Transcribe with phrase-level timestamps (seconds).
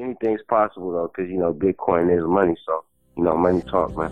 [0.00, 2.56] anything's possible though, because you know Bitcoin is money.
[2.66, 2.84] So
[3.16, 4.10] you know, money talk, man.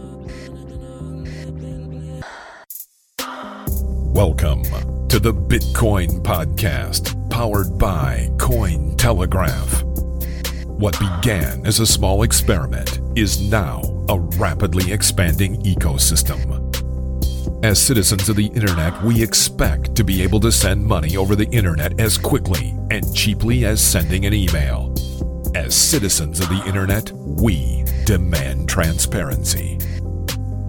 [4.12, 4.64] Welcome
[5.08, 9.84] to the Bitcoin Podcast, powered by Cointelegraph.
[10.66, 16.64] What began as a small experiment is now a rapidly expanding ecosystem.
[17.64, 21.48] As citizens of the internet, we expect to be able to send money over the
[21.48, 24.87] internet as quickly and cheaply as sending an email.
[25.58, 29.76] As citizens of the internet, we demand transparency.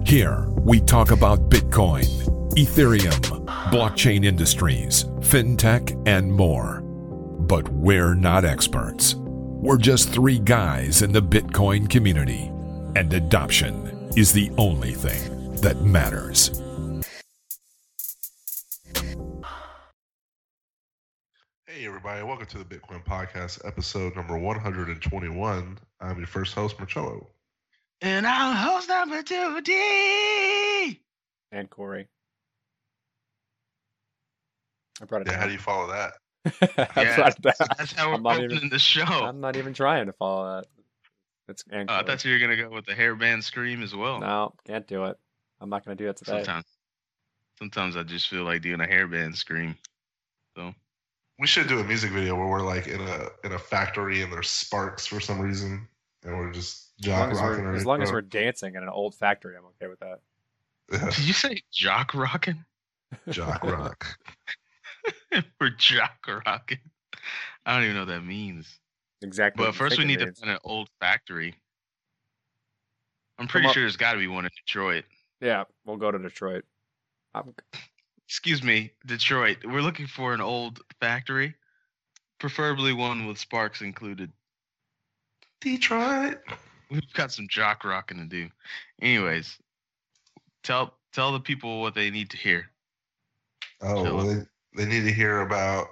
[0.04, 2.08] Here, we talk about Bitcoin,
[2.54, 6.80] Ethereum, blockchain industries, fintech, and more.
[6.80, 9.14] But we're not experts.
[9.14, 12.50] We're just three guys in the Bitcoin community,
[12.96, 16.59] and adoption is the only thing that matters.
[21.90, 25.76] Everybody, welcome to the Bitcoin Podcast, episode number 121.
[26.00, 27.26] I'm your first host, Marcello.
[28.00, 31.00] And I'm host number two, D.
[31.50, 32.06] and Corey.
[35.02, 36.12] I brought it Yeah, how do you follow that?
[36.96, 37.54] I Yeah, brought it down.
[37.76, 39.02] That's how we're I'm not opening even- the show.
[39.02, 40.66] I'm not even trying to follow that.
[41.48, 44.20] It's and Oh, I thought you were gonna go with the hairband scream as well.
[44.20, 45.18] No, can't do it.
[45.60, 46.38] I'm not going to do it today.
[46.44, 46.64] sometimes,
[47.58, 49.76] sometimes I just feel like doing a hairband scream.
[51.40, 54.20] So We should do a music video where we're like in a in a factory
[54.20, 55.88] and there's sparks for some reason,
[56.22, 57.64] and we're just As long, jock as rocking.
[57.64, 60.20] we're, as long as we're dancing in an old factory, I'm okay with that.
[60.92, 62.62] Yeah, did you say jock rocking?
[63.30, 64.18] jock rock.
[65.60, 66.80] we're jock rocking.
[67.64, 68.78] I don't even know what that means.
[69.22, 69.64] Exactly.
[69.64, 71.54] But first, we need to find an old factory.
[73.38, 75.04] I'm pretty sure there's got to be one in Detroit.
[75.40, 76.66] Yeah, we'll go to Detroit.
[77.34, 77.54] I'm,
[78.30, 79.56] Excuse me, Detroit.
[79.64, 81.56] We're looking for an old factory,
[82.38, 84.30] preferably one with sparks included.
[85.60, 86.38] Detroit.
[86.92, 88.48] We've got some jock rocking to do.
[89.02, 89.58] Anyways,
[90.62, 92.70] tell tell the people what they need to hear.
[93.82, 94.46] Oh, well, they,
[94.76, 95.88] they need to hear about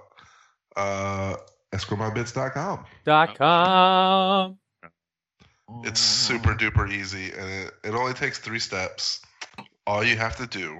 [0.77, 1.34] uh,
[1.72, 2.84] escrowmybits.com.
[3.04, 4.59] dot com.
[5.82, 9.22] It's super duper easy, and it, it only takes three steps.
[9.88, 10.78] All you have to do,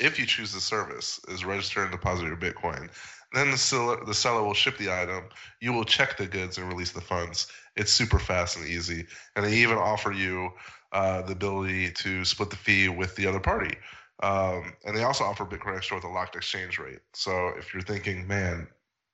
[0.00, 2.90] if you choose the service, is register and deposit your Bitcoin.
[3.32, 5.24] Then the seller, the seller will ship the item.
[5.60, 7.48] You will check the goods and release the funds.
[7.76, 10.50] It's super fast and easy, and they even offer you
[10.92, 13.76] uh, the ability to split the fee with the other party.
[14.22, 17.00] Um, and they also offer Bitcoin Extra with a locked exchange rate.
[17.12, 18.66] So if you're thinking, man,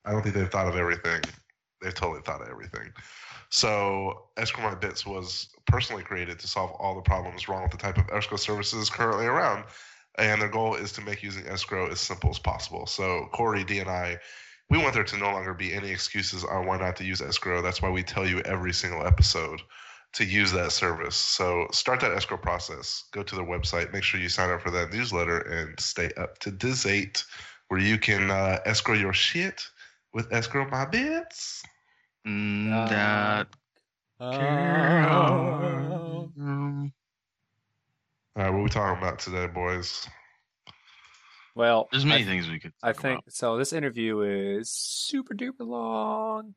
[0.05, 1.23] I don't think they've thought of everything,
[1.81, 2.93] they've totally thought of everything.
[3.49, 7.79] So Escrow My Bits was personally created to solve all the problems wrong with the
[7.79, 9.65] type of escrow services currently around.
[10.19, 12.87] And their goal is to make using escrow as simple as possible.
[12.87, 14.19] So Corey, D, and I,
[14.69, 17.63] we want there to no longer be any excuses on why not to use escrow.
[17.63, 19.63] That's why we tell you every single episode
[20.15, 21.17] to use that service.
[21.17, 23.05] So start that escrow process.
[23.13, 23.93] Go to their website.
[23.93, 27.25] Make sure you sign up for that newsletter and stay up to date
[27.69, 29.63] where you can uh, escrow your shit
[30.13, 31.63] with Escrow My Bits.
[32.27, 33.47] Mm, that
[34.21, 36.31] Oh.
[36.37, 36.93] girl.
[38.35, 40.07] All right, what are we talking about today, boys?
[41.55, 42.73] Well, There's I many things we could.
[42.83, 43.33] I think about.
[43.33, 43.59] so.
[43.59, 46.55] This interview is super duper long.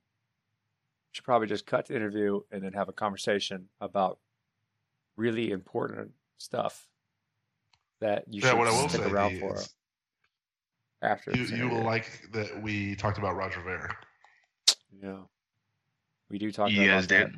[1.11, 4.19] Should probably just cut the interview and then have a conversation about
[5.17, 6.87] really important stuff
[7.99, 9.73] that you yeah, should what I will stick say around for is
[11.01, 11.35] after.
[11.35, 13.89] you, you will like that we talked about Roger Ver.
[15.01, 15.19] Yeah,
[16.29, 17.31] we do talk you about guys that.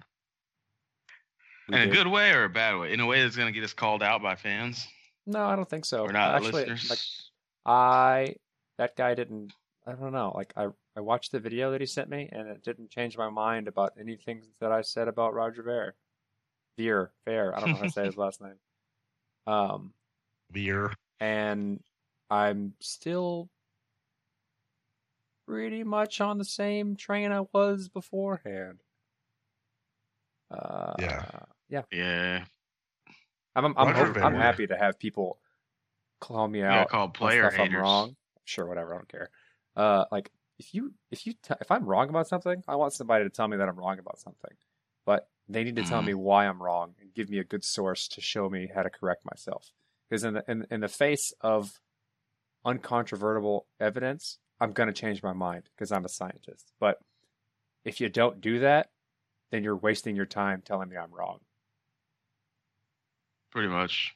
[1.67, 2.93] Did We in a good way or a bad way.
[2.93, 4.87] In a way that's gonna get us called out by fans
[5.25, 6.03] No, I don't think so.
[6.03, 6.89] or not Actually, listeners.
[6.89, 6.99] like
[7.65, 8.35] I,
[8.77, 9.51] that guy didn't.
[9.85, 10.31] I don't know.
[10.35, 13.29] Like I, I watched the video that he sent me, and it didn't change my
[13.29, 15.95] mind about anything that I said about Roger Ver.
[16.77, 17.55] Veer, Fair.
[17.55, 18.55] I don't know how to say his last name.
[19.47, 19.93] Um,
[20.51, 20.93] Beer.
[21.19, 21.81] and
[22.29, 23.49] I'm still
[25.47, 28.79] pretty much on the same train I was beforehand.
[30.51, 31.25] Uh, Yeah.
[31.69, 31.81] Yeah.
[31.91, 32.43] yeah,
[33.55, 35.39] I'm I'm I'm, hope- I'm happy to have people
[36.19, 38.15] call me out called on player stuff I'm wrong.
[38.45, 38.93] Sure, whatever.
[38.93, 39.29] I don't care.
[39.75, 43.23] Uh, like if you if you t- if I'm wrong about something, I want somebody
[43.25, 44.51] to tell me that I'm wrong about something,
[45.05, 48.07] but they need to tell me why I'm wrong and give me a good source
[48.09, 49.71] to show me how to correct myself.
[50.09, 51.79] Because in the in, in the face of
[52.65, 56.71] uncontrovertible evidence, I'm gonna change my mind because I'm a scientist.
[56.79, 56.97] But
[57.85, 58.89] if you don't do that,
[59.51, 61.39] then you're wasting your time telling me I'm wrong.
[63.57, 64.13] Pretty much.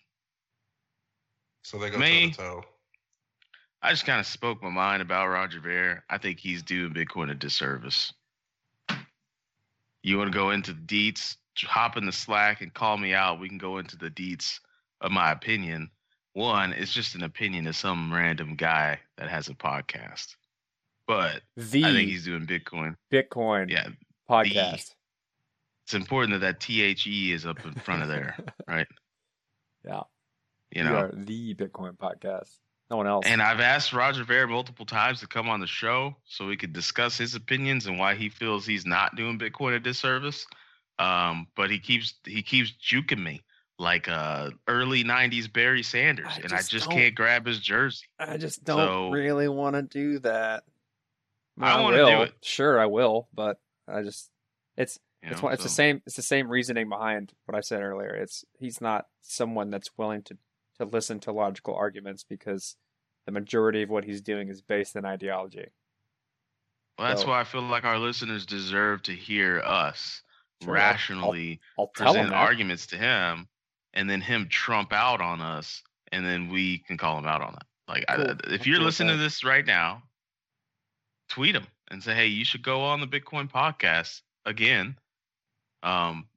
[1.64, 2.30] So they go Me?
[2.30, 2.64] toe to toe.
[3.82, 6.04] I just kind of spoke my mind about Roger Ver.
[6.12, 8.14] I think he's doing Bitcoin a disservice.
[10.04, 11.38] You want to go into the deets?
[11.64, 13.40] Hop in the Slack and call me out.
[13.40, 14.60] We can go into the deets
[15.02, 15.90] of my opinion.
[16.34, 20.36] One, it's just an opinion of some random guy that has a podcast.
[21.08, 22.96] But The I think he's doing Bitcoin.
[23.12, 23.88] Bitcoin Yeah,
[24.30, 24.92] podcast.
[25.86, 28.38] it's important that that THE is up in front of there,
[28.68, 28.86] right?
[29.86, 30.02] Yeah.
[30.72, 30.96] You we know.
[30.96, 32.58] are the Bitcoin podcast.
[32.90, 33.26] No one else.
[33.26, 36.74] And I've asked Roger Ver multiple times to come on the show so we could
[36.74, 40.46] discuss his opinions and why he feels he's not doing Bitcoin a disservice.
[41.00, 43.42] Um, but he keeps he keeps juking me
[43.80, 48.06] like uh early '90s Barry Sanders, I and I just just can't grab his jersey.
[48.20, 50.64] I just don't So- really want to do that.
[51.60, 52.10] I wanna will.
[52.18, 52.34] do it.
[52.44, 53.58] Sure, I will, but
[53.88, 54.30] I just
[54.78, 57.62] it's you it's know, one, it's the same it's the same reasoning behind what I
[57.62, 58.10] said earlier.
[58.16, 60.38] It's he's not someone that's willing to
[60.80, 62.76] to listen to logical arguments because
[63.26, 65.68] the majority of what he's doing is based in ideology.
[66.98, 70.22] Well, that's so- why I feel like our listeners deserve to hear us
[70.64, 72.36] Sure, I'll- I'll- rationally I'll present that.
[72.36, 73.48] arguments to him,
[73.94, 75.82] and then him trump out on us,
[76.12, 77.64] and then we can call him out on it.
[77.88, 78.26] Like, I, Cool.
[78.54, 80.04] if I'm you're listening to this right now,
[81.30, 84.98] tweet him and say, "Hey, you should go on the Bitcoin podcast again."
[85.84, 86.28] Um,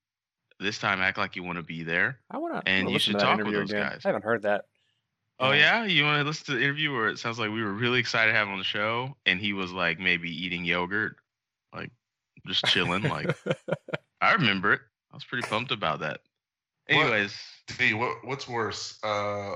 [0.61, 2.19] this time, act like you want to be there.
[2.31, 3.83] I want to and you should talk with those again.
[3.83, 4.01] guys.
[4.05, 4.67] I haven't heard that.
[5.41, 7.73] Oh yeah, you want to listen to the interview where it sounds like we were
[7.73, 11.17] really excited to have him on the show, and he was like maybe eating yogurt,
[11.75, 11.91] like
[12.47, 13.03] just chilling.
[13.03, 13.37] like
[14.21, 14.81] I remember it.
[15.13, 16.21] I was pretty pumped about that.
[16.89, 17.37] What- Anyways,
[17.79, 19.55] D, what what's worse, uh,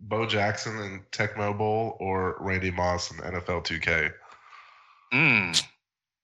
[0.00, 4.10] Bo Jackson and Tecmo Bowl or Randy Moss and NFL 2K?
[5.12, 5.62] mm,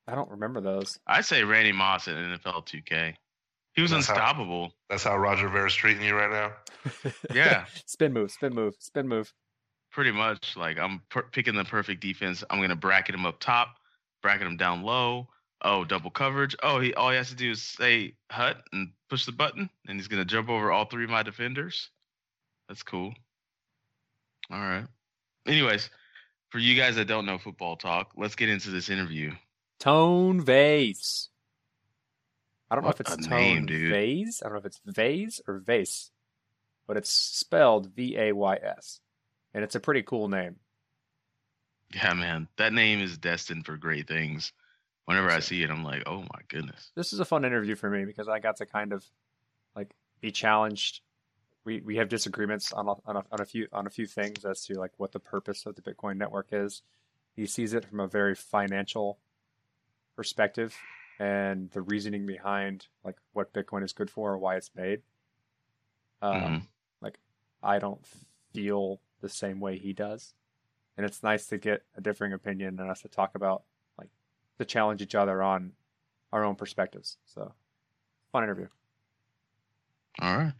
[0.07, 0.99] I don't remember those.
[1.07, 3.15] I say Randy Moss at NFL 2K.
[3.75, 4.73] He was That's how- unstoppable.
[4.89, 6.53] That's how Roger Ver's treating you right now.
[7.35, 7.65] Yeah.
[7.87, 9.33] spin move, spin move, spin move.
[9.91, 10.57] Pretty much.
[10.57, 12.45] Like I'm per- picking the perfect defense.
[12.51, 13.77] I'm gonna bracket him up top,
[14.23, 15.29] bracket him down low.
[15.63, 16.55] Oh, double coverage.
[16.63, 19.99] Oh, he all he has to do is say hut and push the button, and
[19.99, 21.91] he's gonna jump over all three of my defenders.
[22.69, 23.15] That's cool.
[24.51, 24.85] All right.
[25.47, 25.89] Anyways,
[26.51, 29.33] for you guys that don't know football talk, let's get into this interview.
[29.85, 31.29] Tone Vays.
[32.71, 33.93] I don't know if it's Tone name, dude.
[33.93, 34.43] Vase.
[34.43, 36.11] I don't know if it's Vase or Vase,
[36.87, 39.01] but it's spelled V A Y S,
[39.53, 40.57] and it's a pretty cool name.
[41.95, 44.55] Yeah, man, that name is destined for great things.
[45.05, 46.91] Whenever I see it, I'm like, oh my goodness.
[46.95, 49.05] This is a fun interview for me because I got to kind of
[49.77, 49.91] like
[50.23, 51.03] be challenged.
[51.67, 54.47] We we have disagreements on a, on a, on a few on a few things
[54.47, 56.81] as to like what the purpose of the Bitcoin network is.
[57.37, 59.19] He sees it from a very financial
[60.17, 60.75] perspective
[61.19, 65.03] and the reasoning behind like what Bitcoin is good for or why it's made.
[66.23, 66.63] Um, Mhm.
[67.01, 67.19] Like
[67.63, 68.05] I don't
[68.53, 70.35] feel the same way he does,
[70.97, 73.65] and it's nice to get a differing opinion and us to talk about
[73.99, 74.09] like
[74.59, 75.73] to challenge each other on
[76.33, 77.19] our own perspectives.
[77.27, 77.55] So
[78.33, 78.69] fun interview.
[80.21, 80.53] All right.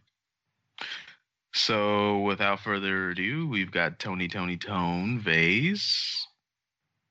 [1.53, 6.27] So, without further ado, we've got Tony, Tony, Tone, Vays.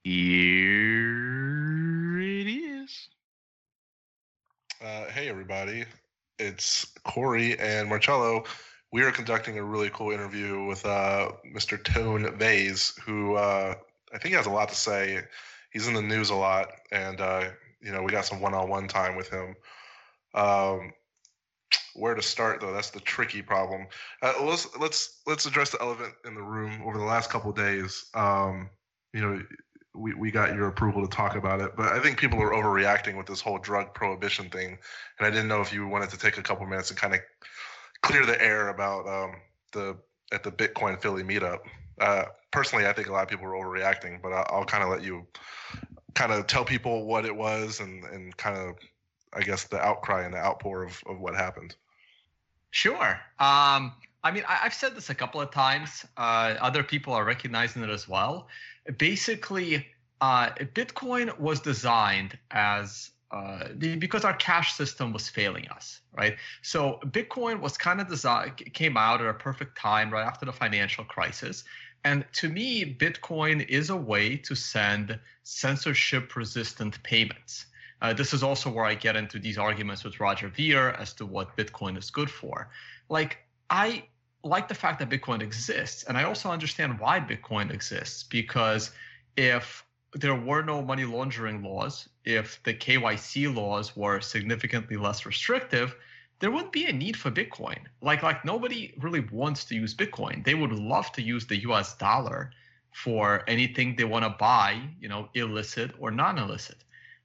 [0.02, 2.03] Here.
[4.84, 5.86] Uh, hey, everybody.
[6.38, 8.44] It's Corey and Marcello.
[8.92, 11.82] We are conducting a really cool interview with uh, Mr.
[11.82, 13.76] Tone Vays, who uh,
[14.12, 15.22] I think has a lot to say.
[15.70, 17.48] He's in the news a lot, and uh,
[17.81, 19.56] you know we got some one-on-one time with him.
[20.34, 20.92] Um,
[21.94, 22.74] where to start, though?
[22.74, 23.86] That's the tricky problem.
[24.20, 26.82] Uh, let's let's let's address the elephant in the room.
[26.84, 28.69] Over the last couple days, um,
[29.14, 29.43] you know,
[29.94, 33.17] we, we got your approval to talk about it, but I think people are overreacting
[33.17, 34.79] with this whole drug prohibition thing,
[35.19, 37.20] and I didn't know if you wanted to take a couple minutes and kind of
[38.03, 39.36] clear the air about um,
[39.72, 39.96] the
[40.32, 41.60] at the Bitcoin Philly meetup.
[42.01, 44.91] Uh, personally, I think a lot of people were overreacting, but I'll, I'll kind of
[44.91, 45.27] let you
[46.15, 48.77] kind of tell people what it was and and kind of
[49.32, 51.77] I guess the outcry and the outpour of, of what happened.
[52.70, 53.20] Sure.
[53.39, 53.93] Um,
[54.24, 56.04] I mean, I, I've said this a couple of times.
[56.16, 58.48] Uh, other people are recognizing it as well.
[58.98, 59.86] Basically,
[60.20, 66.36] uh, Bitcoin was designed as uh, because our cash system was failing us, right?
[66.62, 70.52] So Bitcoin was kind of designed, came out at a perfect time right after the
[70.52, 71.64] financial crisis.
[72.04, 77.66] And to me, Bitcoin is a way to send censorship resistant payments.
[78.02, 81.26] Uh, this is also where I get into these arguments with Roger Ver as to
[81.26, 82.69] what Bitcoin is good for.
[83.08, 83.38] Like,
[83.70, 84.04] I
[84.44, 88.91] like the fact that Bitcoin exists, and I also understand why Bitcoin exists because
[89.36, 95.96] if there were no money laundering laws, if the KYC laws were significantly less restrictive,
[96.39, 97.79] there wouldn't be a need for Bitcoin.
[98.01, 100.44] Like, like nobody really wants to use Bitcoin.
[100.44, 101.96] They would love to use the U.S.
[101.96, 102.53] dollar
[102.93, 106.84] for anything they want to buy, you know, illicit or non-illicit.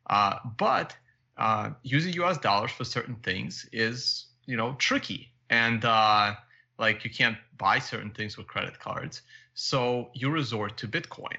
[0.09, 0.95] Uh, but
[1.37, 2.37] uh, using U.S.
[2.37, 6.33] dollars for certain things is you know tricky, and uh,
[6.79, 9.21] like you can't buy certain things with credit cards,
[9.53, 11.37] so you resort to Bitcoin.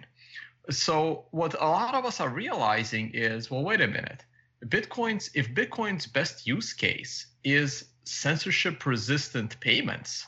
[0.68, 4.24] So what a lot of us are realizing is, well, wait a minute,
[4.66, 10.26] Bitcoin's if Bitcoin's best use case is censorship resistant payments,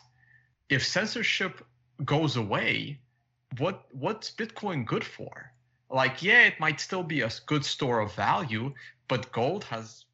[0.68, 1.64] if censorship
[2.04, 2.98] goes away,
[3.58, 5.52] what what's Bitcoin good for?
[5.90, 8.72] Like, yeah, it might still be a good store of value,
[9.08, 10.06] but gold has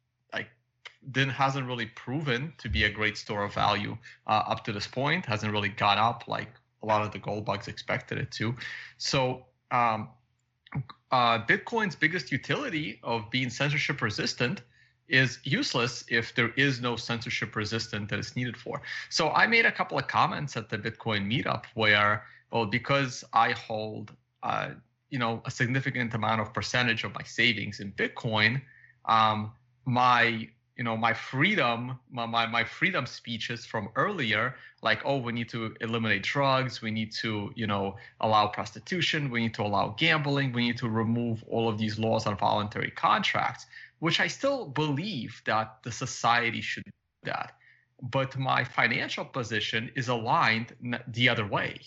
[1.01, 4.87] then hasn't really proven to be a great store of value uh, up to this
[4.87, 5.25] point.
[5.25, 6.49] Hasn't really gone up like
[6.83, 8.55] a lot of the gold bugs expected it to.
[8.97, 10.09] So um,
[11.11, 14.61] uh, Bitcoin's biggest utility of being censorship resistant
[15.07, 18.81] is useless if there is no censorship resistant that is needed for.
[19.09, 23.53] So I made a couple of comments at the Bitcoin meetup where, well, because I
[23.53, 24.13] hold,
[24.43, 24.71] uh,
[25.09, 28.61] you know, a significant amount of percentage of my savings in Bitcoin,
[29.05, 29.51] um,
[29.85, 30.47] my
[30.79, 35.49] you know my freedom my, my, my freedom speeches from earlier like oh we need
[35.49, 40.53] to eliminate drugs we need to you know allow prostitution we need to allow gambling
[40.53, 43.67] we need to remove all of these laws on voluntary contracts
[43.99, 46.91] which i still believe that the society should do
[47.23, 47.53] that.
[48.01, 50.73] But my financial position is aligned
[51.07, 51.81] the other way.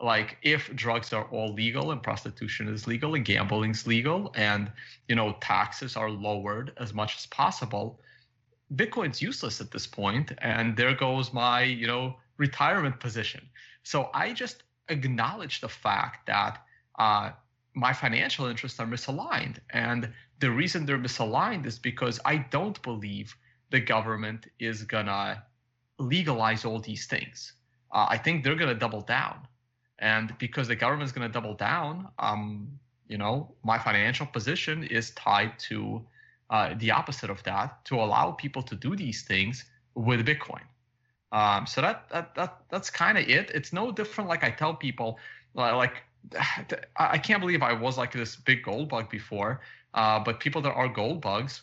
[0.00, 4.70] Like if drugs are all legal and prostitution is legal and gambling is legal and
[5.08, 7.98] you know taxes are lowered as much as possible
[8.74, 13.42] bitcoin's useless at this point and there goes my you know retirement position.
[13.82, 16.64] So i just acknowledge the fact that
[16.98, 17.30] uh,
[17.74, 19.58] my financial interests are misaligned.
[19.70, 20.10] And
[20.40, 23.36] the reason they're misaligned is because i don't believe
[23.70, 25.42] the government is gonna
[25.98, 27.52] legalize all these things.
[27.92, 29.46] Uh, i think they're gonna double down.
[29.98, 32.68] And because the government is going to double down, um,
[33.08, 36.06] you know, my financial position is tied to
[36.50, 39.64] uh, the opposite of that to allow people to do these things
[39.94, 40.62] with Bitcoin.
[41.30, 43.50] Um, so that that that that's kind of it.
[43.50, 44.30] It's no different.
[44.30, 45.18] Like I tell people,
[45.54, 46.02] like
[46.96, 49.60] I can't believe I was like this big gold bug before.
[49.94, 51.62] Uh, but people that are gold bugs,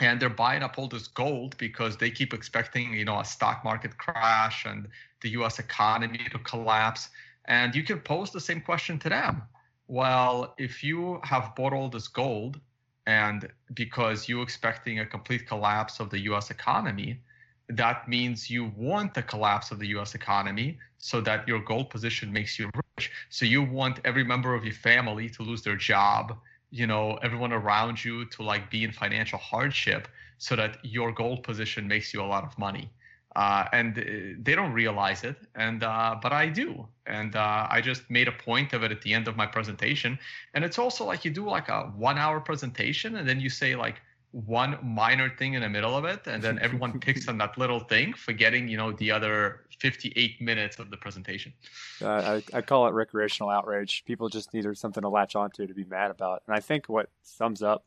[0.00, 3.64] and they're buying up all this gold because they keep expecting, you know, a stock
[3.64, 4.88] market crash and
[5.22, 5.58] the U.S.
[5.58, 7.08] economy to collapse.
[7.46, 9.42] And you can pose the same question to them.
[9.88, 12.60] Well, if you have bought all this gold
[13.06, 17.20] and because you're expecting a complete collapse of the US economy,
[17.68, 22.32] that means you want the collapse of the US economy so that your gold position
[22.32, 23.10] makes you rich.
[23.30, 26.36] So you want every member of your family to lose their job,
[26.70, 30.08] you know, everyone around you to like be in financial hardship
[30.38, 32.90] so that your gold position makes you a lot of money
[33.36, 34.02] uh, and uh,
[34.40, 35.36] they don't realize it.
[35.54, 36.88] And uh, but i do.
[37.06, 40.18] And uh, i just made a point of it at the end of my presentation.
[40.54, 43.76] And it's also like you do like a one hour presentation and then you say
[43.76, 44.00] like
[44.32, 46.26] one minor thing in the middle of it.
[46.26, 50.78] And then everyone picks on that little thing forgetting you know the other 58 minutes
[50.78, 51.52] of the presentation.
[52.00, 54.02] Uh, I, I call it recreational outrage.
[54.06, 56.42] People just need something to latch onto to be mad about.
[56.46, 57.84] And i think what sums up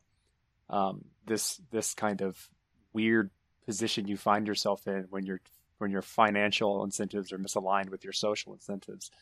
[0.68, 2.48] um, this this kind of
[2.92, 3.30] weird
[3.70, 5.40] position you find yourself in when your
[5.78, 9.12] when your financial incentives are misaligned with your social incentives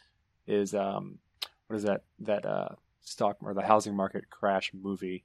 [0.47, 1.19] is um,
[1.67, 2.71] what is that that uh,
[3.03, 5.23] stock or the housing market crash movie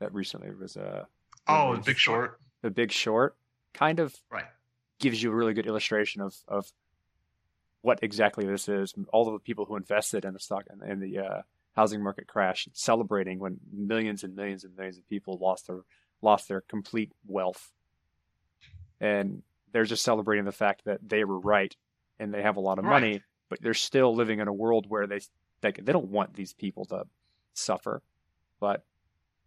[0.00, 1.04] that recently was a uh,
[1.48, 2.38] oh the Big Short?
[2.60, 3.36] The Big Short
[3.72, 4.44] kind of right.
[5.00, 6.70] gives you a really good illustration of of
[7.80, 8.92] what exactly this is.
[9.14, 11.42] All of the people who invested in the stock and in the uh,
[11.74, 15.80] housing market crash celebrating when millions and millions and millions of people lost their
[16.20, 17.72] lost their complete wealth
[19.02, 19.42] and
[19.72, 21.76] they're just celebrating the fact that they were right
[22.18, 23.00] and they have a lot of right.
[23.00, 25.20] money, but they're still living in a world where they
[25.60, 27.04] they, they don't want these people to
[27.52, 28.02] suffer,
[28.60, 28.84] but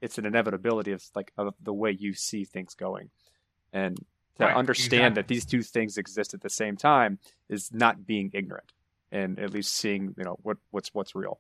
[0.02, 3.10] it's an inevitability of like of the way you see things going,
[3.74, 3.98] and
[4.38, 4.56] to right.
[4.56, 5.22] understand exactly.
[5.22, 7.18] that these two things exist at the same time
[7.50, 8.74] is not being ignorant
[9.12, 11.40] and at least seeing you know what what's what's real.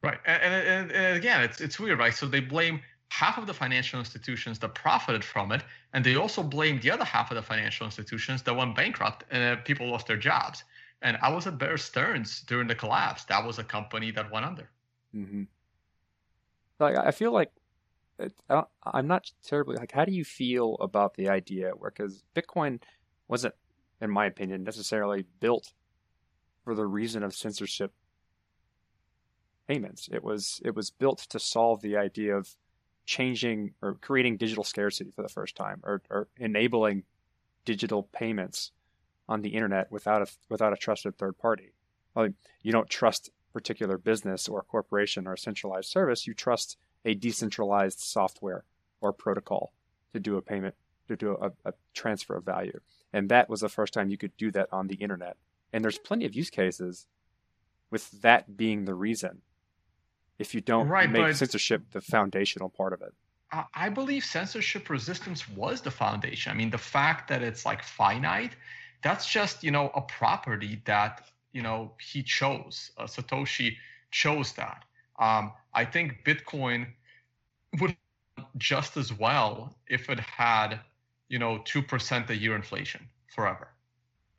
[0.00, 2.14] Right, and, and, and again, it's it's weird, right?
[2.14, 5.62] So they blame half of the financial institutions that profited from it,
[5.92, 9.58] and they also blamed the other half of the financial institutions that went bankrupt and
[9.58, 10.64] uh, people lost their jobs.
[11.02, 13.24] And I was at Bear Stearns during the collapse.
[13.24, 14.68] That was a company that went under.
[15.14, 15.44] Mm-hmm.
[16.80, 17.50] Like I feel like
[18.48, 18.64] I
[18.98, 19.92] am not terribly like.
[19.92, 21.70] How do you feel about the idea?
[21.70, 22.82] Where because Bitcoin
[23.28, 23.54] wasn't,
[24.00, 25.72] in my opinion, necessarily built
[26.64, 27.92] for the reason of censorship
[29.68, 30.08] payments.
[30.10, 32.56] It was it was built to solve the idea of
[33.08, 37.02] changing or creating digital scarcity for the first time or, or enabling
[37.64, 38.70] digital payments
[39.26, 41.72] on the internet without a without a trusted third party.
[42.14, 42.28] Well,
[42.62, 46.26] you don't trust particular business or corporation or centralized service.
[46.26, 48.64] You trust a decentralized software
[49.00, 49.72] or protocol
[50.12, 50.74] to do a payment,
[51.08, 52.78] to do a, a transfer of value.
[53.14, 55.38] And that was the first time you could do that on the internet.
[55.72, 57.06] And there's plenty of use cases
[57.90, 59.40] with that being the reason.
[60.38, 63.14] If you don't Right, make censorship the foundational part of it.
[63.50, 66.52] I- I believe censorship resistance was the foundation.
[66.52, 68.54] I mean, the fact that it's like finite,
[69.02, 72.92] that's just you know a property that you know he chose.
[72.98, 73.76] Uh, Satoshi
[74.10, 74.84] chose that.
[75.18, 76.92] Um, I think Bitcoin
[77.80, 77.96] would
[78.56, 80.80] just as well if it had
[81.28, 83.68] you know two percent a year inflation forever.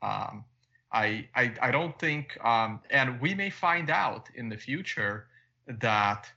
[0.02, 0.44] Um,
[0.92, 5.26] I, I I don't think, um, and we may find out in the future
[5.80, 6.30] that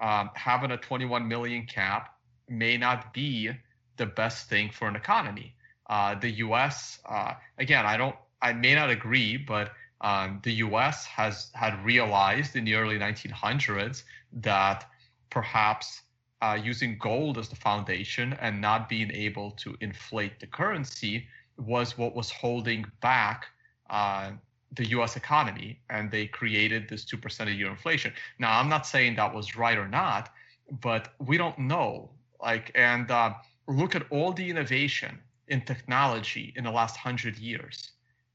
[0.00, 2.16] um, having a 21 million cap
[2.48, 3.50] may not be
[3.96, 5.54] the best thing for an economy.
[5.88, 6.98] Uh, the U.S.
[7.08, 11.06] Uh, again, I don't, I may not agree, but um, the U.S.
[11.06, 14.02] has had realized in the early 1900s
[14.32, 14.88] that
[15.30, 16.02] perhaps
[16.42, 21.26] uh, using gold as the foundation and not being able to inflate the currency
[21.56, 23.46] was what was holding back
[23.88, 24.32] uh,
[24.72, 25.16] the U.S.
[25.16, 28.12] economy, and they created this two percent a year inflation.
[28.38, 30.32] Now, I'm not saying that was right or not,
[30.80, 32.10] but we don't know.
[32.40, 33.34] Like, and uh,
[33.68, 35.18] look at all the innovation
[35.48, 37.92] in technology in the last hundred years,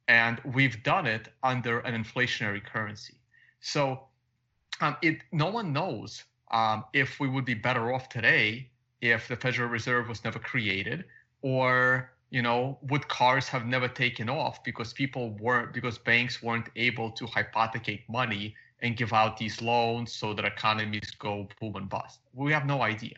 [0.08, 3.16] and we've done it under an inflationary currency.
[3.60, 4.02] So,
[4.80, 8.70] um, it no one knows um, if we would be better off today
[9.02, 11.06] if the Federal Reserve was never created,
[11.42, 16.70] or you know, would cars have never taken off because people weren't because banks weren't
[16.78, 21.90] able to hypothecate money and give out these loans so that economies go boom and
[21.90, 22.20] bust?
[22.34, 23.18] We have no idea.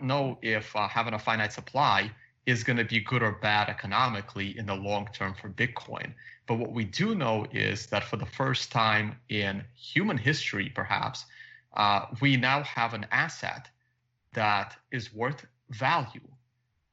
[0.00, 2.12] Know if uh, having a finite supply
[2.44, 6.12] is going to be good or bad economically in the long term for Bitcoin.
[6.46, 11.24] But what we do know is that for the first time in human history, perhaps,
[11.76, 13.68] uh, we now have an asset
[14.34, 16.20] that is worth value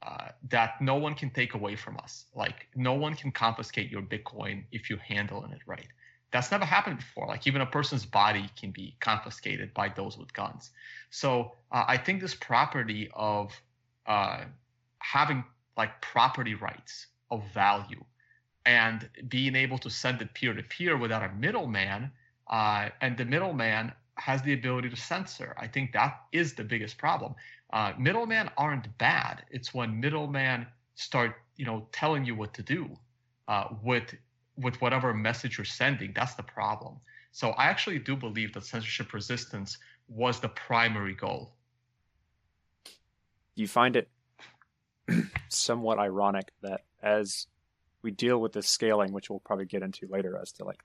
[0.05, 2.25] uh, that no one can take away from us.
[2.35, 5.87] Like no one can confiscate your Bitcoin if you handle it right.
[6.31, 7.27] That's never happened before.
[7.27, 10.71] Like even a person's body can be confiscated by those with guns.
[11.09, 13.53] So uh, I think this property of
[14.05, 14.45] uh,
[14.99, 15.43] having
[15.77, 18.03] like property rights of value
[18.65, 22.11] and being able to send it peer to peer without a middleman,
[22.47, 25.55] uh, and the middleman has the ability to censor.
[25.57, 27.35] I think that is the biggest problem.
[27.73, 29.43] Uh, middlemen aren't bad.
[29.49, 32.89] It's when middlemen start, you know, telling you what to do
[33.47, 34.15] uh, with
[34.55, 36.13] with whatever message you're sending.
[36.15, 36.99] That's the problem.
[37.31, 41.55] So I actually do believe that censorship resistance was the primary goal.
[43.55, 44.09] you find it
[45.49, 47.47] somewhat ironic that as
[48.01, 50.81] we deal with this scaling, which we'll probably get into later as to like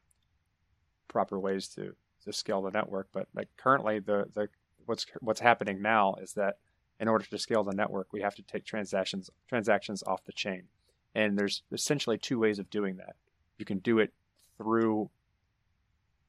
[1.09, 4.49] proper ways to, to scale the network, but like currently the, the
[4.87, 6.57] what's what's happening now is that
[7.01, 10.65] in order to scale the network, we have to take transactions transactions off the chain.
[11.15, 13.17] And there's essentially two ways of doing that.
[13.57, 14.13] You can do it
[14.57, 15.11] through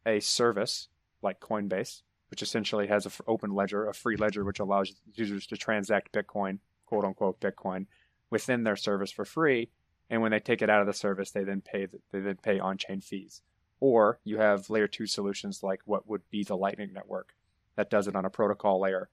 [0.05, 0.87] a service
[1.21, 5.57] like Coinbase, which essentially has an open ledger, a free ledger, which allows users to
[5.57, 7.87] transact Bitcoin, quote unquote Bitcoin,
[8.29, 9.69] within their service for free.
[10.09, 12.59] And when they take it out of the service, they then pay they then pay
[12.59, 13.41] on-chain fees.
[13.79, 17.33] Or you have layer two solutions like what would be the Lightning Network
[17.79, 19.09] that does it on a protocol layer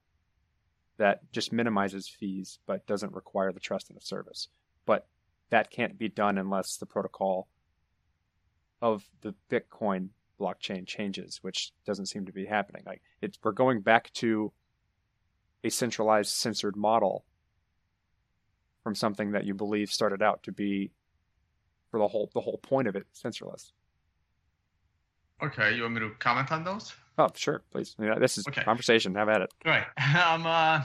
[0.99, 4.49] that just minimizes fees but doesn't require the trust in the service.
[4.87, 5.07] But
[5.51, 7.49] that can't be done unless the protocol
[8.83, 10.09] of the Bitcoin
[10.41, 12.83] blockchain changes, which doesn't seem to be happening.
[12.87, 14.53] Like it's we're going back to
[15.65, 17.25] a centralized censored model
[18.83, 20.93] from something that you believe started out to be
[21.91, 23.73] for the whole the whole point of it censorless.
[25.43, 26.95] Okay, you want me to comment on those?
[27.19, 27.97] Oh, sure, please.
[27.99, 28.63] Yeah, this is Okay.
[28.63, 29.15] conversation.
[29.15, 29.51] Have at it.
[29.65, 29.87] Right.
[30.17, 30.83] Um, uh,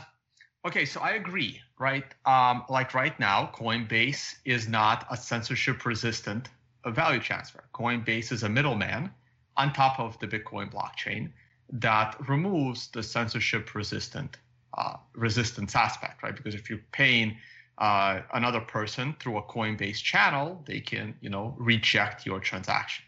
[0.65, 2.05] okay, so I agree, right?
[2.25, 6.49] Um, like right now, Coinbase is not a censorship resistant
[6.85, 7.63] value transfer.
[7.73, 9.11] Coinbase is a middleman
[9.57, 11.31] on top of the Bitcoin blockchain
[11.73, 14.37] that removes the censorship resistant
[14.77, 16.35] uh, resistance aspect, right?
[16.35, 17.37] Because if you're paying
[17.77, 23.03] uh, another person through a Coinbase channel, they can, you know, reject your transaction.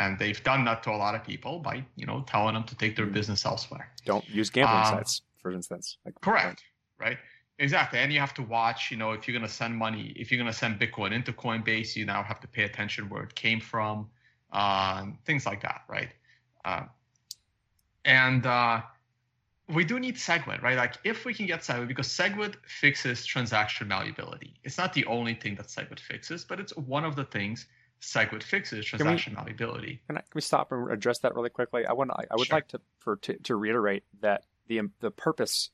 [0.00, 2.74] And they've done that to a lot of people by, you know, telling them to
[2.74, 3.92] take their business elsewhere.
[4.06, 5.98] Don't use gambling Um, sites, for instance.
[6.06, 6.64] Like Correct.
[6.98, 7.18] Right.
[7.58, 7.98] Exactly.
[7.98, 10.40] And you have to watch, you know, if you're going to send money, if you're
[10.40, 13.60] going to send Bitcoin into Coinbase, you now have to pay attention where it came
[13.60, 14.08] from,
[14.52, 15.82] um, things like that.
[15.86, 16.08] Right.
[16.64, 16.84] Uh,
[18.06, 18.80] and uh,
[19.68, 20.78] we do need SegWit, right?
[20.78, 24.54] Like if we can get SegWit, because SegWit fixes transaction malleability.
[24.64, 27.66] It's not the only thing that SegWit fixes, but it's one of the things
[28.00, 30.00] SegWit fixes we- transaction malleability.
[30.06, 31.86] Can, I, can we stop and address that really quickly?
[31.86, 32.56] I want I, I would Sure.
[32.56, 35.70] like to for to, to reiterate that the the purpose,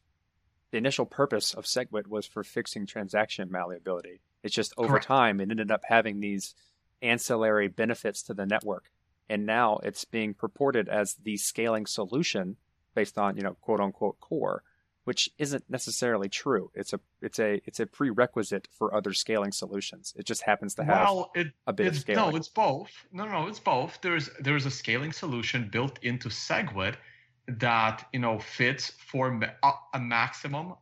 [0.71, 4.21] the initial purpose of SegWit was for fixing transaction malleability.
[4.43, 5.07] It's just over Correct.
[5.07, 6.55] time it ended up having these
[7.03, 8.91] ancillary benefits to the network,
[9.29, 12.57] and now it's being purported as the scaling solution
[12.95, 14.63] based on you know quote unquote core,
[15.07, 16.69] which isn't necessarily true.
[16.75, 20.13] It's a it's a it's a prerequisite for other scaling solutions.
[20.17, 22.33] It just happens to have well, it, a bit of scaling.
[22.33, 22.91] no, it's both.
[23.13, 24.01] No, no, it's both.
[24.03, 26.97] There's there's a scaling solution built into SegWit
[27.47, 29.41] that you know fits for
[29.95, 30.75] a maximum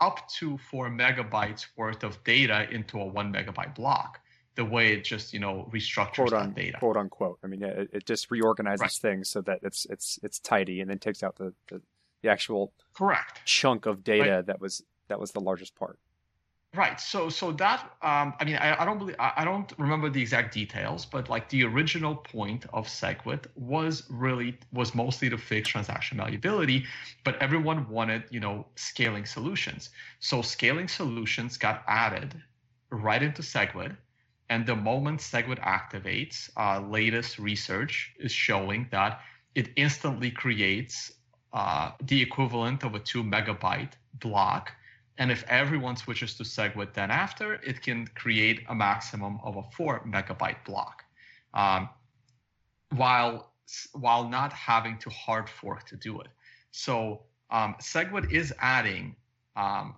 [0.00, 4.20] up to four megabytes worth of data into a one megabyte block.
[4.54, 6.78] The way it just you know restructures quote on data.
[6.78, 7.40] quote unquote.
[7.42, 8.92] I mean, it, it just reorganizes Right.
[8.92, 11.82] things so that it's it's it's tidy, and then takes out the the,
[12.24, 13.42] the actual Correct.
[13.44, 15.98] chunk of data that was that was the largest part.
[16.74, 16.98] Right.
[16.98, 20.20] So so that um, I mean I, I don't believe I, I don't remember the
[20.20, 25.68] exact details, but like the original point of SegWit was really was mostly to fix
[25.68, 26.86] transaction malleability,
[27.24, 29.90] but everyone wanted you know scaling solutions.
[30.18, 32.42] So scaling solutions got added
[32.90, 33.96] right into SegWit,
[34.48, 39.20] and the moment SegWit activates, uh, latest research is showing that
[39.54, 41.12] it instantly creates
[41.54, 44.72] uh, the equivalent of a two megabyte block.
[45.18, 49.62] And if everyone switches to SegWit then after, it can create a maximum of a
[49.62, 51.04] four megabyte block,
[51.54, 51.88] um,
[52.96, 53.52] while
[53.92, 56.26] while not having to hard fork to do it.
[56.72, 59.16] So um, SegWit is adding
[59.56, 59.94] um,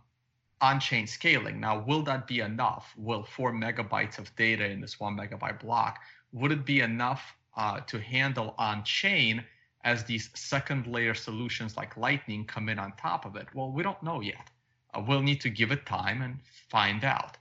[0.60, 1.58] on-chain scaling.
[1.58, 2.92] Now, will that be enough?
[2.96, 5.98] Will four megabytes of data in this one megabyte block
[6.32, 9.42] would it be enough uh, to handle on-chain
[9.86, 13.46] as these second layer solutions like Lightning come in on top of it?
[13.54, 14.50] Well, we don't know yet.
[14.92, 17.38] Uh, we'll need to give it time and find out.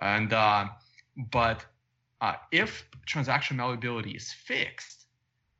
[0.00, 0.66] And uh,
[1.30, 1.64] but
[2.20, 5.06] uh, if transaction malleability is fixed,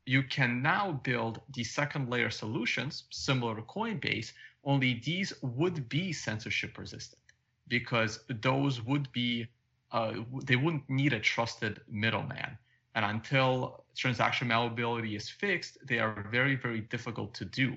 [0.06, 4.32] you can now build the second layer solutions similar to Coinbase.
[4.64, 7.22] Only these would be censorship resistant
[7.68, 9.46] because those would be
[9.92, 12.58] uh, they wouldn't need a trusted middleman.
[12.96, 17.74] And until transaction malleability is fixed, they are very, very difficult to do.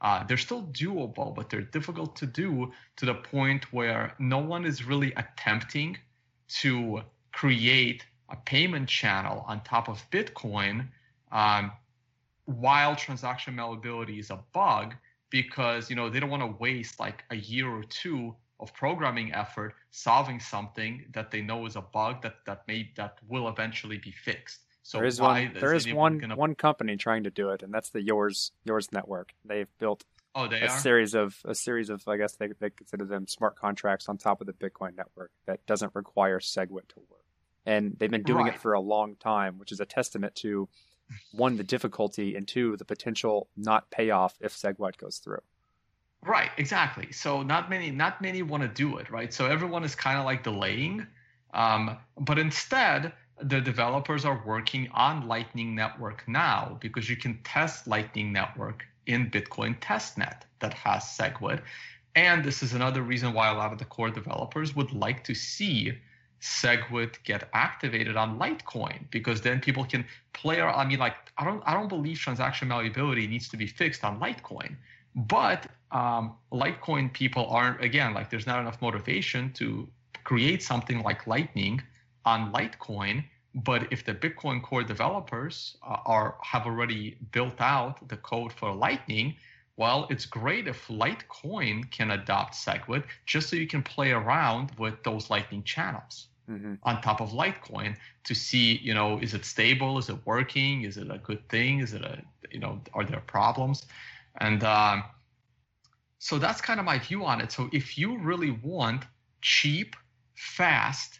[0.00, 4.64] Uh, they're still doable, but they're difficult to do to the point where no one
[4.64, 5.96] is really attempting
[6.48, 7.02] to
[7.32, 10.86] create a payment channel on top of Bitcoin
[11.32, 11.70] um,
[12.46, 14.94] while transaction malleability is a bug
[15.30, 19.32] because you know they don't want to waste like a year or two of programming
[19.32, 23.98] effort solving something that they know is a bug that that may that will eventually
[23.98, 24.60] be fixed.
[24.82, 27.72] So there is one there is one gonna- one company trying to do it, and
[27.72, 29.32] that's the yours yours network.
[29.44, 30.78] They've built Oh, they a are.
[30.78, 34.40] series of a series of I guess they they consider them smart contracts on top
[34.40, 37.24] of the Bitcoin network that doesn't require SegWit to work.
[37.66, 38.54] And they've been doing Right.
[38.54, 40.68] it for a long time, which is a testament to
[41.32, 45.42] one the difficulty and two the potential not payoff if SegWit goes through.
[46.22, 47.12] Right, exactly.
[47.12, 49.32] So not many not many want to do it, right?
[49.32, 51.06] So everyone is kind of like delaying.
[51.52, 57.86] Um, but instead, the developers are working on Lightning Network now because you can test
[57.86, 61.62] Lightning Network in Bitcoin testnet that has SegWit.
[62.14, 65.34] And this is another reason why a lot of the core developers would like to
[65.34, 65.92] see
[66.40, 70.78] SegWit get activated on Litecoin because then people can play around.
[70.78, 74.18] I mean, like I don't I don't believe transaction malleability needs to be fixed on
[74.20, 74.76] Litecoin,
[75.14, 79.86] but um, Litecoin people aren't again like there's not enough motivation to
[80.24, 81.82] create something like Lightning
[82.24, 83.24] on Litecoin.
[83.54, 88.72] But if the Bitcoin core developers uh, are have already built out the code for
[88.72, 89.34] Lightning,
[89.76, 95.02] well, it's great if Litecoin can adopt SegWit just so you can play around with
[95.04, 99.98] those Lightning channels hmm on top of Litecoin to see, you know, is it stable?
[99.98, 100.82] Is it working?
[100.82, 101.80] Is it a good thing?
[101.80, 103.86] Is it a, you know, are there problems?
[104.36, 105.04] And um,
[106.18, 107.52] so that's kind of my view on it.
[107.52, 109.04] So if you really want
[109.42, 109.96] cheap,
[110.34, 111.19] fast,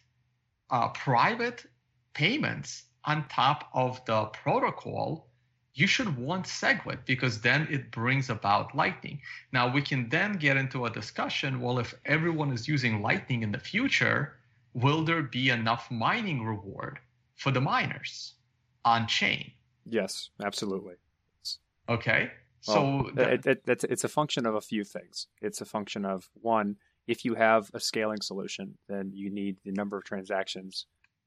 [0.70, 1.66] uh, private
[2.14, 5.26] payments on top of the protocol,
[5.74, 9.20] you should want SegWit because then it brings about Lightning.
[9.52, 11.60] Now we can then get into a discussion.
[11.60, 14.36] Well, if everyone is using Lightning in the future,
[14.74, 16.98] will there be enough mining reward
[17.36, 18.34] for the miners
[18.84, 19.52] on chain?
[19.86, 20.94] Yes, absolutely.
[21.88, 22.30] Okay.
[22.68, 25.26] Well, so that- it, it, it's, it's a function of a few things.
[25.40, 26.76] It's a function of one,
[27.10, 30.86] if you have a scaling solution, then you need the number of transactions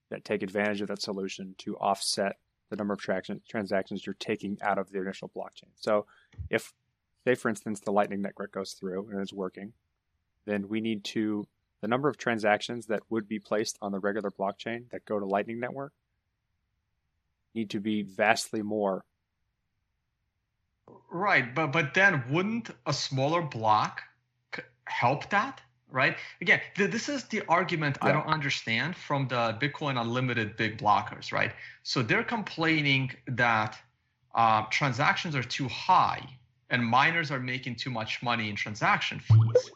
[0.09, 2.37] that take advantage of that solution to offset
[2.69, 5.67] the number of traction, transactions you're taking out of the initial blockchain.
[5.75, 6.05] So,
[6.49, 6.71] if,
[7.25, 9.73] say, for instance, the Lightning Network goes through and is working,
[10.45, 11.45] then we need to
[11.81, 15.25] the number of transactions that would be placed on the regular blockchain that go to
[15.25, 15.91] Lightning Network
[17.53, 19.03] need to be vastly more
[21.11, 24.01] Right, but but then wouldn't a smaller block
[24.85, 25.61] help that?
[25.93, 26.17] Right.
[26.41, 31.31] Again, th- this is the argument I don't understand from the Bitcoin Unlimited big blockers.
[31.31, 31.51] Right.
[31.83, 33.77] So they're complaining that
[34.33, 36.27] uh, transactions are too high
[36.71, 39.69] and miners are making too much money in transaction fees.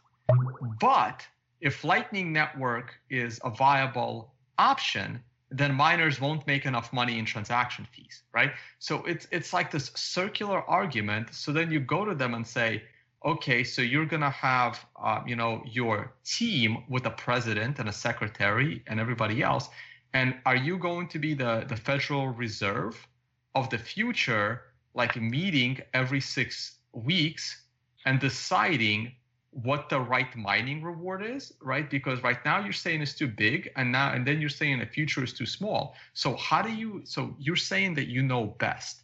[0.80, 1.26] But
[1.62, 7.88] if Lightning Network is a viable option, then miners won't make enough money in transaction
[7.92, 8.52] fees, right?
[8.80, 11.34] So it's it's like this circular argument.
[11.34, 12.84] So then you go to them and say,
[13.26, 17.94] okay, so you're gonna have uh, you know your team with a president and a
[17.94, 19.70] secretary and everybody else,
[20.14, 23.08] and are you going to be the the Federal Reserve
[23.56, 24.62] of the future,
[24.94, 27.64] like meeting every six weeks
[28.06, 29.12] and deciding
[29.52, 31.90] what the right mining reward is, right?
[31.90, 34.86] Because right now you're saying it's too big, and now and then you're saying the
[34.86, 35.96] future is too small.
[36.14, 37.02] So how do you?
[37.06, 39.02] So you're saying that you know best.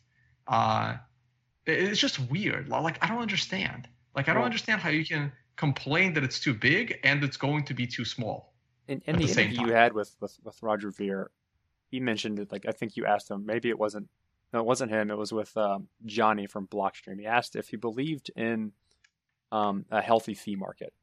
[0.48, 0.98] Uh,
[1.66, 2.70] it's just weird.
[2.70, 3.88] Like I don't understand.
[4.16, 7.66] Like I don't understand how you can complain that it's too big and it's going
[7.66, 8.54] to be too small.
[8.88, 11.32] In, in the, the interview you had with, with, with Roger Ver,
[11.90, 12.52] he mentioned it.
[12.52, 13.46] Like I think you asked him.
[13.46, 14.10] Maybe it wasn't.
[14.52, 15.10] No, it wasn't him.
[15.10, 17.20] It was with um, Johnny from Blockstream.
[17.20, 18.72] He asked if he believed in
[19.52, 20.94] um, a healthy fee market,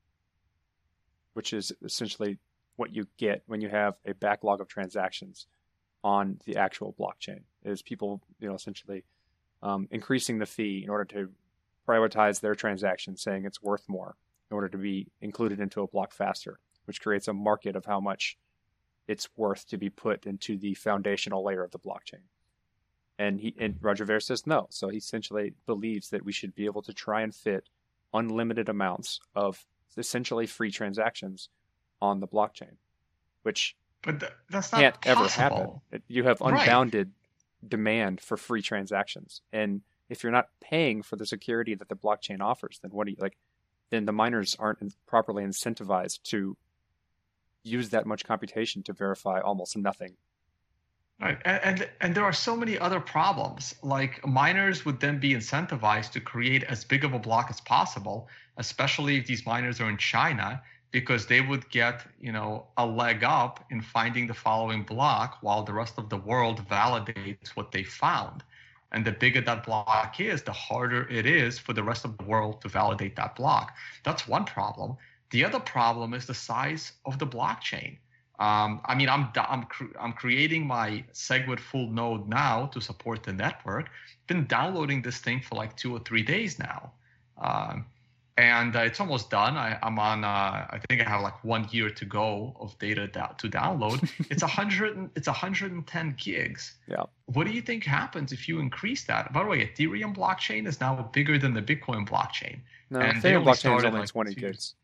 [1.33, 2.39] which is essentially
[2.77, 5.47] what you get when you have a backlog of transactions
[6.05, 7.41] on the actual blockchain.
[7.65, 9.05] Is people, you know, essentially
[9.63, 11.31] um, increasing the fee in order to
[11.91, 14.17] prioritize their transactions, saying it's worth more
[14.51, 18.01] in order to be included into a block faster, which creates a market of how
[18.01, 18.37] much
[19.09, 22.23] it's worth to be put into the foundational layer of the blockchain.
[23.19, 24.67] And he and Roger Ver says no.
[24.71, 27.69] So he essentially believes that we should be able to try and fit
[28.15, 31.49] unlimited amounts of essentially free transactions
[32.01, 32.77] on the blockchain,
[33.43, 35.81] which But th- that's not can't ever happen.
[36.09, 36.53] You have Right.
[36.61, 37.13] unbounded
[37.67, 42.41] demand for free transactions, and if you're not paying for the security that the blockchain
[42.41, 43.39] offers, then what do you like?
[43.91, 46.57] Then the miners aren't properly incentivized to
[47.63, 50.17] use that much computation to verify almost nothing.
[51.21, 53.75] Right, and, and and there are so many other problems.
[53.83, 58.29] Like miners would then be incentivized to create as big of a block as possible,
[58.57, 63.23] especially if these miners are in China, because they would get you know a leg
[63.23, 67.85] up in finding the following block, while the rest of the world validates what they
[67.85, 68.43] found.
[68.93, 72.25] And the bigger that block is, the harder it is for the rest of the
[72.25, 73.77] world to validate that block.
[74.05, 74.97] That's one problem.
[75.31, 77.99] The other problem is the size of the blockchain.
[78.41, 79.67] Um, I mean, I'm I'm
[80.01, 83.91] I'm creating my SegWit full node now to support the network.
[84.27, 86.93] Been downloading this thing for like two or three days now,
[87.37, 87.85] um,
[88.37, 89.57] and uh, it's almost done.
[89.57, 90.25] I, I'm on.
[90.25, 94.09] Uh, I think I have like one year to go of data da- to download.
[94.31, 95.11] it's a hundred.
[95.17, 96.77] It's 110 gigs.
[96.89, 97.05] Yeah.
[97.27, 99.33] What do you think happens if you increase that?
[99.33, 102.61] By the way, Ethereum blockchain is now bigger than the Bitcoin blockchain.
[102.91, 104.75] No, And Ethereum blockchain is only like, 20 two- gigs.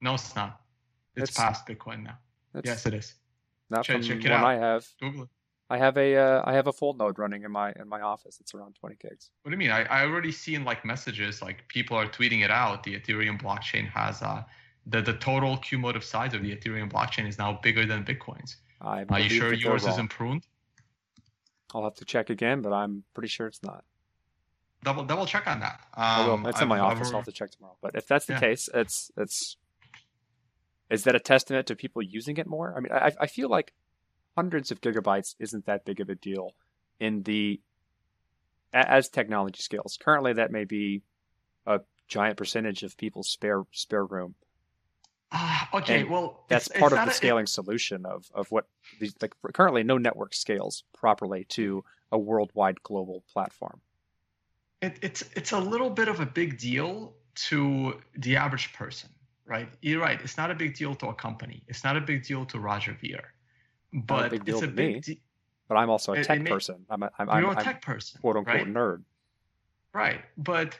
[0.00, 0.60] No, it's not.
[1.16, 2.18] It's, It's- past Bitcoin now.
[2.64, 3.14] Yes, it is.
[3.70, 4.44] not check- from check it out.
[4.44, 4.86] I have.
[5.00, 5.28] Google it.
[5.70, 8.38] I have a uh, I have a full node running in my in my office.
[8.40, 9.30] It's around 20 gigs.
[9.42, 9.70] What do you mean?
[9.70, 12.84] I, I already seen like messages like people are tweeting it out.
[12.84, 14.44] The Ethereum blockchain has uh
[14.86, 18.56] the the total cumulative size of the Ethereum blockchain is now bigger than Bitcoin's.
[18.80, 19.92] I Are you sure yours wrong.
[19.92, 20.46] isn't pruned?
[21.74, 23.84] I'll have to check again, but I'm pretty sure it's not.
[24.84, 25.80] Double double check on that.
[25.92, 26.34] I will.
[26.34, 27.08] Um, It's in my I've- I've office.
[27.10, 27.76] I'll have to check tomorrow.
[27.82, 28.40] But if that's the Yeah.
[28.40, 29.56] case, it's it's
[30.88, 32.74] is that a testament to people using it more?
[32.74, 33.74] I mean, I I feel like
[34.38, 36.54] hundreds of gigabytes isn't that big of a deal
[37.00, 37.60] in the
[38.72, 39.98] as technology scales.
[40.00, 41.02] Currently, that may be
[41.66, 44.36] a giant percentage of people's spare spare room.
[45.32, 48.50] Ah, okay, And well, That's it's- part it's of the a- scaling solution of of
[48.52, 48.66] what
[49.00, 53.80] these like currently no network scales properly to a worldwide global platform.
[54.80, 57.14] it, it's it's a little bit of a big deal
[57.48, 59.10] to the average person,
[59.44, 59.68] right?
[59.82, 60.20] You're right.
[60.22, 61.58] It's not a big deal to a company.
[61.70, 63.24] It's not a big deal to Roger Ver,
[63.92, 64.94] but big deal it's a big.
[64.94, 65.00] me.
[65.00, 65.20] de-
[65.68, 66.84] But I'm also a tech may- person.
[66.90, 68.66] I'm a, I'm, I'm, You're a I'm tech person, quote unquote right?
[68.66, 69.02] nerd.
[69.94, 70.78] Right, but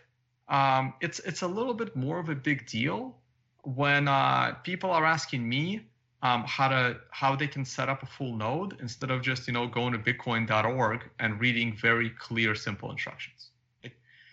[0.48, 3.16] um, it's it's a little bit more of a big deal
[3.64, 5.86] when uh, people are asking me
[6.22, 9.52] um, how to how they can set up a full node instead of just you
[9.52, 13.50] know going to Bitcoin.org and reading very clear, simple instructions.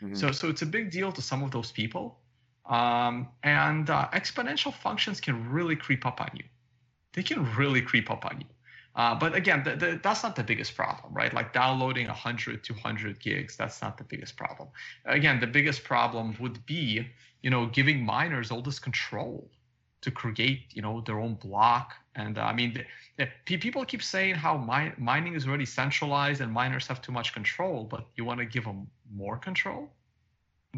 [0.02, 0.16] Mhm.
[0.18, 2.20] So so it's a big deal to some of those people,
[2.66, 6.44] um, and uh, exponential functions can really creep up on you.
[7.14, 8.48] They can really creep up on you.
[8.96, 11.34] Uh, but again, the, the, that's not the biggest problem, right?
[11.34, 14.70] Like downloading 100, 200 gigs, that's not the biggest problem.
[15.06, 17.06] Again, the biggest problem would be,
[17.42, 19.50] you know, giving miners all this control
[20.02, 21.94] to create, you know, their own block.
[22.16, 22.86] And uh, I mean,
[23.18, 23.28] the,
[23.58, 27.84] people keep saying how mi- mining is already centralized and miners have too much control,
[27.84, 29.92] but you want to give them more control?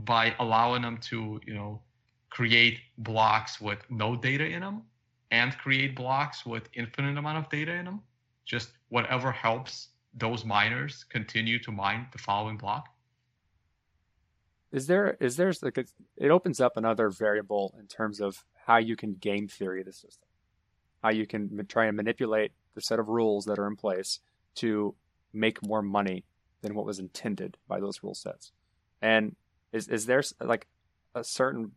[0.06, 1.82] by allowing them to, you know,
[2.30, 4.84] create blocks with no data in them
[5.32, 8.02] and create blocks with infinite amount of data in them.
[8.48, 12.88] Just whatever helps those miners continue to mine the following block.
[14.72, 15.78] Is there is there like
[16.18, 20.28] it opens up another variable in terms of how you can game theory the system,
[21.04, 24.20] how you can try and manipulate the set of rules that are in place
[24.56, 24.96] to
[25.34, 26.24] make more money
[26.62, 28.52] than what was intended by those rule sets.
[29.02, 29.36] And
[29.72, 30.68] is is there like
[31.16, 31.72] a certain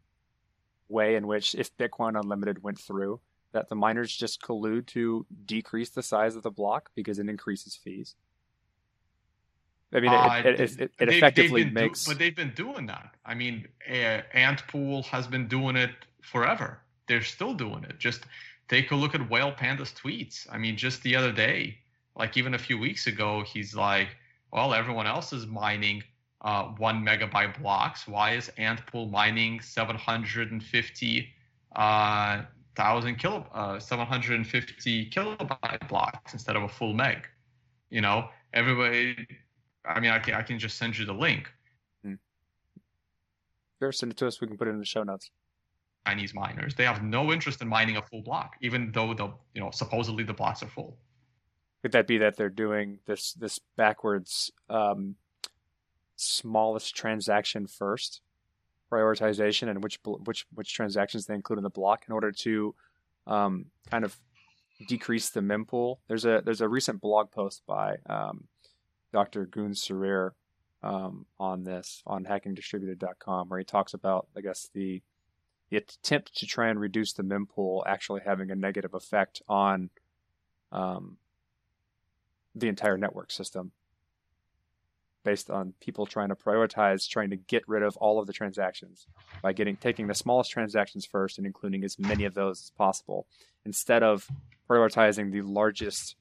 [0.88, 3.20] way in which if Bitcoin Unlimited went through,
[3.52, 7.76] that the miners just collude to decrease the size of the block because it increases
[7.76, 8.14] fees?
[9.92, 12.04] I mean, uh, it, it, it, it effectively they've makes.
[12.04, 13.14] Do, but they've been doing that.
[13.24, 15.90] I mean, uh, Antpool has been doing it
[16.22, 16.78] forever.
[17.08, 17.98] They're still doing it.
[17.98, 18.22] Just
[18.68, 20.46] take a look at Whale Panda's tweets.
[20.50, 21.78] I mean, just the other day,
[22.16, 24.08] like even a few weeks ago, he's like,
[24.52, 26.04] well, everyone else is mining
[26.42, 28.06] uh, one megabyte blocks.
[28.06, 31.28] Why is Antpool mining 750
[31.74, 32.42] uh,
[32.80, 37.26] thousand kilo, uh, 750 kilobyte blocks instead of a full meg?
[37.90, 39.26] You know, everybody.
[39.84, 41.50] I mean, I can I can just send you the link.
[42.04, 42.14] Hmm.
[43.80, 44.40] Sure, send it to us.
[44.40, 45.30] We can put it in the show notes.
[46.06, 49.60] Chinese miners, they have no interest in mining a full block, even though the you
[49.60, 50.96] know supposedly the blocks are full.
[51.82, 55.16] Could that be that they're doing this this backwards um,
[56.16, 58.22] smallest transaction first
[58.90, 62.74] prioritization and which which which transactions they include in the block in order to
[63.26, 64.18] um, kind of
[64.88, 65.96] decrease the mempool.
[66.08, 68.44] There's a there's a recent blog post by um,
[69.12, 69.46] Dr.
[69.46, 70.32] Gün Sirer
[70.82, 75.02] um, on this on hackingdistributed.com where he talks about I guess the
[75.70, 79.90] the attempt to try and reduce the mempool actually having a negative effect on
[80.72, 81.16] um,
[82.54, 83.72] the entire network system
[85.24, 89.06] based on people trying to prioritize trying to get rid of all of the transactions
[89.42, 93.26] by getting taking the smallest transactions first and including as many of those as possible
[93.64, 94.28] instead of
[94.68, 96.16] prioritizing the largest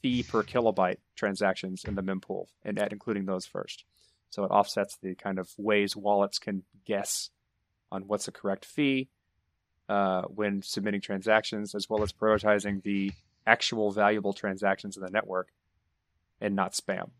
[0.00, 3.84] fee per kilobyte transactions in the mempool and at including those first
[4.30, 7.30] so it offsets the kind of ways wallets can guess
[7.90, 9.08] on what's the correct fee
[9.88, 13.12] uh, when submitting transactions as well as prioritizing the
[13.46, 15.48] actual valuable transactions in the network
[16.40, 17.10] and not spam.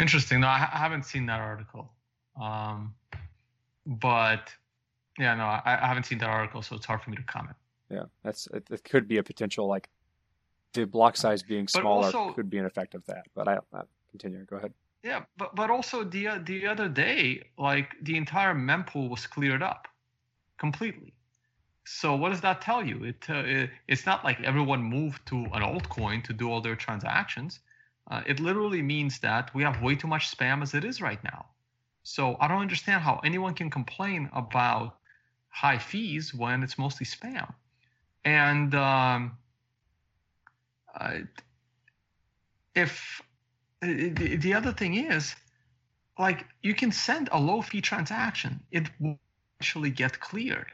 [0.00, 0.40] Interesting.
[0.40, 1.92] No, I, I haven't seen that article.
[2.40, 2.94] Um,
[3.86, 4.52] but
[5.18, 7.56] yeah, no, I, I, haven't seen that article, so it's hard for me to comment.
[7.90, 9.88] Yeah, that's it, it could be a potential like
[10.72, 13.26] the block size being smaller also, could be an effect of that.
[13.34, 14.44] But I, I continue.
[14.44, 14.72] Go ahead.
[15.02, 19.88] Yeah, but but also the the other day, like the entire mempool was cleared up
[20.58, 21.14] completely.
[21.84, 23.04] So what does that tell you?
[23.04, 26.76] It, uh, it, it's not like everyone moved to an altcoin to do all their
[26.76, 27.60] transactions.
[28.10, 31.22] Uh, it literally means that we have way too much spam as it is right
[31.22, 31.46] now.
[32.02, 34.96] So I don't understand how anyone can complain about
[35.48, 37.54] high fees when it's mostly spam.
[38.24, 39.38] And um,
[40.98, 41.18] uh,
[42.74, 43.22] if
[43.80, 45.34] the, the other thing is,
[46.18, 49.18] like you can send a low fee transaction, it will
[49.60, 50.72] actually get cleared.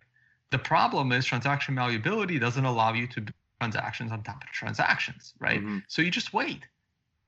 [0.50, 5.34] The problem is transaction malleability doesn't allow you to do transactions on top of transactions,
[5.38, 5.60] right?
[5.60, 5.78] Mm-hmm.
[5.88, 6.60] So you just wait.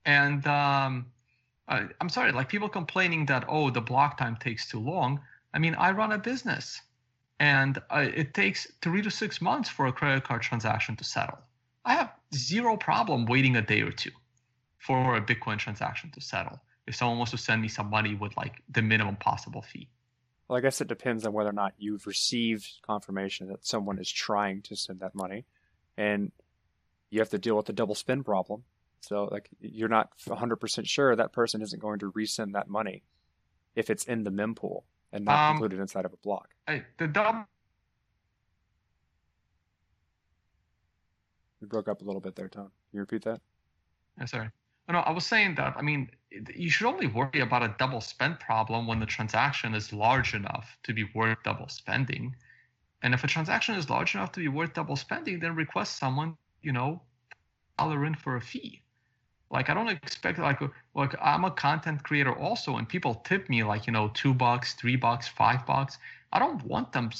[0.04, 1.06] And um,
[1.68, 5.20] uh, I'm sorry, like people complaining that, oh, the block time takes too long.
[5.52, 6.80] I mean, I run a business
[7.40, 11.38] and uh, it takes three to six months for a credit card transaction to settle.
[11.84, 14.10] I have zero problem waiting a day or two
[14.78, 18.36] for a Bitcoin transaction to settle if someone wants to send me some money with
[18.36, 19.88] like the minimum possible fee.
[20.48, 24.10] Well, I guess it depends on whether or not you've received confirmation that someone is
[24.10, 25.44] trying to send that money,
[25.98, 26.32] and
[27.10, 28.64] you have to deal with the double spend problem.
[29.00, 33.02] So, like, you're not 100% sure that person isn't going to resend that money
[33.74, 34.82] if it's in the mempool
[35.12, 36.48] and not um, included inside of a block.
[36.66, 37.44] Hey, the double.
[41.60, 42.64] You broke up a little bit there, Tone.
[42.64, 43.40] Can you repeat that?
[44.18, 44.50] Yeah, sorry.
[44.88, 45.74] No, I was saying that.
[45.76, 46.10] I mean,
[46.54, 50.76] you should only worry about a double spend problem when the transaction is large enough
[50.84, 52.34] to be worth double spending.
[53.02, 56.36] And if a transaction is large enough to be worth double spending, then request someone,
[56.62, 57.02] you know,
[57.78, 58.82] dollar in for a fee.
[59.50, 60.60] Like I don't expect like
[60.94, 64.74] like I'm a content creator also, and people tip me like you know two bucks,
[64.74, 65.98] three bucks, five bucks.
[66.32, 67.10] I don't want them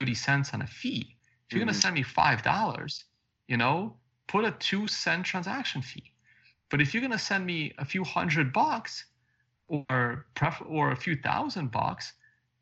[0.00, 1.16] thirty cents on a fee.
[1.46, 1.68] If you're mm-hmm.
[1.68, 3.04] gonna send me five dollars,
[3.48, 3.96] you know,
[4.26, 6.12] put a two cent transaction fee
[6.70, 9.04] but if you're going to send me a few hundred bucks
[9.68, 12.12] or pref- or a few thousand bucks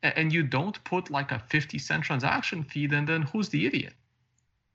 [0.03, 3.93] and you don't put like a 50 cent transaction fee then then who's the idiot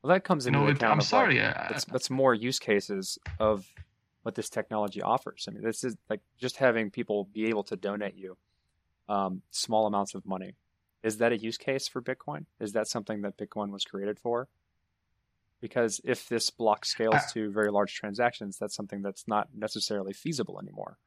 [0.02, 3.18] well that comes into you know, account i'm sorry like, that's, that's more use cases
[3.38, 3.66] of
[4.22, 5.46] what this technology offers.
[5.48, 8.36] I mean, this is like just having people be able to donate you
[9.08, 10.54] um, small amounts of money.
[11.02, 12.46] Is that a use case for Bitcoin?
[12.60, 14.48] Is that something that Bitcoin was created for?
[15.60, 20.60] Because if this block scales to very large transactions, that's something that's not necessarily feasible
[20.60, 20.98] anymore.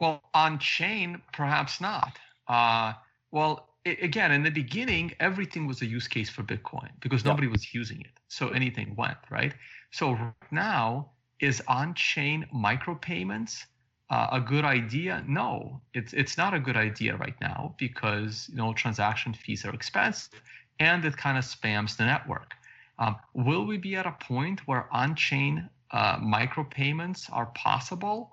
[0.00, 2.18] Well, on chain, perhaps not.
[2.48, 2.92] Uh,
[3.30, 7.46] well, i- again, in the beginning, everything was a use case for Bitcoin because nobody
[7.46, 8.18] was using it.
[8.28, 9.54] So anything went, right?
[9.92, 13.64] So right now, is on chain micropayments
[14.10, 15.24] uh, a good idea?
[15.26, 19.74] No, it's, it's not a good idea right now because you know transaction fees are
[19.74, 20.40] expensive
[20.78, 22.54] and it kind of spams the network.
[22.98, 28.32] Um, will we be at a point where on chain uh, micropayments are possible?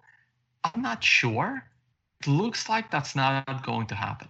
[0.64, 1.64] I'm not sure.
[2.22, 4.30] It looks like that's not going to happen.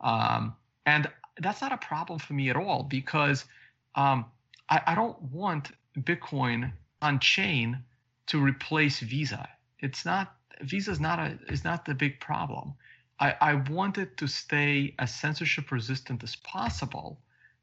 [0.00, 1.08] Um, and
[1.40, 3.46] that's not a problem for me at all because
[3.94, 4.26] um,
[4.68, 5.70] I, I don't want
[6.00, 6.72] Bitcoin
[7.02, 7.82] on chain
[8.26, 9.48] to replace Visa.
[9.80, 12.74] It's not Visa is not a is not the big problem.
[13.18, 17.18] I, I want it to stay as censorship resistant as possible.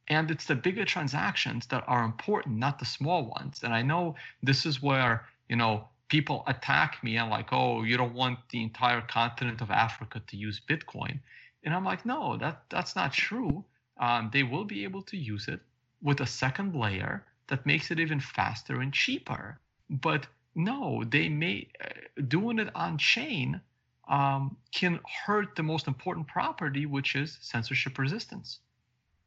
[0.07, 3.61] And it's the bigger transactions that are important, not the small ones.
[3.63, 7.97] And I know this is where, you know, people attack me and like, oh, you
[7.97, 11.19] don't want the entire continent of Africa to use Bitcoin.
[11.63, 13.63] And I'm like, no, that that's not true.
[13.97, 15.61] Um, they will be able to use it
[16.01, 19.59] with a second layer that makes it even faster and cheaper.
[19.89, 23.61] But no, they may uh, doing it on chain
[24.07, 28.59] um, can hurt the most important property, which is censorship resistance.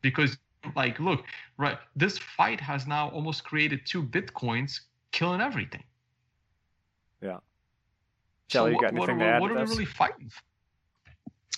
[0.03, 0.37] Because,
[0.75, 1.25] like, look,
[1.57, 4.81] right, this fight has now almost created two bitcoins
[5.13, 5.83] killing everything.
[8.49, 10.29] Shelley, you what, got what, anything what, to add what to are we really fighting?
[10.29, 10.43] for?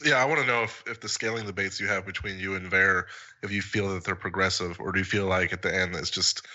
[0.05, 2.71] Yeah, I want to know if, if the scaling debates you have between you and
[2.71, 3.07] Ver,
[3.43, 6.11] if you feel that they're progressive, or do you feel like at the end it's
[6.11, 6.47] just.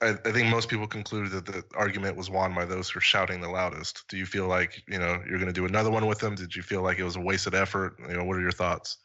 [0.00, 3.02] I, I think most people concluded that the argument was won by those who are
[3.02, 4.04] shouting the loudest.
[4.08, 6.34] Do you feel like you know you're going to do another one with them?
[6.34, 7.96] Did you feel like it was a wasted effort?
[8.08, 8.96] You know, what are your thoughts?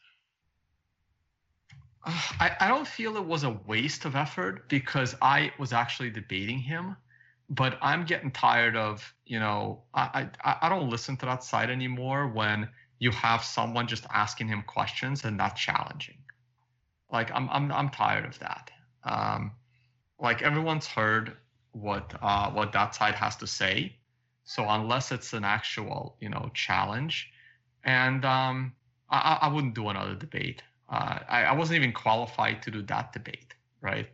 [2.05, 6.09] Uh, I, I don't feel it was a waste of effort because I was actually
[6.09, 6.95] debating him,
[7.49, 11.69] but I'm getting tired of, you know, I, I, I don't listen to that side
[11.69, 16.17] anymore when you have someone just asking him questions and not challenging.
[17.11, 18.71] Like I'm I'm I'm tired of that.
[19.03, 19.51] Um,
[20.19, 21.37] like everyone's heard
[21.71, 23.95] what uh, what that side has to say,
[24.43, 27.31] so unless it's an actual you know challenge,
[27.83, 28.73] and um,
[29.09, 30.63] I, I wouldn't do another debate.
[30.89, 34.07] Uh, I, I wasn't even qualified to do that debate, right?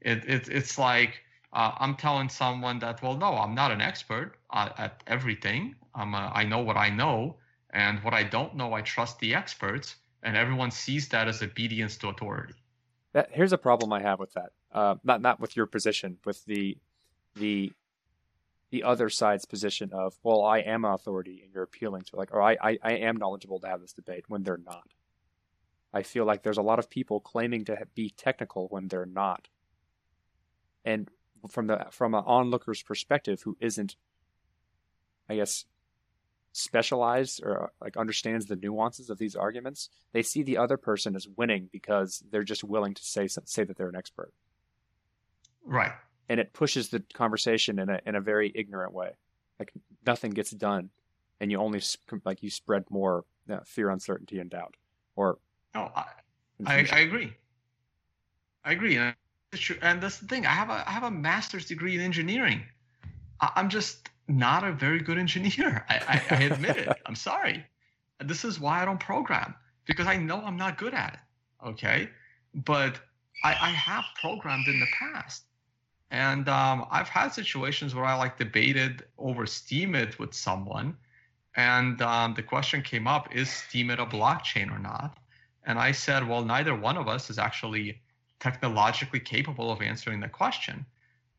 [0.00, 1.20] It, it it's like
[1.52, 5.74] uh, I'm telling someone that, well, no, I'm not an expert uh, at everything.
[5.94, 7.36] I'm a, I know what I know,
[7.72, 11.96] and what I don't know, I trust the experts, and everyone sees that as obedience
[11.98, 12.54] to authority.
[13.12, 14.50] That, here's a problem I have with that.
[14.72, 16.78] Uh, not not with your position, with the
[17.36, 17.72] the
[18.70, 22.32] the other side's position of, well, I am an authority, and you're appealing to like,
[22.32, 24.88] or I, I I am knowledgeable to have this debate when they're not.
[25.92, 29.48] I feel like there's a lot of people claiming to be technical when they're not.
[30.84, 31.08] And
[31.48, 33.96] from the from an onlooker's perspective, who isn't,
[35.28, 35.64] I guess,
[36.52, 41.28] specialized or like understands the nuances of these arguments, they see the other person as
[41.36, 44.32] winning because they're just willing to say say that they're an expert,
[45.64, 45.92] Right.
[46.28, 49.10] and it pushes the conversation in a in a very ignorant way.
[49.58, 49.72] Like
[50.06, 50.90] nothing gets done,
[51.40, 51.80] and you only
[52.24, 54.76] like you spread more uh, fear, uncertainty, and doubt,
[55.16, 55.38] or
[55.74, 56.04] No, I,
[56.66, 56.86] I.
[56.90, 57.32] I agree.
[58.64, 59.14] I agree, and
[59.52, 59.76] it's true.
[59.82, 60.46] And that's the thing.
[60.46, 62.62] I have a I have a master's degree in engineering.
[63.40, 65.84] I, I'm just not a very good engineer.
[65.88, 66.96] I, I, I admit it.
[67.06, 67.64] I'm sorry.
[68.24, 69.54] This is why I don't program
[69.86, 71.68] because I know I'm not good at it.
[71.68, 72.08] Okay,
[72.54, 72.98] but
[73.44, 75.44] I, I have programmed in the past,
[76.10, 80.96] and um, I've had situations where I like debated over Steemit with someone,
[81.56, 85.18] and um, the question came up: Is Steemit a blockchain or not?
[85.64, 88.00] And I said, well, neither one of us is actually
[88.38, 90.86] technologically capable of answering the question.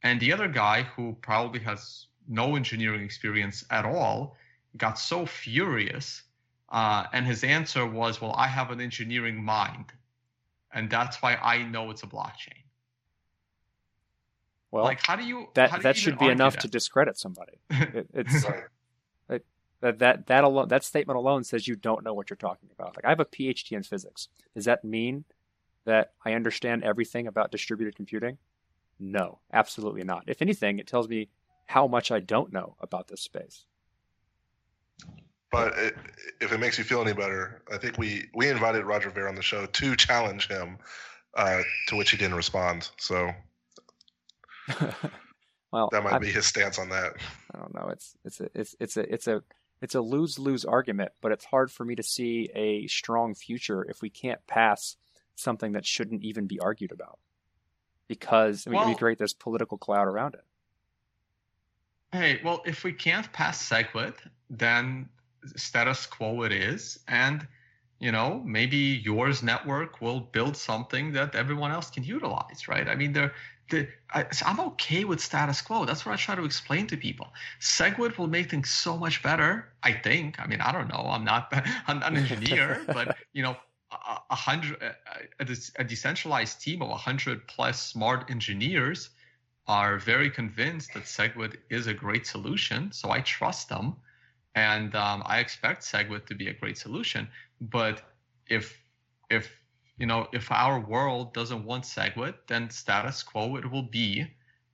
[0.03, 4.35] And the other guy, who probably has no engineering experience at all,
[4.77, 6.23] got so furious.
[6.69, 9.91] Uh, and his answer was, well, I have an engineering mind.
[10.73, 12.63] And that's why I know it's a blockchain.
[14.71, 15.47] well, like, how do you.
[15.55, 16.61] that do you that even should be enough that?
[16.61, 17.59] to discredit somebody.
[17.71, 18.45] It, it's
[19.29, 19.45] it,
[19.81, 22.95] that that that alone that statement alone says you don't know what you're talking about.
[22.95, 24.29] Like I have a PhD in physics.
[24.55, 25.25] Does that mean
[25.85, 28.37] that I understand everything about distributed computing?
[28.99, 30.23] No, absolutely not.
[30.27, 31.29] If anything, it tells me
[31.65, 33.65] how much I don't know about this space.
[35.51, 35.95] But it,
[36.39, 39.35] if it makes you feel any better, I think we we invited Roger Ver on
[39.35, 40.77] the show to challenge him,
[41.35, 42.89] uh, to which he didn't respond.
[42.97, 43.31] So
[45.71, 47.13] Well, That might I, be his stance on that.
[47.53, 47.89] I don't know.
[47.89, 49.43] It's it's a it's it's a it's a
[49.81, 53.83] it's a lose lose argument, but it's hard for me to see a strong future
[53.89, 54.97] if we can't pass
[55.35, 57.19] something that shouldn't even be argued about
[58.07, 60.43] because we, we Well- create this political cloud around it.
[62.11, 64.15] Hey, well, if we can't pass SegWit,
[64.49, 65.07] then
[65.55, 67.47] status quo it is, and
[67.99, 72.89] you know maybe yours network will build something that everyone else can utilize, right?
[72.89, 73.33] I mean, there,
[73.69, 75.85] the I, I'm okay with status quo.
[75.85, 77.27] That's what I try to explain to people.
[77.61, 79.69] SegWit will make things so much better.
[79.83, 80.39] I think.
[80.39, 81.07] I mean, I don't know.
[81.09, 81.47] I'm not.
[81.87, 83.55] I'm not an engineer, but you know,
[83.91, 84.95] a, a hundred, a,
[85.39, 89.11] a, a decentralized team of a hundred plus smart engineers
[89.67, 92.91] are very convinced that SegWit is a great solution.
[92.91, 93.95] So I trust them,
[94.55, 97.27] and um, I expect SegWit to be a great solution.
[97.59, 98.01] But
[98.47, 98.77] if
[99.29, 99.51] if
[99.97, 104.27] you know if our world doesn't want SegWit, then status quo it will be,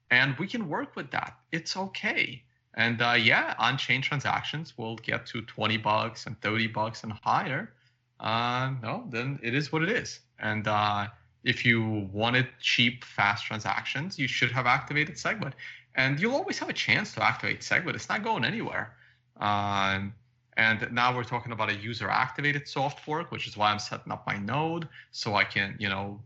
[0.10, 1.38] and we can work with that.
[1.52, 2.44] It's okay.
[2.78, 7.74] And uh, yeah, on-chain transactions will get to 20 bucks and 30 bucks and higher.
[8.20, 10.20] Uh, no, then it is what it is.
[10.40, 11.08] And uh,
[11.48, 15.54] if you wanted cheap, fast transactions, you should have activated SegWit.
[15.95, 17.95] And you'll always have a chance to activate SegWit.
[17.95, 18.93] It's not going anywhere.
[19.38, 20.14] Um,
[20.58, 24.12] and now we're talking about a user activated soft fork, which is why I'm setting
[24.12, 26.20] up my node so I can, you know,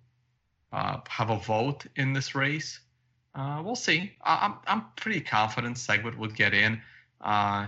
[0.74, 2.80] uh, have a vote in this race.
[3.36, 4.12] Uh, we'll see.
[4.24, 6.82] I- I'm, I'm pretty confident SegWit would get in.
[7.22, 7.68] Uh,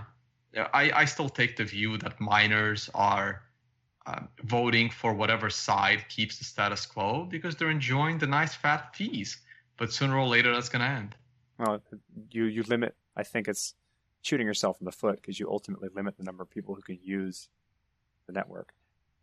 [0.56, 3.43] I, I still take the view that miners are
[4.06, 8.94] uh, voting for whatever side keeps the status quo because they're enjoying the nice fat
[8.94, 9.38] fees.
[9.76, 11.14] But sooner or later, that's going to end.
[11.58, 11.82] Well,
[12.30, 12.94] you you limit.
[13.16, 13.74] I think it's
[14.22, 16.98] shooting yourself in the foot because you ultimately limit the number of people who can
[17.02, 17.48] use
[18.26, 18.72] the network.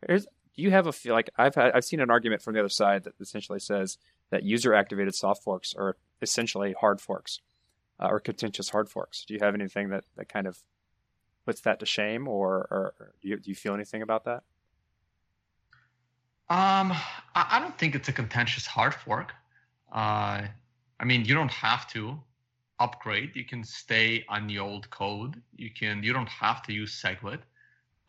[0.07, 2.59] Here's, do you have a feel like I've had, I've seen an argument from the
[2.59, 3.97] other side that essentially says
[4.29, 7.39] that user activated soft forks are essentially hard forks
[7.99, 9.25] uh, or contentious hard forks.
[9.25, 10.59] Do you have anything that, that kind of
[11.45, 14.43] puts that to shame, or, or, or do you do you feel anything about that?
[16.51, 16.91] Um,
[17.33, 19.31] I, I don't think it's a contentious hard fork.
[19.89, 20.41] Uh,
[20.99, 22.19] I mean, you don't have to
[22.79, 23.31] upgrade.
[23.35, 25.41] You can stay on the old code.
[25.55, 26.03] You can.
[26.03, 27.39] You don't have to use SegWit.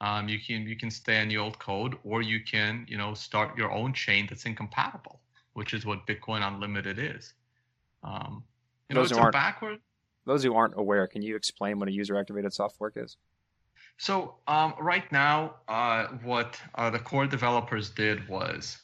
[0.00, 3.14] Um, you can you can stay on the old code, or you can you know
[3.14, 5.20] start your own chain that's incompatible,
[5.52, 7.34] which is what Bitcoin Unlimited is.
[8.02, 8.42] Um,
[8.88, 9.78] you know, Those it's a aren't- backward.
[10.24, 13.16] Those who aren't aware, can you explain what a user activated soft fork is?
[13.98, 18.78] So um, right now, uh, what uh, the core developers did was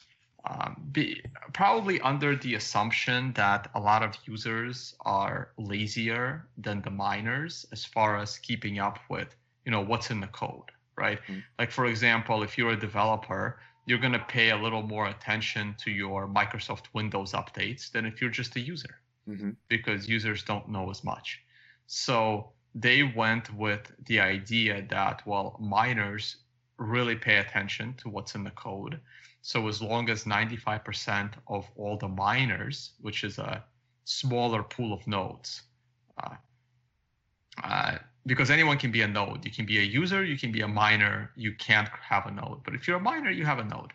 [0.45, 1.21] um, be
[1.53, 7.85] probably under the assumption that a lot of users are lazier than the miners as
[7.85, 9.35] far as keeping up with
[9.65, 11.19] you know what's in the code, right?
[11.27, 11.43] Mhm.
[11.59, 15.75] Like for example, if you're a developer, you're going to pay a little more attention
[15.79, 19.51] to your Microsoft Windows updates than if you're just a user Mm-hmm.
[19.67, 21.41] because users don't know as much.
[21.87, 26.37] So they went with the idea that, well, miners
[26.77, 28.99] really pay attention to what's in the code.
[29.41, 33.63] So as long as 95% of all the miners, which is a
[34.05, 35.63] smaller pool of nodes,
[36.23, 36.35] uh,
[37.63, 39.43] uh, because anyone can be a node.
[39.43, 42.63] You can be a user, you can be a miner, you can't have a node.
[42.63, 43.91] But if you're a miner, you have a node.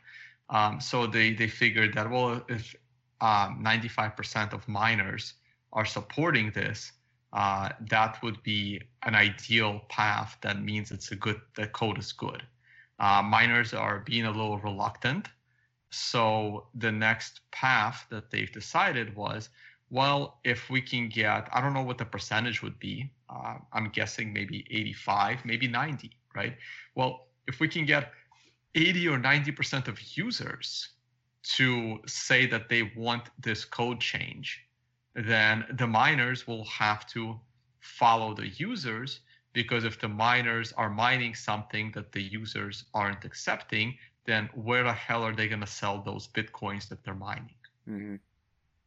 [0.51, 2.75] Um, so they, they figured that, well, if
[3.21, 5.35] um, 95% of miners
[5.73, 6.93] are supporting this,
[7.35, 10.39] uh, that would be an ideal path.
[10.43, 12.43] That means it's a good, the code is good.
[13.01, 15.29] Uh, miners are being a little reluctant.
[15.91, 19.49] So the next path that they've decided was,
[19.91, 23.11] well, if we can get, I don't know what the percentage would be.
[23.29, 26.57] Uh, I'm guessing maybe 85, maybe 90, right?
[26.95, 28.13] Well, if we can get
[28.77, 30.89] 80 or 90% of users
[31.57, 34.61] to say that they want this code change,
[35.15, 37.39] then the miners will have to
[37.81, 39.21] follow the users
[39.53, 43.97] because if the miners are mining something that the users aren't accepting,
[44.27, 47.55] then where the hell are they going to sell those bitcoins that they're mining?
[47.89, 48.17] Mm-hmm.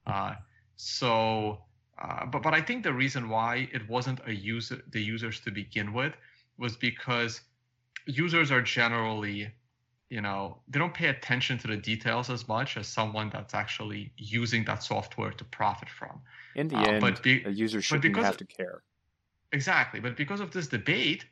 [0.06, 0.34] Uh,
[0.76, 1.60] so,
[2.02, 5.52] uh, but but I think the reason why it wasn't a user the users to
[5.52, 6.14] begin with
[6.58, 7.42] was because
[8.06, 9.50] users are generally,
[10.10, 14.14] you know, they don't pay attention to the details as much as someone that's actually
[14.18, 16.22] using that software to profit from.
[16.56, 18.84] In the Uh, end, but be- a user shouldn't have to care.
[19.52, 21.26] Exactly, but because of this debate,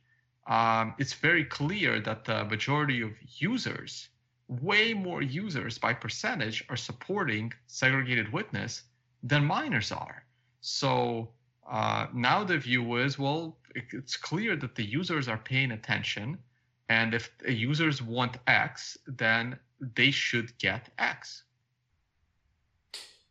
[0.48, 4.10] um, it's very clear that the majority of users,
[4.48, 8.84] way more users by percentage, are supporting segregated witness
[9.24, 10.26] than miners are.
[10.62, 11.34] So
[11.68, 16.44] uh, now the view is well, it- it's clear that the users are paying attention,
[16.90, 19.60] and if users want X, then
[19.96, 21.44] they should get X.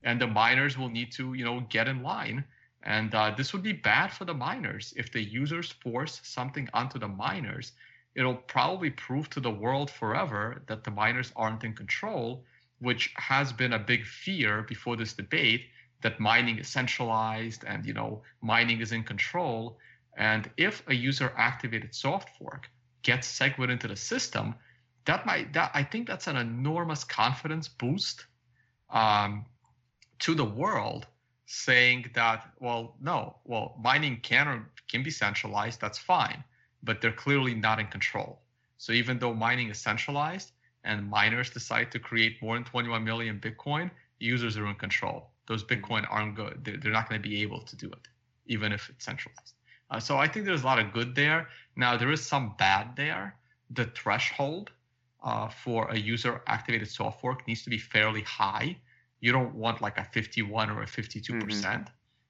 [0.02, 2.44] And the miners will need to, you know, get in line
[2.82, 4.92] And uh, this would be bad for the miners.
[4.96, 7.72] If the users force something onto the miners,
[8.14, 12.44] it'll probably prove to the world forever that the miners aren't in control,
[12.80, 15.66] which has been a big fear before this debate
[16.02, 19.78] that mining is centralized and you know mining is in control.
[20.16, 22.70] And if a user activated soft fork
[23.04, 24.54] gets SegWit into the system,
[25.04, 28.24] that might that I think that's an enormous confidence boost
[28.90, 29.44] um,
[30.20, 31.06] to the world
[31.46, 36.42] saying that well no well mining can or can be centralized that's fine
[36.82, 38.40] but they're clearly not in control.
[38.76, 40.52] So even though mining is centralized
[40.84, 45.30] and miners decide to create more than 21 million bitcoin users are in control.
[45.46, 46.62] Those bitcoin aren't good.
[46.62, 48.08] They're, they're not going to be able to do it
[48.46, 49.54] even if it's centralized.
[49.90, 52.96] Uh, so i think there's a lot of good there now there is some bad
[52.96, 53.36] there.
[53.70, 54.70] The threshold
[55.22, 58.76] uh, for a user activated soft fork needs to be fairly high.
[59.20, 61.46] You don't want like a 51 or a 52 mm-hmm.
[61.46, 61.88] percent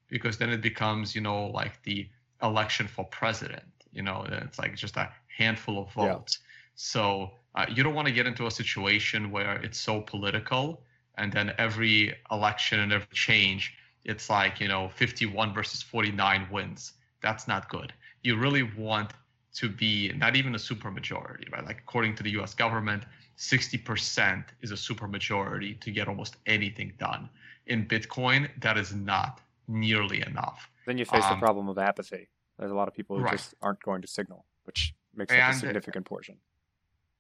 [0.09, 2.09] because then it becomes you know like the
[2.43, 6.39] election for president you know it's like just a handful of votes.
[6.41, 6.49] Yeah.
[6.75, 10.83] so uh, you don't want to get into a situation where it's so political
[11.17, 13.75] and then every election and every change
[14.05, 16.93] it's like you know 51 versus 49 wins.
[17.23, 17.93] That's not good.
[18.23, 19.13] You really want
[19.55, 23.05] to be not even a supermajority right like according to the us government
[23.39, 27.29] 60% is a supermajority to get almost anything done.
[27.67, 30.71] In Bitcoin, that is not nearly enough.
[30.87, 32.29] Then you face um, the problem of apathy.
[32.59, 33.33] There's a lot of people who right.
[33.33, 36.37] just aren't going to signal, which makes and, up a significant portion.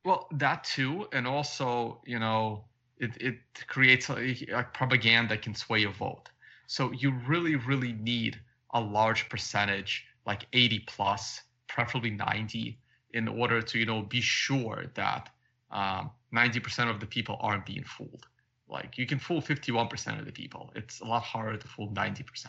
[0.05, 2.64] Well, that too, and also, you know,
[2.99, 6.28] it, it creates a, a propaganda can sway a vote.
[6.66, 8.39] So you really, really need
[8.74, 11.41] a large percentage, like 80 plus,
[11.74, 12.78] preferably 90,
[13.14, 15.28] in order to, you know, be sure that
[15.72, 18.26] um, 90% of the people aren't being fooled.
[18.68, 20.70] Like you can fool 51% of the people.
[20.76, 22.46] It's a lot harder to fool 90%.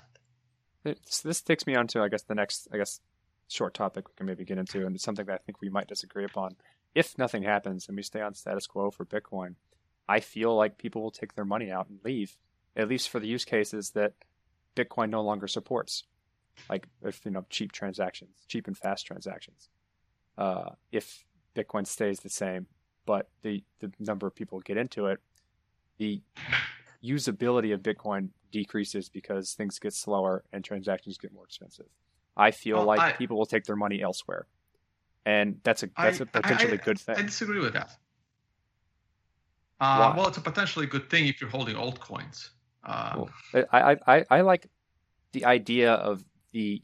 [0.86, 3.00] It's, this takes me on to, I guess, the next, I guess,
[3.48, 5.88] short topic we can maybe get into, and it's something that I think we might
[5.88, 6.56] disagree upon.
[6.94, 9.56] If nothing happens and we stay on status quo for Bitcoin,
[10.08, 12.38] I feel like people will take their money out and leave,
[12.76, 14.14] at least for the use cases that
[14.76, 16.04] Bitcoin no longer supports,
[16.70, 19.70] like if you know cheap transactions, cheap and fast transactions.
[20.38, 21.24] Uh, if
[21.56, 22.68] Bitcoin stays the same,
[23.06, 25.20] but the, the number of people get into it,
[25.98, 26.22] the
[27.04, 31.88] usability of Bitcoin decreases because things get slower and transactions get more expensive.
[32.38, 34.48] I feel well, like I, people will take their money elsewhere,
[35.26, 37.16] and that's a that's I, a potentially I, good thing.
[37.18, 37.92] I disagree with that.
[39.80, 42.50] Uh, well, it's a potentially good thing if you're holding altcoins.
[42.84, 44.68] Uh, well, I, I I like
[45.32, 46.24] the idea of
[46.56, 46.82] the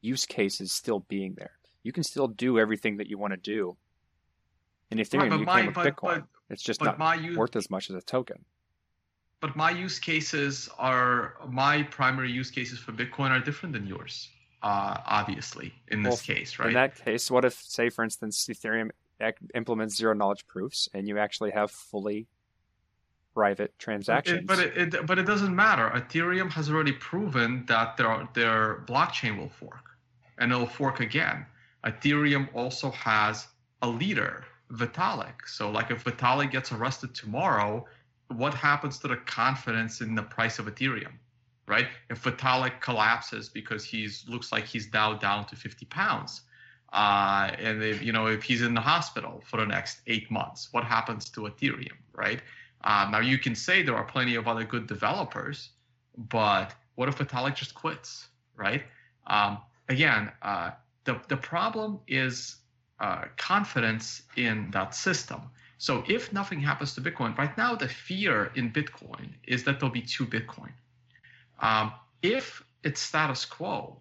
[0.00, 1.52] use cases still being there.
[1.82, 3.76] You can still do everything that you want to do
[4.90, 6.14] in Ethereum, right, you my, can with but, Bitcoin.
[6.14, 8.38] But, it's just not use, worth as much as a token.
[9.40, 14.30] But my use cases are my primary use cases for Bitcoin are different than yours.
[14.62, 16.68] Uh, obviously, in this well, case, right?
[16.68, 18.90] In that case, what if, say, for instance, Ethereum
[19.54, 22.26] implements zero knowledge proofs, and you actually have fully
[23.34, 24.44] private transactions?
[24.46, 25.90] But it, but it, but it doesn't matter.
[25.94, 29.90] Ethereum has already proven that their their blockchain will fork,
[30.38, 31.46] and it'll fork again.
[31.84, 33.48] Ethereum also has
[33.82, 35.46] a leader Vitalik.
[35.46, 37.86] So, like, if Vitalik gets arrested tomorrow,
[38.28, 41.12] what happens to the confidence in the price of Ethereum,
[41.66, 41.88] right?
[42.08, 46.42] If Vitalik collapses because he's looks like he's now down to 50 pounds,
[46.92, 50.68] uh, and if, you know if he's in the hospital for the next eight months,
[50.72, 52.40] what happens to Ethereum, right?
[52.84, 55.70] Uh, now you can say there are plenty of other good developers,
[56.16, 58.82] but what if Vitalik just quits, right?
[59.26, 59.58] Um,
[59.88, 60.70] again, uh,
[61.04, 62.56] the the problem is
[63.00, 65.42] uh, confidence in that system.
[65.78, 69.92] So if nothing happens to Bitcoin, right now the fear in Bitcoin is that there'll
[69.92, 70.70] be two Bitcoin.
[71.58, 73.98] Um, if it's status quo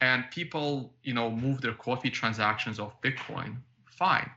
[0.00, 4.30] and people, you know, move their coffee transactions off Bitcoin, fine.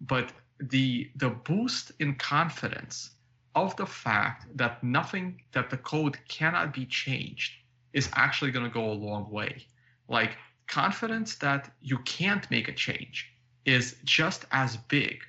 [0.00, 3.10] But the the boost in confidence
[3.54, 7.52] of the fact that nothing that the code cannot be changed
[7.92, 9.66] is actually going to go a long way.
[10.08, 10.36] Like
[10.66, 13.30] confidence that you can't make a change
[13.64, 15.22] is just as big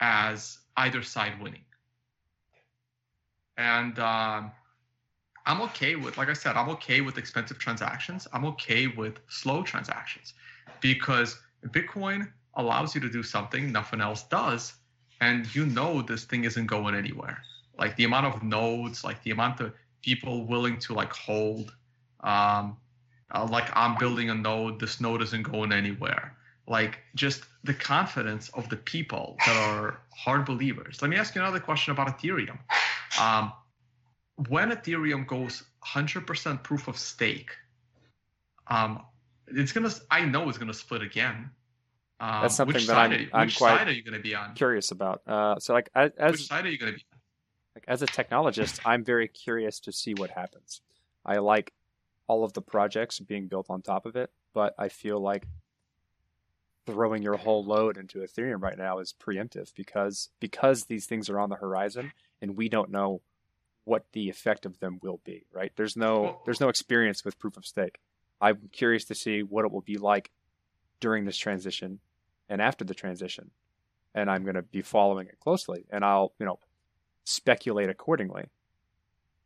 [0.00, 1.64] as either side winning.
[3.56, 4.52] And um,
[5.46, 8.26] I'm okay with, like I said, I'm okay with expensive transactions.
[8.32, 10.34] I'm okay with slow transactions
[10.80, 11.38] because
[11.68, 14.74] Bitcoin allows you to do something nothing else does.
[15.20, 17.38] And you know this thing isn't going anywhere.
[17.78, 19.72] Like the amount of nodes, like the amount of
[20.02, 21.74] people willing to like hold.
[22.20, 22.76] Um,
[23.34, 26.36] uh, like I'm building a node, this node isn't going anywhere
[26.68, 31.00] like just the confidence of the people that are hard believers.
[31.00, 32.58] Let me ask you another question about Ethereum.
[33.20, 33.52] Um,
[34.48, 37.50] when Ethereum goes 100% proof of stake,
[38.68, 39.00] Um,
[39.46, 39.92] it's gonna.
[40.10, 41.50] I know it's gonna split again.
[42.18, 44.54] Um, That's something that I'm- I'm which quite side are you gonna be on?
[44.56, 45.22] Curious about.
[45.24, 47.04] Uh, so like as, as which side are you gonna be?
[47.12, 47.15] on?
[47.76, 50.80] Like as a technologist, I'm very curious to see what happens.
[51.26, 51.74] I like
[52.26, 55.46] all of the projects being built on top of it, but I feel like
[56.86, 61.38] throwing your whole load into Ethereum right now is preemptive because because these things are
[61.38, 63.20] on the horizon and we don't know
[63.84, 65.72] what the effect of them will be, right?
[65.76, 67.98] There's no there's no experience with proof of stake.
[68.40, 70.30] I'm curious to see what it will be like
[70.98, 72.00] during this transition
[72.48, 73.50] and after the transition.
[74.14, 76.58] And I'm going to be following it closely and I'll, you know,
[77.26, 78.44] speculate accordingly.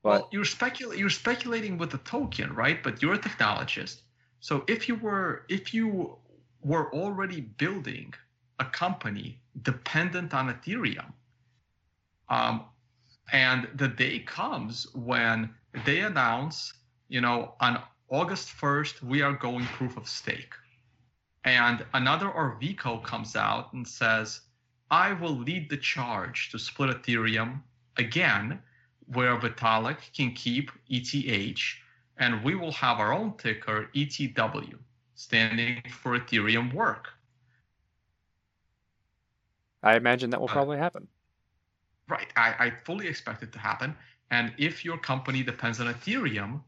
[0.03, 2.83] But well, you're specul- you're speculating with the token, right?
[2.83, 4.03] But you're a technologist.
[4.41, 6.17] So if you were if you
[6.63, 8.15] were already building
[8.59, 11.13] a company dependent on Ethereum,
[12.29, 12.65] um,
[13.33, 15.55] and the day comes when
[15.85, 16.73] they announce,
[17.09, 20.55] you know, on August 1st, we are going proof of stake.
[21.45, 24.41] And another Arvicco comes out and says,
[24.91, 27.63] I will lead the charge to split Ethereum
[28.01, 28.61] again
[29.07, 31.61] where Vitalik can keep ETH,
[32.19, 34.79] and we will have our own ticker, ETW,
[35.15, 37.09] standing for Ethereum Work.
[39.83, 41.09] I imagine that will Uh, probably happen.
[42.09, 42.31] Right.
[42.37, 43.97] I, I fully expect it to happen.
[44.31, 46.63] And if your company depends on Ethereum,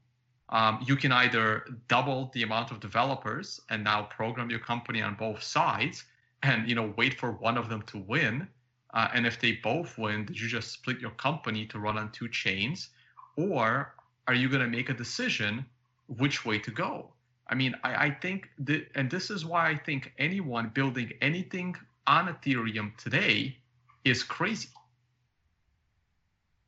[0.49, 5.14] um, you can either double the amount of developers and now program your company on
[5.14, 6.05] both sides
[6.43, 8.49] and you know wait for one of them to win.
[8.93, 12.12] Uh, and if they both win, did you just split your company to run on
[12.12, 12.90] two chains?
[13.36, 13.95] Or
[14.28, 15.64] are you going to make a decision
[16.07, 17.12] which way to go?
[17.49, 21.74] I mean, I, I think that, and this is why I think anyone building anything
[22.07, 23.57] on Ethereum today
[24.05, 24.68] is crazy.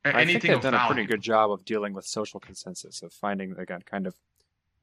[0.05, 3.11] A- I think they've done a pretty good job of dealing with social consensus of
[3.13, 4.15] finding again kind of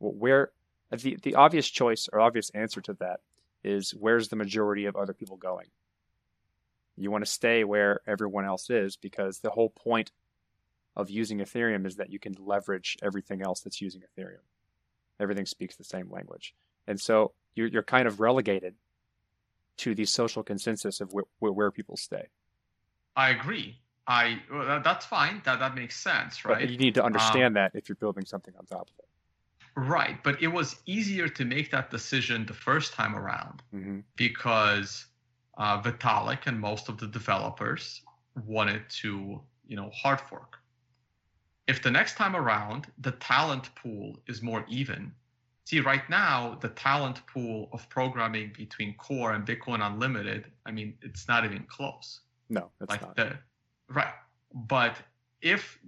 [0.00, 0.50] where
[0.90, 3.20] the the obvious choice or obvious answer to that
[3.62, 5.68] is where's the majority of other people going.
[6.96, 10.12] You want to stay where everyone else is because the whole point
[10.94, 14.44] of using Ethereum is that you can leverage everything else that's using Ethereum.
[15.18, 16.54] Everything speaks the same language,
[16.86, 18.74] and so you're you're kind of relegated
[19.78, 22.26] to the social consensus of where, where, people stay.
[23.16, 23.78] I agree.
[24.06, 25.40] I well, that- that's fine.
[25.44, 26.68] That that makes sense, But right?
[26.70, 29.08] you need to understand that if you're building something on top of it.
[29.74, 30.22] Right.
[30.22, 34.00] But it was easier to make that decision the first time around Mm-hmm.
[34.16, 35.06] because
[35.58, 38.02] uh, Vitalik and most of the developers
[38.46, 40.58] wanted to, you know, hard fork.
[41.68, 45.12] If the next time around the talent pool is more even,
[45.64, 50.94] see, right now the talent pool of programming between Core and Bitcoin Unlimited, I mean,
[51.02, 52.20] it's not even close.
[52.48, 53.16] No, that's like not.
[53.16, 53.38] the
[53.88, 54.12] right.
[54.54, 54.96] But
[55.40, 55.78] if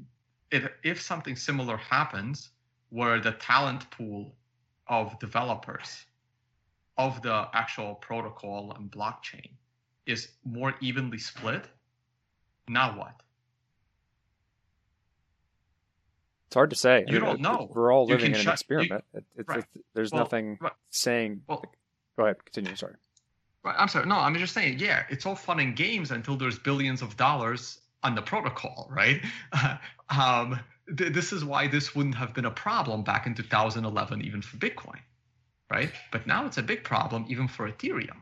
[0.50, 2.50] it if something similar happens
[2.90, 4.34] where the talent pool
[4.86, 6.06] of developers
[6.96, 9.50] of the actual protocol and blockchain
[10.06, 11.64] is more evenly split,
[12.68, 13.20] now what?
[16.46, 17.04] It's hard to say.
[17.08, 17.68] You don't know.
[17.74, 19.04] We're all living in an shut- you- experiment.
[19.12, 19.64] It, it's, Right.
[19.94, 20.72] there's Well, nothing right.
[20.90, 21.42] saying.
[21.48, 21.64] Well-
[22.16, 22.44] Go ahead.
[22.44, 22.76] Continue.
[22.76, 22.94] Sorry.
[23.64, 24.06] Right, I'm sorry.
[24.06, 27.80] No, I'm just saying, yeah, it's all fun and games until there's billions of dollars
[28.04, 29.20] on the protocol, right?
[30.10, 30.60] um,
[30.96, 34.58] th- this is why this wouldn't have been a problem back in 2011, even for
[34.58, 35.00] Bitcoin,
[35.70, 35.90] right?
[36.12, 38.20] But now it's a big problem even for Ethereum,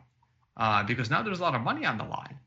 [0.57, 2.39] uh, because now there's a lot of money on the line.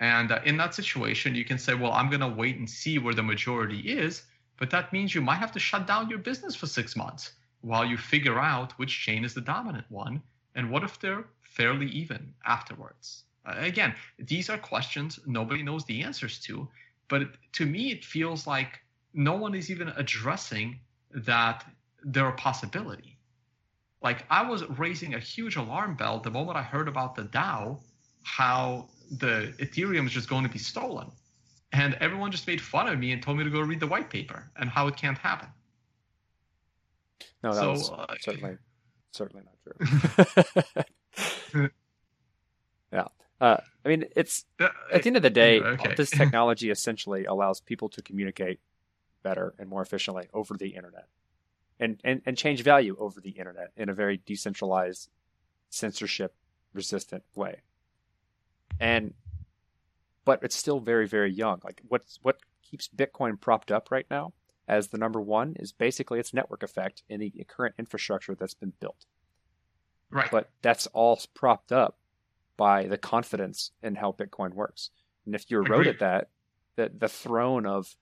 [0.00, 2.98] And uh, in that situation, you can say, well, I'm going to wait and see
[2.98, 4.22] where the majority is,
[4.58, 7.84] but that means you might have to shut down your business for six months while
[7.84, 10.22] you figure out which chain is the dominant one
[10.54, 13.24] and what if they're fairly even afterwards?
[13.46, 16.68] Uh, again, these are questions nobody knows the answers to,
[17.08, 18.80] but to me, it feels like
[19.12, 20.78] no one is even addressing
[21.14, 21.64] that
[22.04, 23.13] they're a possibility.
[24.04, 27.80] Like I was raising a huge alarm bell the moment I heard about the DAO,
[28.22, 31.10] how the Ethereum is just going to be stolen.
[31.72, 34.10] And everyone just made fun of me and told me to go read the white
[34.10, 35.48] paper and how it can't happen.
[37.42, 38.58] No, that So, was uh, certainly
[39.10, 39.56] certainly not
[41.54, 41.68] true.
[42.92, 43.08] yeah.
[43.40, 45.94] Uh, I mean, it's at the end of the day, Okay.
[45.96, 48.60] this technology essentially allows people to communicate
[49.22, 51.08] better and more efficiently over the internet,
[51.80, 55.08] and and and change value over the internet in a very decentralized,
[55.70, 57.62] censorship-resistant way.
[58.80, 59.14] And,
[60.24, 61.60] but it's still very very young.
[61.64, 64.32] Like what's what keeps Bitcoin propped up right now
[64.66, 68.72] as the number one is basically its network effect in the current infrastructure that's been
[68.80, 69.04] built.
[70.10, 70.30] right.
[70.30, 71.98] But that's all propped up
[72.56, 74.90] by the confidence in how Bitcoin works.
[75.26, 75.98] And if you eroded Agreed.
[76.00, 76.28] that,
[76.76, 77.96] the the throne of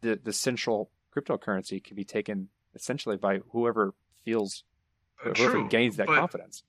[0.00, 3.94] the the central cryptocurrency can be taken essentially by whoever
[4.24, 4.64] feels
[5.16, 6.64] whoever True, gains that but- confidence.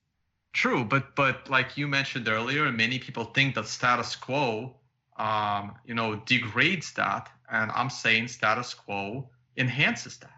[0.53, 4.75] True, but but like you mentioned earlier, many people think that status quo,
[5.17, 9.27] um, you know, degrades that, and I'm saying status quo
[9.57, 10.29] enhances that.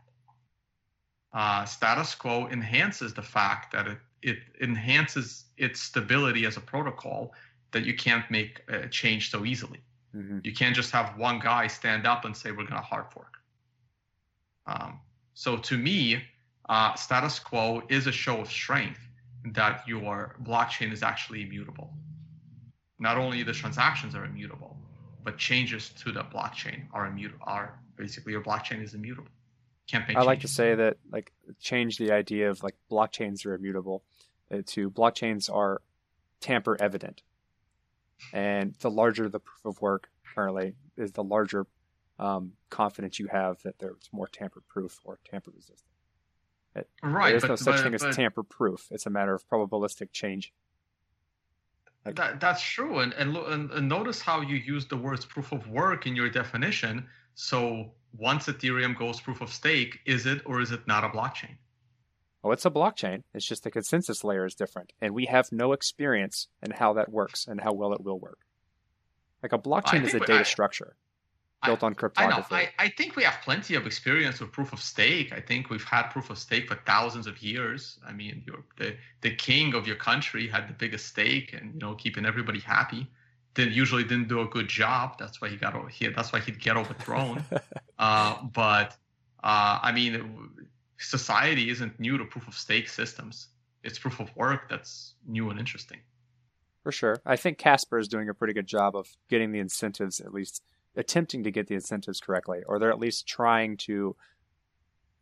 [1.33, 7.33] Uh, status quo enhances the fact that it it enhances its stability as a protocol
[7.71, 9.81] that you can't make a change so easily.
[10.13, 13.11] hmm You can't just have one guy stand up and say we're going to hard
[13.11, 13.33] fork.
[14.65, 15.01] Um,
[15.35, 16.23] so to me,
[16.69, 19.01] uh, status quo is a show of strength
[19.53, 21.93] that your blockchain is actually immutable.
[22.99, 24.77] Not only the transactions are immutable,
[25.23, 27.43] but changes to the blockchain are immutable.
[27.45, 29.29] Are basically your blockchain is immutable.
[29.87, 30.17] Can't make.
[30.17, 34.03] I like to say that like change the idea of like blockchains are immutable
[34.51, 35.81] uh, to blockchains are
[36.39, 37.21] tamper evident,
[38.31, 41.67] and the larger the proof of work currently is, the larger
[42.19, 45.81] um, confidence you have that there's more tamper proof or tamper resistant.
[47.03, 47.31] right.
[47.31, 48.87] There's no such but- thing as but- tamper proof.
[48.91, 50.53] It's a matter of probabilistic change.
[52.05, 55.25] Like- That, that's true, and and, lo- and and notice how you use the words
[55.25, 57.07] proof of work in your definition.
[57.33, 61.57] So once Ethereum goes proof of stake, is it or is it not a blockchain?
[62.43, 63.23] Oh, it's a blockchain.
[63.33, 67.09] It's just the consensus layer is different, and we have no experience in how that
[67.11, 68.39] works and how well it will work.
[69.41, 70.95] Like a blockchain is a data I- structure
[71.65, 72.45] built on I know.
[72.51, 75.33] I, I think we have plenty of experience with proof of stake.
[75.33, 77.99] I think we've had proof of stake for thousands of years.
[78.07, 81.79] I mean, you're, the the king of your country had the biggest stake, and you
[81.79, 83.07] know, keeping everybody happy.
[83.55, 85.17] Then usually didn't do a good job.
[85.17, 87.43] That's why he got o- he, That's why he'd get overthrown.
[87.99, 88.95] uh, but
[89.43, 90.49] uh, I mean,
[90.97, 93.47] society isn't new to proof of stake systems.
[93.83, 95.99] It's proof of work that's new and interesting.
[96.83, 97.21] For sure.
[97.25, 100.61] I think Casper is doing a pretty good job of getting the incentives, at least
[100.95, 104.15] attempting to get the incentives correctly, or they're at least trying to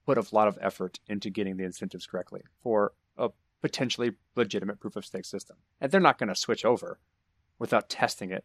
[0.05, 3.29] put a lot of effort into getting the incentives correctly for a
[3.61, 5.57] potentially legitimate proof of stake system.
[5.79, 6.99] And they're not going to switch over
[7.59, 8.43] without testing it.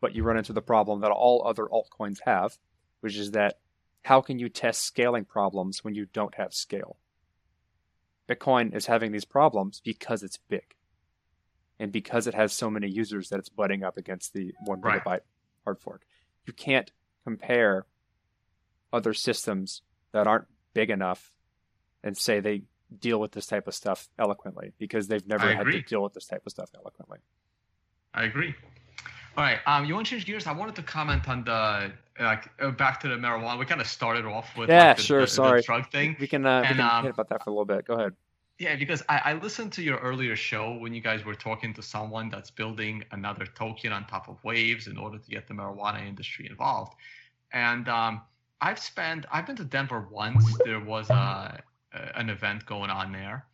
[0.00, 2.56] But you run into the problem that all other altcoins have,
[3.00, 3.58] which is that
[4.04, 6.96] how can you test scaling problems when you don't have scale?
[8.28, 10.74] Bitcoin is having these problems because it's big
[11.78, 15.02] and because it has so many users that it's butting up against the one Right.
[15.02, 15.20] megabyte
[15.64, 16.06] hard fork.
[16.46, 16.90] You can't
[17.24, 17.86] compare
[18.92, 19.82] other systems
[20.12, 21.32] that aren't big enough
[22.02, 22.62] and say they
[22.98, 25.82] deal with this type of stuff eloquently because they've never I had agree.
[25.82, 27.18] to deal with this type of stuff eloquently.
[28.14, 28.54] I agree.
[29.36, 29.58] All right.
[29.66, 30.46] Um, you want to change gears?
[30.48, 33.58] I wanted to comment on the like uh, back to the marijuana.
[33.58, 35.62] We kind of started off with Yeah, like, the, sure, the, the sorry.
[35.62, 36.16] drug thing.
[36.18, 37.84] We can uh, we And, can um, about that for a little bit.
[37.86, 38.14] Go ahead.
[38.60, 41.80] Yeah, because I, I listened to your earlier show when you guys were talking to
[41.80, 46.06] someone that's building another token on top of Waves in order to get the marijuana
[46.06, 46.92] industry involved.
[47.54, 48.20] And um,
[48.60, 50.44] I've spent I've been to Denver once.
[50.66, 51.62] There was a,
[51.94, 53.46] a an event going on there,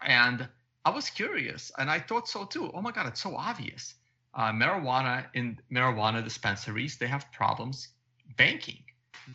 [0.00, 0.48] and
[0.84, 2.70] I was curious, and I thought so too.
[2.72, 3.94] Oh my God, it's so obvious.
[4.34, 7.88] Uh, marijuana in marijuana dispensaries, they have problems
[8.36, 8.84] banking.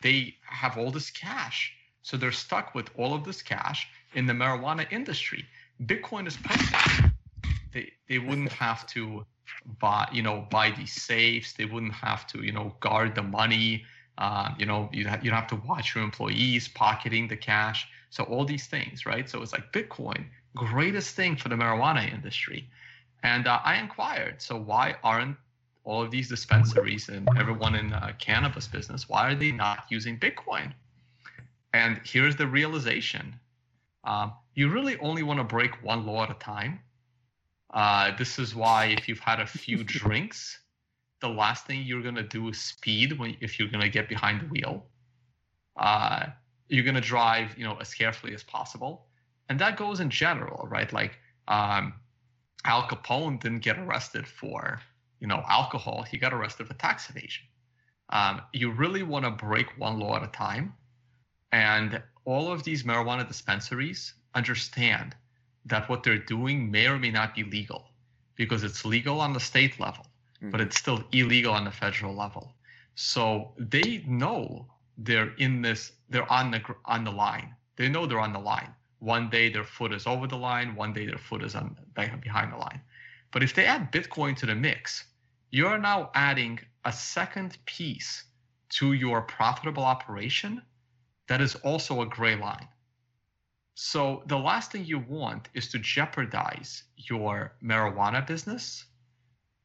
[0.01, 1.73] They have all this cash,
[2.03, 5.45] so they're stuck with all of this cash in the marijuana industry.
[5.85, 7.13] Bitcoin is perfect.
[7.71, 9.25] They they wouldn't have to
[9.79, 11.53] buy you know buy these safes.
[11.53, 13.85] They wouldn't have to you know guard the money.
[14.17, 17.87] Uh, you know you ha- you don't have to watch your employees pocketing the cash.
[18.09, 19.29] So all these things, right?
[19.29, 22.67] So it's like Bitcoin, greatest thing for the marijuana industry.
[23.21, 25.37] And uh, I inquired, so why aren't
[25.83, 30.17] all of these dispensaries and everyone in the cannabis business, why are they not using
[30.17, 30.73] Bitcoin?
[31.73, 33.35] And here's the realization
[34.03, 36.79] um, you really only want to break one law at a time.
[37.73, 40.59] Uh, this is why if you've had a few drinks,
[41.21, 44.45] the last thing you're gonna do is speed when if you're gonna get behind the
[44.45, 44.85] wheel.
[45.75, 46.27] Uh,
[46.69, 49.07] you're gonna drive, you know, as carefully as possible,
[49.49, 50.91] and that goes in general, right?
[50.91, 51.17] Like
[51.47, 51.93] um,
[52.65, 54.81] Al Capone didn't get arrested for,
[55.19, 56.03] you know, alcohol.
[56.03, 57.45] He got arrested for tax evasion.
[58.09, 60.73] Um, you really want to break one law at a time,
[61.51, 65.15] and all of these marijuana dispensaries understand
[65.65, 67.85] that what they're doing may or may not be legal
[68.35, 70.05] because it's legal on the state level,
[70.41, 70.61] but mm-hmm.
[70.61, 72.53] it's still illegal on the federal level.
[72.95, 74.67] So they know
[74.97, 77.55] they're in this, they're on the on the line.
[77.77, 78.73] They know they're on the line.
[78.99, 82.11] One day their foot is over the line, one day their foot is on be-
[82.21, 82.81] behind the line.
[83.31, 85.05] But if they add Bitcoin to the mix,
[85.51, 88.25] you're now adding a second piece
[88.69, 90.61] to your profitable operation
[91.27, 92.67] that is also a gray line.
[93.75, 98.85] So the last thing you want is to jeopardize your marijuana business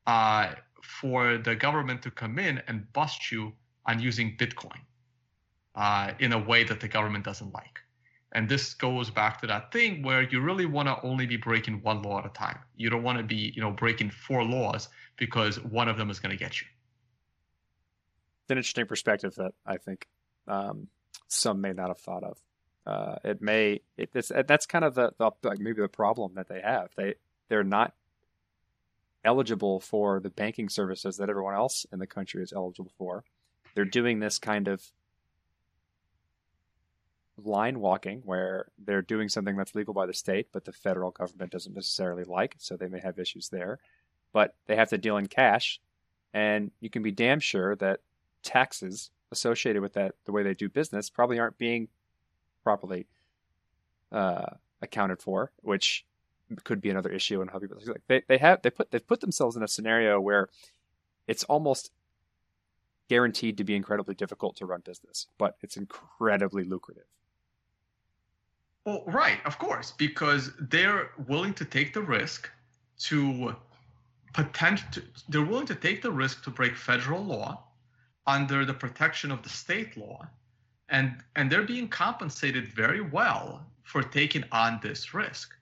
[0.06, 0.50] uh,
[0.82, 3.52] for the government to come in and bust you
[3.86, 4.80] on using Bitcoin
[5.74, 7.78] uh, in a way that the government doesn't like.
[8.32, 11.82] And this goes back to that thing where you really want to only be breaking
[11.82, 12.58] one law at a time.
[12.76, 16.18] You don't want to be, you know, breaking four laws because one of them is
[16.18, 16.66] going to get you.
[18.44, 20.06] It's an interesting perspective that I think
[20.48, 20.88] um,
[21.32, 22.38] some may not have thought of.
[22.86, 26.48] Uh, it may it, it's, that's kind of the, the like maybe the problem that
[26.48, 26.90] they have.
[26.96, 27.14] They
[27.48, 27.94] they're not
[29.24, 33.24] eligible for the banking services that everyone else in the country is eligible for.
[33.74, 34.82] They're doing this kind of
[37.42, 41.52] line walking where they're doing something that's legal by the state, but the federal government
[41.52, 43.78] doesn't necessarily like, so they may have issues there.
[44.32, 45.80] But they have to deal in cash,
[46.32, 48.00] and you can be damn sure that
[48.42, 51.88] taxes associated with that, the way they do business, probably aren't being
[52.62, 53.06] properly
[54.12, 54.46] uh,
[54.80, 56.04] accounted for, which
[56.64, 59.20] could be another issue and how people like they, they have they put they've put
[59.20, 60.48] themselves in a scenario where
[61.26, 61.90] it's almost
[63.08, 67.04] guaranteed to be incredibly difficult to run business, but it's incredibly lucrative.
[68.84, 72.50] Well, right, of course, because they're willing to take the risk
[73.00, 73.54] to
[74.34, 75.02] potential.
[75.28, 77.64] They're willing to take the risk to break federal law
[78.26, 80.26] under the protection of the state law,
[80.88, 85.54] and and they're being compensated very well for taking on this risk.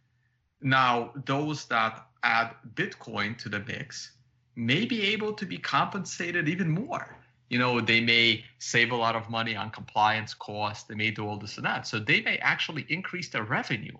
[0.62, 4.12] Now, those that add Bitcoin to the mix
[4.56, 7.16] may be able to be compensated even more.
[7.48, 11.26] You know they may save a lot of money on compliance costs they may do
[11.26, 11.86] all this and that.
[11.86, 13.96] So they may actually increase their revenue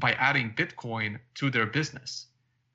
[0.00, 2.26] by adding bitcoin to their business.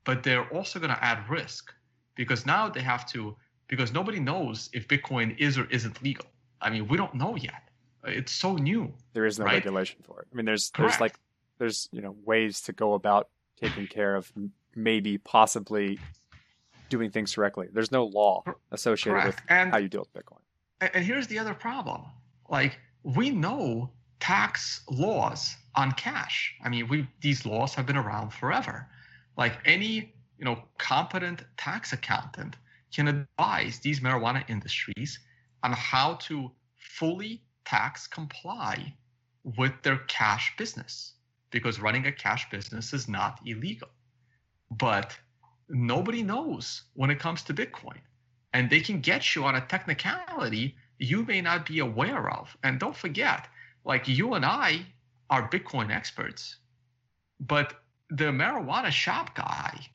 [0.04, 1.72] But they're also going to add risk
[2.14, 3.36] because now they have to
[3.68, 6.26] because nobody knows if bitcoin is or isn't legal
[6.60, 7.62] i mean we don't know yet
[8.04, 9.54] it's so new there is no right?
[9.54, 10.92] regulation for it i mean there's Correct.
[10.92, 11.18] there's like
[11.58, 13.28] there's you know ways to go about
[13.60, 14.32] taking care of
[14.74, 15.98] maybe possibly
[16.88, 17.68] doing things correctly.
[17.72, 18.42] There's no law
[18.72, 19.26] associated Correct.
[19.26, 20.40] with and how you deal with Bitcoin.
[20.80, 22.02] And and here's the other problem.
[22.48, 23.90] Like we know
[24.20, 26.54] tax laws on cash.
[26.64, 28.86] I mean, we these laws have been around forever.
[29.36, 32.56] Like any, you know, competent tax accountant
[32.94, 35.18] can advise these marijuana industries
[35.62, 38.94] on how to fully tax comply
[39.56, 41.14] with their cash business
[41.50, 43.88] because running a cash business is not illegal.
[44.70, 45.16] But
[45.68, 48.00] nobody knows when it comes to Bitcoin.
[48.52, 52.56] And they can get you on a technicality you may not be aware of.
[52.62, 53.48] And don't forget,
[53.84, 54.86] like you and I
[55.30, 56.56] are Bitcoin experts,
[57.40, 57.74] but
[58.10, 59.86] the marijuana shop guy,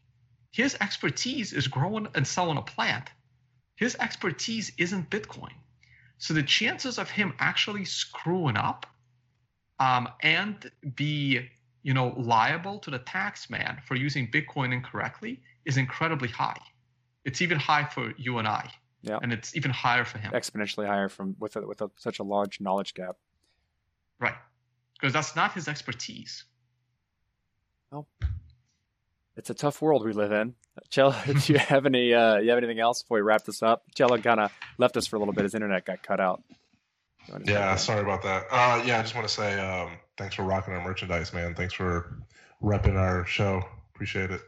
[0.54, 3.10] his expertise is growing and selling a plant.
[3.76, 5.52] His expertise isn't Bitcoin.
[6.20, 8.86] So the chances of him actually screwing up
[9.80, 11.50] um, and be
[11.82, 16.62] you know liable to the tax man for using Bitcoin incorrectly is incredibly high.
[17.26, 18.72] It's even high for you and I.
[19.02, 19.18] Yeah.
[19.24, 20.32] And it's even higher for him.
[20.34, 23.18] Exponentially higher from with a, with a, such a large knowledge gap.
[24.20, 24.36] Right.
[24.94, 26.46] Because that's not his expertise.
[29.36, 30.56] It's a tough world we live in.
[30.90, 32.14] Cello, do you have any?
[32.14, 33.84] Uh, you have anything else before we wrap this up?
[33.96, 35.44] Cello kind of left us for a little bit.
[35.44, 36.44] His internet got cut out.
[37.28, 38.46] You wanna say Yeah, sorry about that.
[38.52, 41.56] Uh, yeah, I just want to say um, thanks for rocking our merchandise, man.
[41.56, 42.18] Thanks for
[42.62, 43.64] repping our show.
[43.96, 44.42] Appreciate it.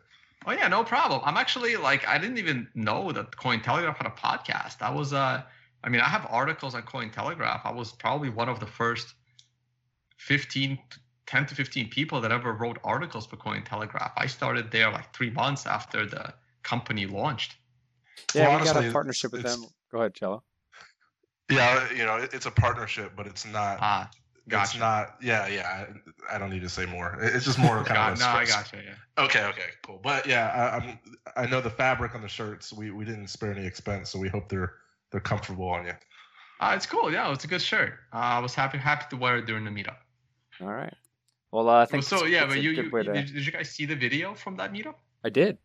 [0.45, 1.21] Oh yeah, no problem.
[1.23, 4.81] I'm actually like I didn't even know that Cointelegraph had a podcast.
[4.81, 5.41] I was uh
[5.83, 7.61] I mean I have articles on Cointelegraph.
[7.63, 9.13] I was probably one of the first
[10.17, 10.77] 15
[11.27, 14.11] 10 to 15 people that ever wrote articles for Cointelegraph.
[14.17, 17.55] I started there like 3 months after the company launched.
[18.33, 19.65] Yeah, Well, we got a partnership with them.
[19.91, 20.43] Go ahead, Cello.
[21.49, 23.77] Yeah, you know, it's a partnership, but it's not.
[23.79, 24.79] Ah, It's gotcha.
[24.79, 25.15] not.
[25.21, 25.85] Yeah, yeah.
[26.29, 27.17] I, I don't need to say more.
[27.21, 28.19] It's just more kind Got, of.
[28.19, 29.23] no, a I sp- gotcha, yeah.
[29.23, 29.99] Okay, okay, cool.
[30.03, 30.99] But yeah, I, I'm.
[31.35, 32.73] I know the fabric on the shirts.
[32.73, 34.73] We we didn't spare any expense, so we hope they're
[35.11, 35.93] they're comfortable on you.
[36.59, 37.11] Uh, it's cool.
[37.11, 37.93] Yeah, it's a good shirt.
[38.11, 39.97] Uh, I was happy happy to wear it during the meetup.
[40.61, 40.93] All right.
[41.55, 43.49] Well, uh, I think so it's- yeah, but a you, good you to- did, you
[43.49, 44.95] guys see the video from that meetup?
[45.23, 45.57] I did.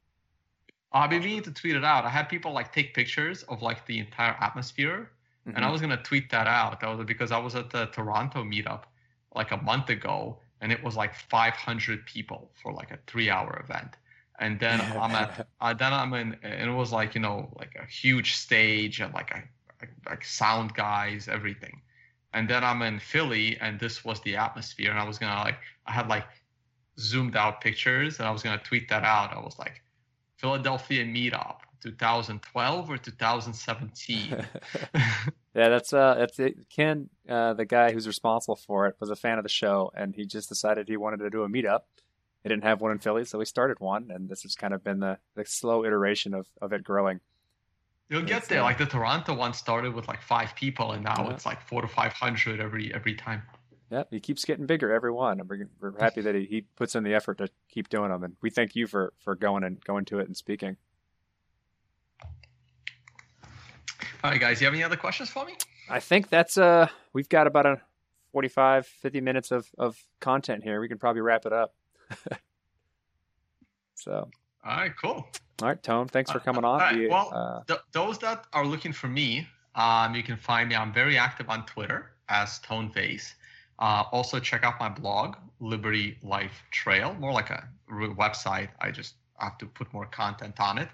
[0.92, 2.04] I've been meaning to tweet it out.
[2.04, 5.10] I had people like take pictures of like the entire atmosphere,
[5.46, 5.72] and I Mhm.
[5.72, 6.78] was gonna tweet that out.
[6.80, 8.82] That was because I was at the Toronto meetup
[9.34, 13.96] like a month ago, and it was like 500 people for like a three-hour event.
[14.38, 17.74] And then I'm at, uh, then I'm in, and it was like you know like
[17.74, 19.42] a huge stage and like a
[19.80, 21.82] like, like sound guys, everything.
[22.32, 25.58] And then I'm in Philly, and this was the atmosphere, and I was gonna like
[25.86, 26.26] I had like
[26.98, 29.32] zoomed out pictures, and I was gonna tweet that out.
[29.32, 29.82] I was like.
[30.40, 34.30] Philadelphia meetup 2012 or 2017.
[34.94, 35.08] yeah,
[35.54, 36.68] that's uh, that's it.
[36.70, 40.14] Ken, uh, the guy who's responsible for it, was a fan of the show, and
[40.14, 41.80] he just decided he wanted to do a meetup.
[42.42, 44.82] They didn't have one in Philly, so we started one, and this has kind of
[44.82, 47.20] been the, the slow iteration of, of it growing.
[48.10, 48.60] You'll get there.
[48.62, 51.32] Like the Toronto one started with like five people, and now Yeah.
[51.32, 53.42] it's like four to five hundred every every time.
[53.90, 55.40] Yeah, he keeps getting bigger every one.
[55.40, 58.22] And we're, we're happy that he, he puts in the effort to keep doing them.
[58.24, 60.76] And we thank you for, for going and going to it and speaking.
[64.22, 65.54] All right, guys, you have any other questions for me?
[65.88, 67.80] I think that's uh we've got about a
[68.32, 70.80] 45 50 minutes of of content here.
[70.80, 71.74] We can probably wrap it up.
[73.94, 74.28] so,
[74.64, 75.26] All right, cool.
[75.62, 76.78] All right, Tone, thanks for coming on.
[76.78, 80.68] right, We, well, uh, Th- those that are looking for me, um, you can find
[80.68, 80.74] me.
[80.74, 83.34] I'm very active on Twitter as Tone Vays.
[83.78, 88.68] Uh, also, check out my blog, Liberty Life Trail, more like a website.
[88.80, 90.88] I just have to put more content on it.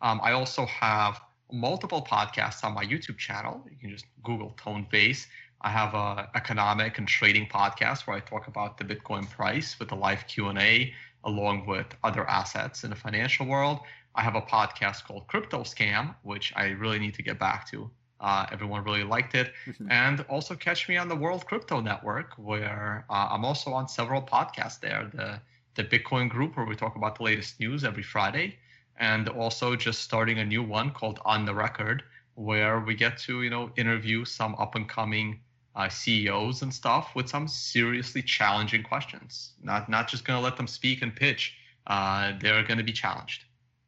[0.00, 1.20] Um, I also have
[1.50, 3.62] multiple podcasts on my YouTube channel.
[3.70, 5.26] You can just Google Tone Vays.
[5.60, 9.92] I have a economic and trading podcast where I talk about the Bitcoin price with
[9.92, 10.92] a live Q&A
[11.24, 13.80] along with other assets in the financial world.
[14.14, 17.90] I have a podcast called Crypto Scam, which I really need to get back to.
[18.20, 19.52] Uh, everyone really liked it.
[19.90, 24.22] and also catch me on the World Crypto Network, where uh, I'm also on several
[24.22, 25.10] podcasts there.
[25.12, 25.40] The
[25.74, 28.58] the Bitcoin group, where we talk about the latest news every Friday,
[28.98, 32.02] and also just starting a new one called On the Record,
[32.34, 35.40] where we get to you know interview some up and coming
[35.74, 39.54] uh, CEOs and stuff with some seriously challenging questions.
[39.62, 41.56] Not not just going to let them speak and pitch.
[41.86, 43.44] Uh, they're going to be challenged.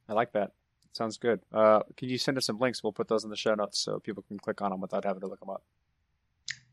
[0.09, 0.53] I like that.
[0.93, 1.41] Sounds good.
[1.53, 2.83] Uh, can you send us some links?
[2.83, 5.21] We'll put those in the show notes so people can click on them without having
[5.21, 5.63] to look them up.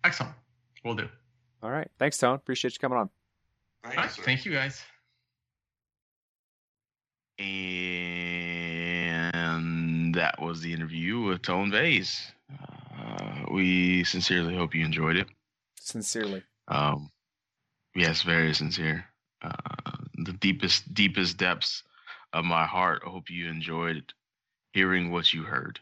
[0.04, 0.34] Excellent.
[0.84, 1.10] We'll do.
[1.64, 1.90] All right.
[1.98, 2.36] Thanks, Tone.
[2.36, 3.10] Appreciate you coming on.
[3.84, 4.16] Thank All you, right.
[4.16, 4.22] sir.
[4.24, 4.84] Thank you, guys.
[9.32, 12.32] And that was the interview with Tone Vays.
[12.52, 15.28] Uh, we sincerely hope you enjoyed it.
[15.80, 16.44] Sincerely.
[16.68, 17.10] Um,
[17.96, 19.06] yes, very sincere.
[19.42, 19.52] Uh,
[20.26, 21.82] the deepest, deepest depths
[22.34, 23.04] of my heart.
[23.06, 24.14] I hope you enjoyed
[24.74, 25.80] hearing what you heard.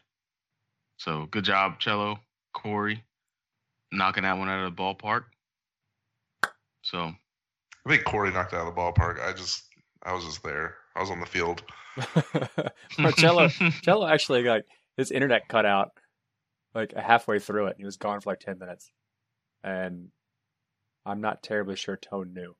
[0.98, 2.18] So good job, Cello,
[2.52, 3.04] Corey,
[3.92, 5.24] knocking that one out of the ballpark.
[6.82, 7.12] So
[7.86, 9.20] I think Corey knocked it out of the ballpark.
[9.26, 9.64] I just,
[10.02, 10.76] I was just there.
[10.96, 11.62] I was on the field.
[12.98, 13.48] Marcello,
[13.82, 15.92] Cello actually like his internet cut out
[16.74, 17.76] like halfway through it.
[17.78, 18.90] He was gone for like ten minutes,
[19.62, 20.08] and
[21.04, 22.54] I'm not terribly sure Tone knew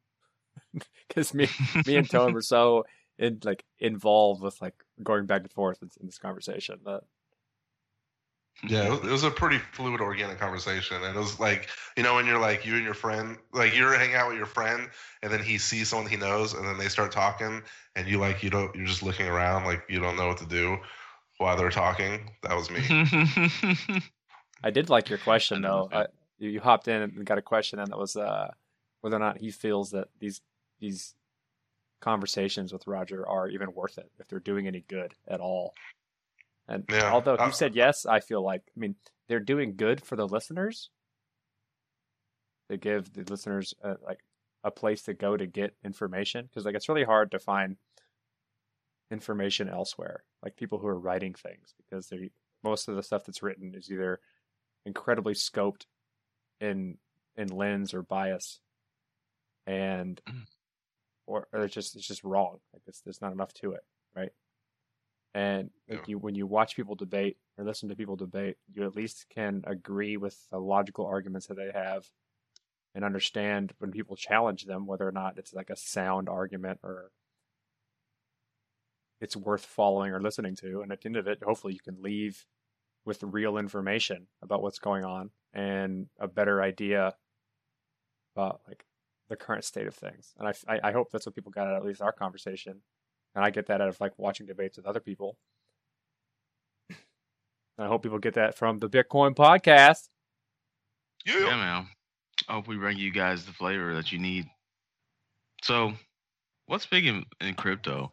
[1.09, 1.49] because me,
[1.87, 2.85] me and Tone were so
[3.21, 7.05] in like involved with like going back and forth in, in this conversation But
[8.67, 12.27] Yeah, it was, a pretty fluid, organic conversation, and it was like you know when
[12.27, 14.89] you're like you and your friend, like you're hanging out with your friend,
[15.23, 17.63] and then he sees someone he knows, and then they start talking,
[17.95, 20.47] and you like you don't, you're just looking around like you don't know what to
[20.47, 20.79] do
[21.39, 22.31] while they're talking.
[22.43, 22.81] That was me.
[24.63, 25.89] I did like your question though.
[25.93, 26.07] I,
[26.39, 28.51] you, you hopped in and got a question, and that was uh,
[29.03, 30.41] whether or not he feels that these
[30.81, 31.15] these
[32.01, 35.75] conversations with Roger are even worth it, if they're doing any good at all.
[36.69, 38.95] And Yeah, although he said yes, I feel like I mean
[39.29, 40.91] they're doing good for the listeners.
[42.69, 44.21] They give the listeners uh like
[44.63, 47.77] a place to go to get information because like it's really hard to find
[49.11, 50.23] information elsewhere.
[50.43, 52.31] Like people who are writing things because they
[52.63, 54.21] most of the stuff that's written is either
[54.87, 55.87] incredibly scoped
[56.61, 56.99] in
[57.37, 58.61] in lens or bias
[59.67, 60.47] and Mm.
[61.31, 62.59] Or, or it's just it's just wrong.
[62.73, 64.33] Like it's, there's not enough to it right?
[65.35, 66.05] And like Yeah.
[66.09, 69.63] you when you watch people debate or listen to people debate you at least can
[69.67, 72.11] agree with the logical arguments that they have
[72.95, 77.13] and understand when people challenge them whether or not it's like a sound argument or
[79.21, 80.81] it's worth following or listening to.
[80.81, 82.45] And at the end of it hopefully you can leave
[83.05, 87.15] with real information about what's going on and a better idea
[88.35, 88.85] about like
[89.31, 90.35] the current state of things.
[90.39, 92.83] And I, I, I hope that's what people got out of at least our conversation.
[93.35, 95.39] And I get that out of like watching debates with other people.
[96.91, 100.09] And I hope people get that from the Bitcoin podcast.
[101.25, 101.39] Yeah.
[101.39, 101.87] Yeah, man.
[102.49, 104.47] I hope we bring you guys the flavor that you need.
[105.63, 105.93] So,
[106.67, 108.11] what's big in, in crypto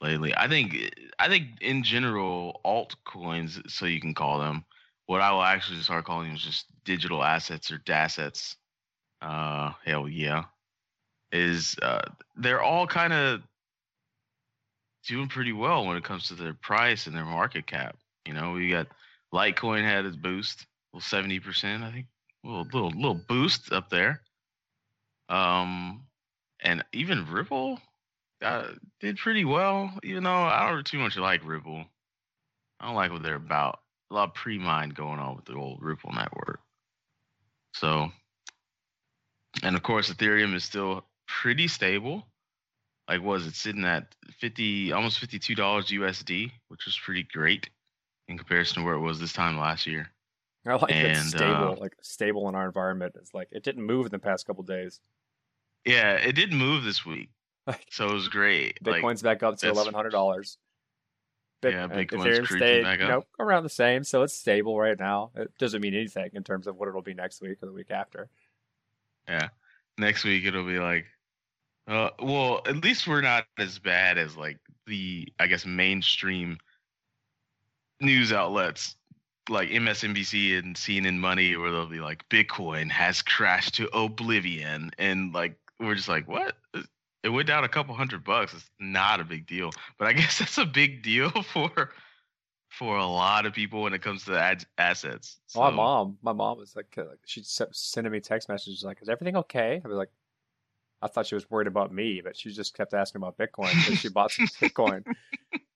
[0.00, 0.34] lately?
[0.36, 4.64] I think I think in general altcoins, so you can call them.
[5.06, 8.56] What I will actually start calling them is just digital assets or DAssets.
[9.20, 10.44] Uh, hell yeah,
[11.32, 12.02] is uh,
[12.36, 13.42] they're all kind of
[15.06, 17.96] doing pretty well when it comes to their price and their market cap.
[18.26, 18.86] You know, we got
[19.32, 22.06] Litecoin had its boost, well seventy percent, I think
[22.44, 24.22] little little little boost up there.
[25.28, 26.04] Um,
[26.60, 27.80] and even Ripple
[28.42, 28.68] uh,
[29.00, 29.92] did pretty well.
[30.02, 31.84] Even though I don't too much like Ripple,
[32.80, 33.80] I don't like what they're about.
[34.10, 36.60] A lot of pre-mine going on with the old Ripple network.
[37.74, 38.10] So,
[39.62, 42.26] and of course, Ethereum is still pretty stable.
[43.08, 47.70] Like, was it sitting at fifty, almost fifty-two dollars USD, which was pretty great
[48.28, 50.10] in comparison to where it was this time last year.
[50.66, 53.14] I like that And, stable, uh, like stable in our environment.
[53.18, 55.00] It's like it didn't move in the past couple days.
[55.86, 57.30] Yeah, it did move this week,
[57.90, 58.84] so it was great.
[58.86, 60.58] Like, Bitcoin's back up to eleven hundred dollars.
[61.64, 63.10] Yeah, Bitcoin's Ethereum creeping stayed, back you up.
[63.10, 65.30] know, around the same, so it's stable right now.
[65.34, 67.90] It doesn't mean anything in terms of what it'll be next week or the week
[67.90, 68.28] after.
[69.28, 69.48] Yeah.
[69.98, 71.06] Next week it'll be like,
[71.86, 76.58] uh, well, at least we're not as bad as like the, I guess, mainstream
[78.00, 78.96] news outlets
[79.48, 85.32] like MSNBC and CNN Money, where they'll be like, Bitcoin has crashed to oblivion, and
[85.32, 86.56] like we're just like, what?
[87.24, 88.54] It went down a couple hundred bucks.
[88.54, 91.90] It's not a big deal, but I guess that's a big deal for
[92.68, 95.38] for a lot of people when it comes to ad- assets.
[95.54, 98.84] Well, my mom, my mom was like, uh, like she sent sending me text messages
[98.84, 100.10] like, "Is everything okay?" I was like,
[101.00, 103.98] I thought she was worried about me, but she just kept asking about Bitcoin because
[103.98, 105.04] she bought some Bitcoin,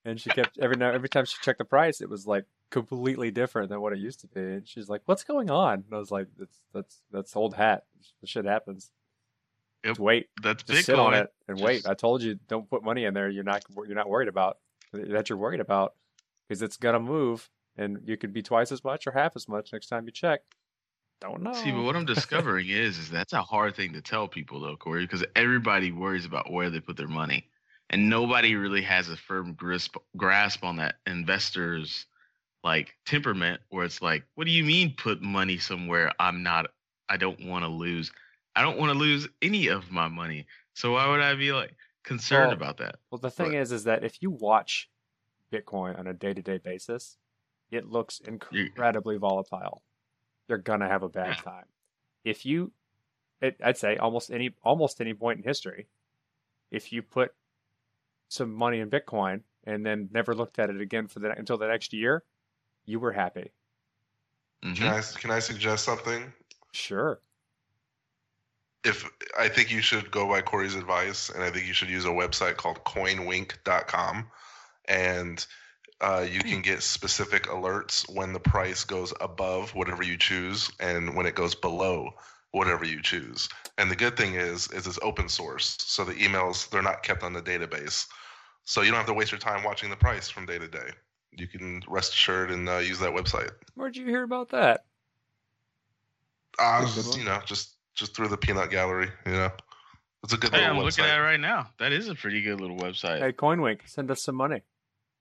[0.05, 3.31] and she kept every now every time she checked the price, it was like completely
[3.31, 4.40] different than what it used to be.
[4.40, 7.85] And she's like, "What's going on?" And I was like, "That's that's that's old hat.
[8.20, 8.90] The shit happens.
[9.85, 9.90] Yep.
[9.93, 10.85] Just wait, That's just Bitcoin.
[10.85, 11.89] sit on it and wait.
[11.89, 13.28] I told you, don't put money in there.
[13.28, 14.59] You're not you're not worried about
[14.93, 15.94] that you're worried about
[16.48, 19.73] because it's gonna move, and you could be twice as much or half as much
[19.73, 20.40] next time you check.
[21.20, 21.52] Don't know.
[21.52, 24.77] See, but what I'm discovering is, is that's a hard thing to tell people though,
[24.77, 27.47] Corey, because everybody worries about where they put their money,
[27.90, 32.06] and nobody really has a firm grasp grasp on that investors
[32.64, 36.66] like temperament, where it's like, what do you mean put money somewhere I'm not,
[37.09, 38.12] I don't want to lose,
[38.55, 41.74] I don't want to lose any of my money, so why would I be like
[42.05, 42.97] concerned Well, about that?
[43.10, 44.89] Well, the thing is, is that if you watch
[45.52, 47.18] Bitcoin on a day-to-day basis,
[47.70, 49.82] it looks incredibly volatile.
[50.48, 51.42] You're gonna have a bad Yeah.
[51.42, 51.64] time.
[52.24, 52.72] If you,
[53.40, 55.86] it, I'd say almost any almost any point in history,
[56.70, 57.34] if you put
[58.28, 61.66] some money in Bitcoin and then never looked at it again for the until the
[61.68, 62.24] next year,
[62.86, 63.52] you were happy.
[64.62, 64.76] Mhm.
[64.76, 66.32] Can I can I suggest something?
[66.72, 67.20] Sure.
[68.84, 69.08] If
[69.38, 72.08] I think you should go by Corey's advice, and I think you should use a
[72.08, 74.28] website called CoinWink.com,
[74.86, 75.44] and
[76.00, 81.14] uh, you can get specific alerts when the price goes above whatever you choose, and
[81.14, 82.10] when it goes below
[82.50, 83.48] whatever you choose.
[83.78, 87.22] And the good thing is, is it's open source, so the emails they're not kept
[87.22, 88.06] on the database,
[88.64, 90.90] so you don't have to waste your time watching the price from day to day.
[91.30, 93.50] You can rest assured and uh, use that website.
[93.74, 94.84] Where'd you hear about that?
[96.59, 99.09] Uh, That's a good just, you know, just just through the peanut gallery.
[99.24, 99.50] You know,
[100.22, 100.84] it's a good Hey, little I'm website.
[100.84, 101.70] looking at it right now.
[101.78, 103.20] That is a pretty good little website.
[103.20, 104.62] Hey, CoinWink, send us some money.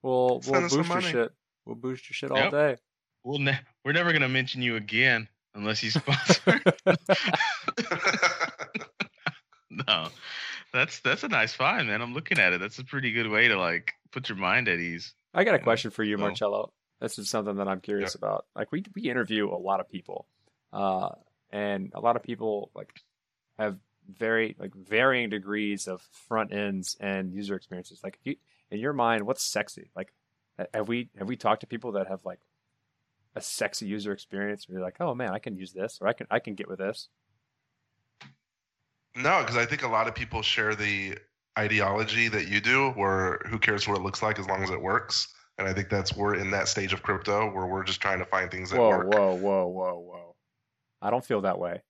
[0.01, 1.31] We'll Send we'll boost your shit.
[1.65, 2.77] We'll boost your shit all day.
[3.23, 6.61] We'll ne- we're never gonna mention you again unless you sponsor.
[9.69, 10.07] no,
[10.73, 12.01] that's that's a nice find, man.
[12.01, 12.59] I'm looking at it.
[12.59, 15.13] That's a pretty good way to like put your mind at ease.
[15.33, 16.73] I got a question for you, so- Marcello.
[16.99, 18.45] This is something that I'm curious about.
[18.55, 20.27] Like we we interview a lot of people,
[20.71, 21.09] uh,
[21.51, 22.93] and a lot of people like
[23.57, 28.01] have very like varying degrees of front ends and user experiences.
[28.03, 28.35] Like, if you,
[28.71, 29.91] in your mind, what's sexy?
[29.95, 30.13] Like,
[30.73, 32.39] have we have we talked to people that have like
[33.35, 34.67] a sexy user experience?
[34.67, 36.67] Where you're like, oh man, I can use this, or I can I can get
[36.67, 37.09] with this.
[39.15, 41.17] no, because I think a lot of people share the
[41.59, 44.81] ideology that you do, where who cares what it looks like as long as it
[44.81, 45.27] works.
[45.57, 48.25] And I think that's we're in that stage of crypto where we're just trying to
[48.25, 49.13] find things that Whoa, work.
[49.13, 49.99] whoa, whoa, whoa, whoa!
[49.99, 50.35] Whoa.
[51.01, 51.83] I don't feel that way.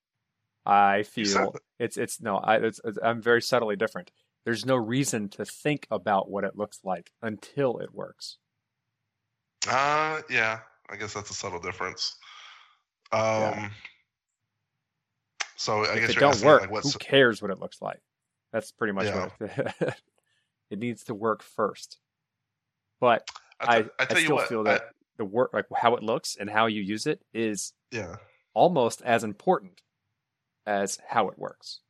[0.66, 4.12] I feel it's it's no, I it's, it's I'm very subtly different.
[4.45, 8.38] There's no reason to think about what it looks like until it works.
[9.68, 10.59] Uh, yeah,
[10.89, 12.15] I guess that's a subtle difference.
[13.11, 13.69] Um, Yeah.
[15.55, 17.99] so I if guess it you're don't work, like, who cares what it looks like?
[18.51, 19.30] That's pretty much Yeah.
[19.38, 19.95] what it,
[20.72, 21.99] it needs to work first.
[22.99, 23.27] But
[23.59, 26.49] I tell you still what, feel I- that the work, like how it looks and
[26.49, 28.15] how you use it, is yeah,
[28.55, 29.81] almost as important
[30.65, 31.81] as how it works.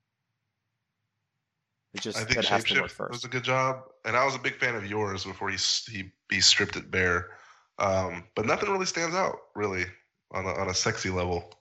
[1.93, 3.13] It just I think it has to work Shapeshift first.
[3.13, 5.57] does a good job, and I was a big fan of yours before he
[5.91, 7.31] he he stripped it bare.
[7.79, 9.85] Um, but nothing really stands out really
[10.31, 11.51] on a, on a sexy level.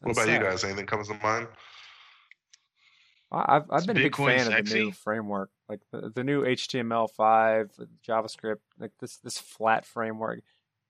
[0.00, 0.64] What That's about you guys?
[0.64, 1.48] Anything comes to mind?
[3.32, 6.10] I- I've I've Is been a big Bitcoin fan of the new framework, like the,
[6.14, 10.40] the new HTML5, JavaScript, like this this flat framework.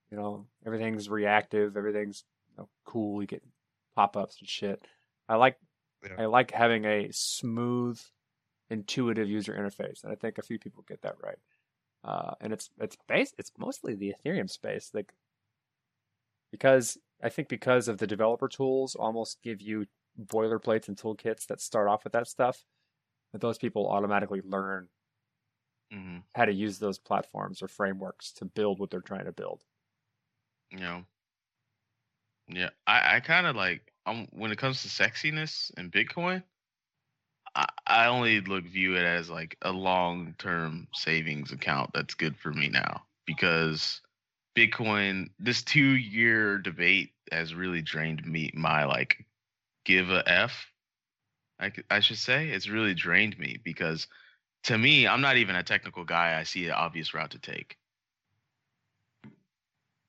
[0.09, 3.21] You know, everything's reactive, everything's you know, cool.
[3.21, 3.43] You get
[3.95, 4.81] pop ups and shit.
[5.29, 5.57] I like
[6.03, 6.17] Yeah.
[6.17, 8.01] I like having a smooth,
[8.69, 11.39] intuitive user interface, and I think a few people get that right.
[12.03, 15.13] Uh, and it's it's base it's mostly the Ethereum space, like
[16.51, 19.85] because I think because of the developer tools, almost give you
[20.19, 22.65] boilerplates and toolkits that start off with that stuff,
[23.33, 24.89] that those people automatically learn
[25.91, 29.63] hmm how to use those platforms or frameworks to build what they're trying to build.
[30.71, 31.05] You know,
[32.47, 36.43] Yeah, I, I kind of like um when it comes to sexiness and Bitcoin,
[37.55, 42.37] I, I only look view it as like a long term savings account that's good
[42.37, 44.01] for me now because
[44.55, 49.25] Bitcoin this two year debate has really drained me my like
[49.85, 50.65] give a f.
[51.59, 54.07] I I should say it's really drained me because
[54.63, 56.39] to me I'm not even a technical guy.
[56.39, 57.77] I see an obvious route to take.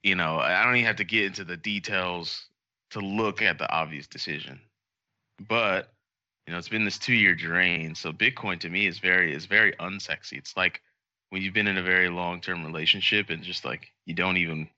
[0.02, 2.48] You know, I don't even have to get into the details
[2.92, 4.60] to look at the obvious decision.
[5.48, 5.92] But
[6.46, 7.94] you know, it's been this two year drain.
[7.94, 10.38] So Bitcoin to me is very is very unsexy.
[10.38, 10.80] It's like
[11.30, 14.68] when you've been in a very long term relationship and just like you don't even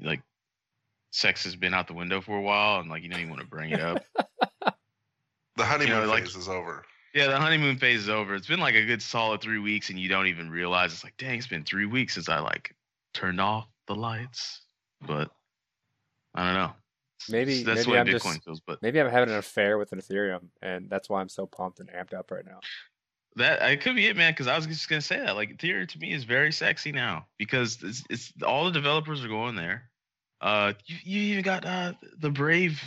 [0.00, 0.20] like
[1.12, 3.42] sex has been out the window for a while and like you don't even want
[3.42, 4.04] to bring it up.
[5.56, 6.84] The honeymoon like- phase is over.
[7.14, 8.34] yeah, the honeymoon phase is over.
[8.34, 11.16] It's been like a good solid three weeks and you don't even realize it's like,
[11.16, 12.74] dang, it's been three weeks since I like
[13.12, 14.62] turned off the lights.
[15.06, 15.30] But
[16.34, 16.72] I don't know.
[17.28, 18.60] Maybe- that's maybe I'm Bitcoin just- feels.
[18.60, 21.80] But Maybe I'm having an affair with an Ethereum, and that's why I'm so pumped
[21.80, 22.60] and amped up right now.
[23.36, 24.32] That it could be it, man.
[24.32, 25.34] Because I was just gonna say that.
[25.34, 29.28] Like Ethereum to me is very sexy now because it's, it's all the developers are
[29.28, 29.90] going there.
[30.40, 32.80] Uh, you, you even got uh the Brave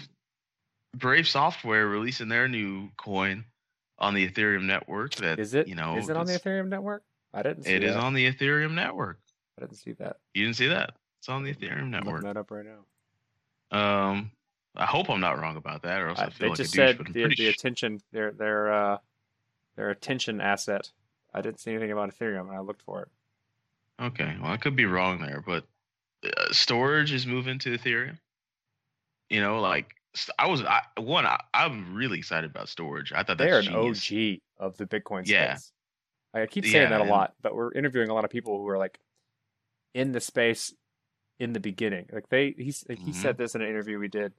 [0.96, 3.44] Brave Software releasing their new coin
[4.00, 5.16] on the Ethereum network.
[5.16, 5.68] That Is it?
[5.68, 7.04] You know, is it on the Ethereum network?
[7.34, 7.64] I didn't.
[7.64, 8.02] See It is that.
[8.04, 9.20] on the Ethereum network.
[9.58, 10.18] I didn't see that.
[10.34, 10.92] You didn't see that?
[11.20, 12.14] It's on the Ethereum I'm network.
[12.24, 12.86] looking that up right now.
[13.72, 14.32] Um,
[14.76, 16.74] I hope I'm not wrong about that, or else I, I, feel they like just
[16.74, 16.98] a douche.
[16.98, 18.98] said I'm the, the sh- attention, their their uh,
[19.76, 20.92] their attention asset.
[21.34, 23.10] I didn't see anything about Ethereum, and I looked for it.
[24.00, 25.66] Okay, well, I could be wrong there, but
[26.24, 28.18] uh, Storj is moving to Ethereum.
[29.30, 29.94] You know, like
[30.40, 33.12] I was, I, one, I, I'm really excited about Storj.
[33.14, 34.12] I thought They're an genius.
[34.12, 35.56] OG of the Bitcoin Yeah.
[35.56, 35.72] space.
[36.34, 38.68] I keep saying Yeah, that a lot, but we're interviewing a lot of people who
[38.68, 39.00] are like
[39.94, 40.74] in the space
[41.40, 42.08] in the beginning.
[42.12, 43.14] Like they, he's, he Mhm.
[43.16, 44.34] said this in an interview we did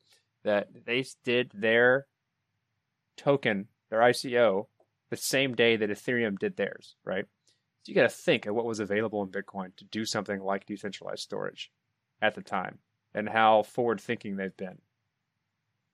[0.44, 2.06] that they did their
[3.16, 4.68] token, their ICO,
[5.10, 6.96] the same day that Ethereum did theirs.
[7.04, 7.24] Right.
[7.82, 10.66] So you got to think of what was available in Bitcoin to do something like
[10.66, 11.70] decentralized storage
[12.20, 12.78] at the time,
[13.14, 14.78] and how forward thinking they've been.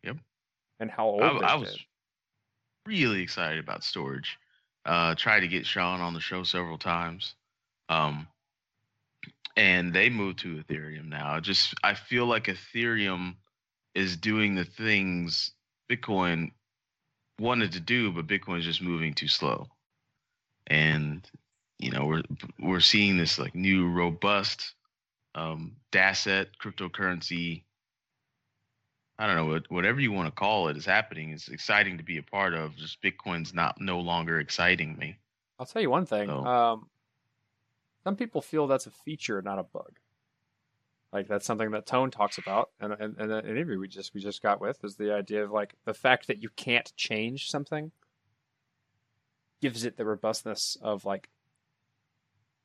[0.02, 0.16] Yep.
[0.81, 1.78] And how old I, I was
[2.86, 4.24] really excited about Storj.
[4.85, 7.35] Uh, tried to get Sean on the show several times.
[7.89, 8.26] Um,
[9.56, 11.32] and they moved to Ethereum now.
[11.35, 13.36] I just I feel like Ethereum
[13.94, 15.52] is doing the things
[15.90, 16.51] Bitcoin
[17.39, 19.68] wanted to do, but Bitcoin is just moving too slow.
[20.66, 21.28] And
[21.78, 22.22] you know we're
[22.60, 24.74] we're seeing this like new robust
[25.35, 27.62] um, DASset cryptocurrency.
[29.18, 31.31] I don't know what whatever you want to call it is happening.
[31.31, 32.74] It's exciting to be a part of.
[32.76, 35.16] Just Bitcoin's not no longer exciting me.
[35.59, 36.26] I'll tell you one thing.
[36.28, 36.89] So- Um,
[38.05, 39.98] some people feel that's a feature, not a bug.
[41.12, 44.20] Like that's something that Tone talks about, and and, and an interview we just we
[44.20, 47.93] just got with is the idea of like the fact that you can't change something
[49.62, 51.31] gives it the robustness of like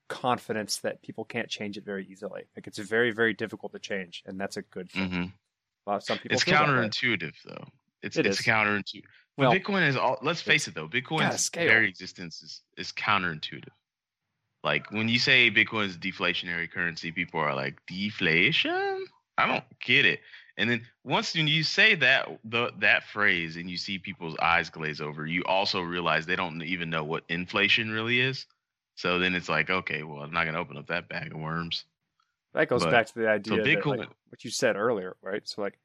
[0.08, 2.44] confidence that people can't change it very easily.
[2.56, 5.10] Like it's very very difficult to change, and that's a good thing.
[5.10, 5.26] hmm
[5.90, 7.66] lot of some people It's counterintuitive though.
[8.02, 8.46] It's It it's is.
[8.46, 9.04] counterintuitive.
[9.38, 10.18] Well, Bitcoin is all.
[10.22, 10.88] Let's face it though.
[10.88, 13.70] Bitcoin's very existence is is counterintuitive.
[14.64, 19.06] Like when you say Bitcoin is deflationary currency, people are like deflation.
[19.38, 20.20] I don't get it.
[20.58, 24.70] And then once when you say that the that phrase and you see people's eyes
[24.70, 28.46] glaze over, you also realize they don't even know what inflation really is.
[28.96, 31.86] So then it's like, okay, well, I'm not gonna open up that bag of worms.
[32.54, 35.48] That goes But- back to the idea that, Bitcoin- like, what you said earlier, right?
[35.48, 35.80] So like,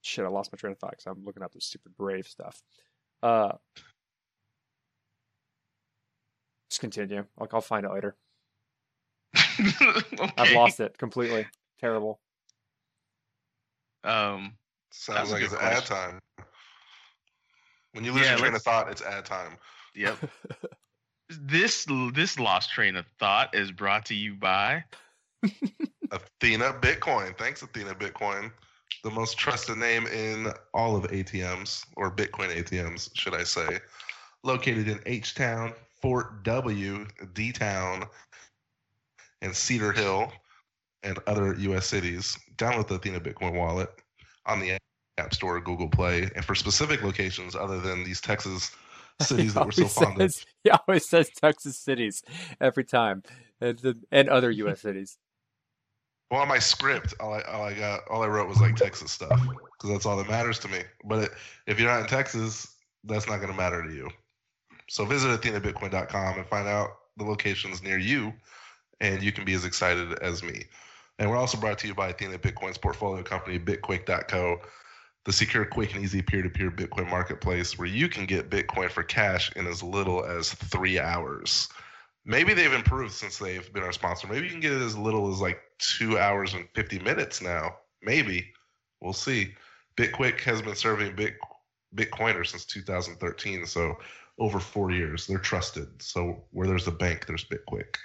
[0.00, 2.62] shit, I lost my train of thought because I'm looking up this stupid Brave stuff.
[3.22, 3.52] Uh,
[6.70, 7.24] just continue.
[7.38, 8.14] Like I'll find it later.
[10.36, 11.46] I've lost it completely.
[11.80, 12.18] Terrible.
[14.04, 14.54] Um,
[14.90, 15.96] Sounds like good it's ad question.
[15.96, 16.20] time.
[17.92, 19.56] When you lose Yeah, your train of let's- thought, it's ad time.
[19.94, 20.18] Yep.
[21.30, 24.84] this this lost train of thought is brought to you by
[26.10, 27.36] Athena Bitcoin.
[27.36, 28.50] Thanks, Athena Bitcoin.
[29.04, 33.78] The most trusted name in all of ATMs, or Bitcoin ATMs, should I say.
[34.44, 38.04] Located in H Town, Fort W, D Town,
[39.42, 40.32] and Cedar Hill,
[41.02, 41.86] and other U.S.
[41.86, 42.38] cities.
[42.56, 43.90] Download the Athena Bitcoin wallet
[44.46, 44.78] on the
[45.18, 46.30] App Store or Google Play.
[46.34, 48.70] And for specific locations other than these Texas
[49.20, 50.34] cities that we're so always fond of,
[50.64, 52.22] he always says Texas cities
[52.60, 53.22] every time,
[53.60, 54.80] and, the- and other U.S.
[54.80, 55.18] cities.
[56.30, 59.10] Well, on my script, all I, all I got, all I wrote was like Texas
[59.10, 59.40] stuff
[59.72, 60.80] because that's all that matters to me.
[61.04, 61.30] But it,
[61.66, 64.10] if you're not in Texas, that's not going to matter to you.
[64.88, 68.32] So visit athenabitcoin.com and find out the locations near you,
[69.00, 70.64] and you can be as excited as me.
[71.18, 74.60] And we're also brought to you by Athena Bitcoin's portfolio company, Bitquick.co,
[75.24, 78.90] the secure, quick, and easy peer to peer Bitcoin marketplace where you can get Bitcoin
[78.90, 81.68] for cash in as little as three hours.
[82.24, 84.26] Maybe they've improved since they've been our sponsor.
[84.26, 87.76] Maybe you can get it as little as like two hours and 50 minutes now.
[88.02, 88.52] Maybe.
[89.00, 89.54] We'll see.
[89.96, 91.36] Bitquick has been serving Bit,
[91.94, 93.66] Bitcoiners since 2013.
[93.66, 93.98] So
[94.38, 95.26] over four years.
[95.26, 95.88] They're trusted.
[96.00, 97.96] So where there's a bank, there's Bitquick.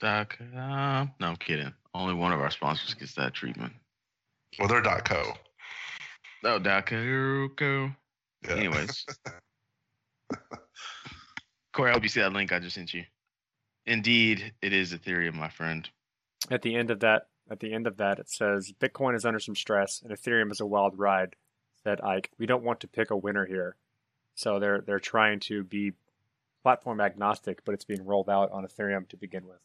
[0.00, 1.72] Doc, uh, no, I'm kidding.
[1.94, 3.72] Only one of our sponsors gets that treatment.
[4.58, 5.34] Well, they're dot .co.
[6.44, 7.48] Oh, Doc, co.
[7.58, 7.90] Yeah.
[8.48, 9.04] Anyways.
[11.72, 13.04] Corey, I hope you see that link I just sent you.
[13.86, 15.88] Indeed, it is Ethereum, my friend.
[16.50, 19.40] At the end of that, at the end of that, it says Bitcoin is under
[19.40, 21.36] some stress and Ethereum is a wild ride.
[21.82, 23.76] Said Eich, we don't want to pick a winner here,
[24.34, 25.92] so they're they're trying to be
[26.62, 29.60] platform agnostic, but it's being rolled out on Ethereum to begin with.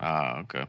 [0.00, 0.66] Ah, okay.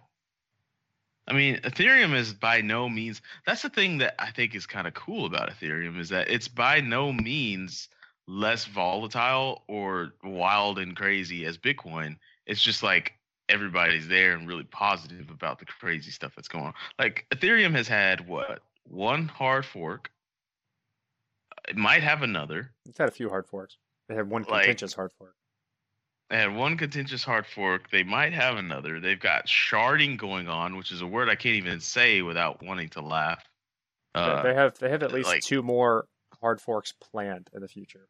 [1.28, 3.22] I mean, Ethereum is by no means.
[3.46, 6.48] That's the thing that I think is kind of cool about Ethereum is that it's
[6.48, 7.90] by no means
[8.28, 12.18] less volatile or wild and crazy as Bitcoin.
[12.46, 13.14] It's just like
[13.50, 16.74] everybody's there and really positive about the crazy stuff that's going on.
[16.98, 20.10] Like Ethereum has had what one hard fork.
[21.68, 22.72] It might have another.
[22.86, 23.78] It's had a few hard forks.
[24.08, 25.36] They had one Like- contentious hard fork.
[26.30, 27.90] They had one contentious hard fork.
[27.90, 29.00] They might have another.
[29.00, 32.90] They've got sharding going on, which is a word I can't even say without wanting
[32.90, 33.44] to laugh.
[34.14, 36.08] They- Uh, they have they have at least like- two more
[36.42, 38.10] hard forks planned in the future.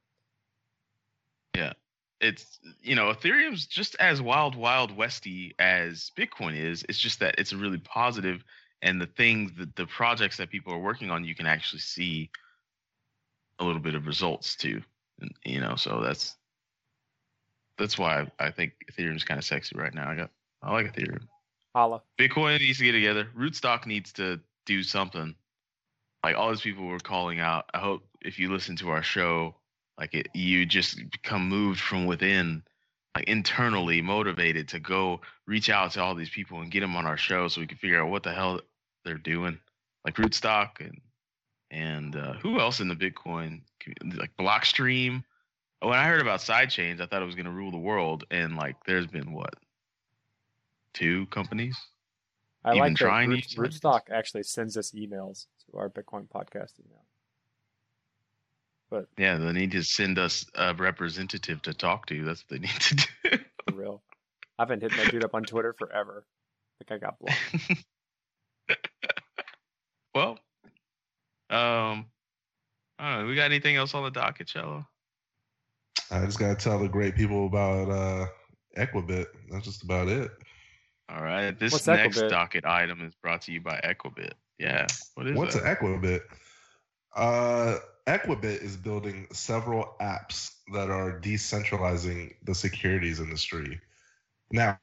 [1.56, 1.74] Yeah,
[2.20, 7.36] it's you know ethereum's just as wild wild westy as bitcoin is it's just that
[7.38, 8.44] it's really positive
[8.82, 12.30] and the things that the projects that people are working on you can actually see
[13.60, 14.82] a little bit of results too.
[15.20, 16.36] And, you know so that's
[17.78, 20.10] that's why i, I think ethereum's kind of sexy right now.
[20.10, 20.30] I got
[20.62, 21.28] i like ethereum.
[21.76, 22.02] Holla.
[22.20, 23.28] bitcoin needs to get together.
[23.38, 25.36] Rootstock needs to do something.
[26.24, 27.70] Like all these people were calling out.
[27.74, 29.56] I hope if you listen to our show
[29.98, 32.64] like it, you just become moved from within
[33.16, 37.08] like internally motivated to go reach out to all these people and get them on
[37.08, 38.62] our show so we can figure out what the hell
[39.04, 39.58] they're doing.
[40.06, 41.02] Like rootstock and
[41.72, 43.61] and uh, who else in the bitcoin
[44.15, 45.23] like blockstream
[45.81, 48.56] when i heard about sidechains i thought it was going to rule the world and
[48.56, 49.53] like there's been what
[50.94, 51.77] two companies
[52.68, 56.27] I Even like that trying Root, these Rootstock actually sends us emails to our Bitcoin
[56.27, 57.06] podcast email.
[58.89, 62.60] But yeah they need to send us a representative to talk to that's what they
[62.68, 63.38] need to do
[63.69, 64.03] For real.
[64.60, 66.26] I've been hitting that dude up on Twitter forever.
[66.81, 67.85] I think I got blocked.
[70.15, 70.39] well,
[71.49, 72.06] um,
[72.99, 73.28] I don't know.
[73.28, 74.86] We got anything else on the docket, Cello?
[76.10, 78.28] I just gotta tell the great people about uh
[78.78, 79.26] Equibit.
[79.49, 80.32] That's just about it.
[81.10, 81.57] All right.
[81.57, 82.30] This What's next Equibit?
[82.30, 84.34] docket item is brought to you by Equibit.
[84.60, 84.86] Yeah.
[85.15, 85.65] What is What's that?
[85.65, 86.22] an Equibit?
[87.15, 93.80] Uh, Equibit is building several apps that are decentralizing the securities industry.
[94.52, 94.78] Now,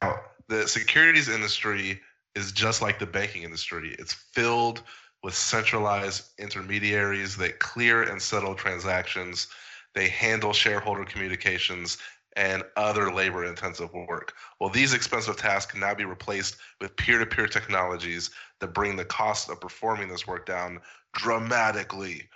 [0.47, 2.01] the securities industry
[2.35, 3.95] is just like the banking industry.
[3.97, 4.83] It's filled
[5.25, 9.47] with centralized intermediaries that clear and settle transactions.
[9.95, 11.97] They handle shareholder communications
[12.35, 14.35] and other labor intensive work.
[14.59, 18.29] Well, these expensive tasks can now be replaced with peer to peer technologies
[18.59, 20.79] that bring the cost of performing this work down
[21.13, 22.29] dramatically.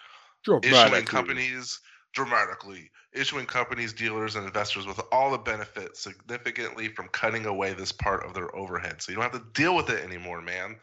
[0.44, 0.72] dramatically.
[0.72, 1.80] Issuing companies
[2.14, 7.92] dramatically, issuing companies, dealers, and investors with all the benefits significantly from cutting away this
[7.92, 9.00] part of their overhead.
[9.00, 10.78] So you don't have to deal with it anymore, man.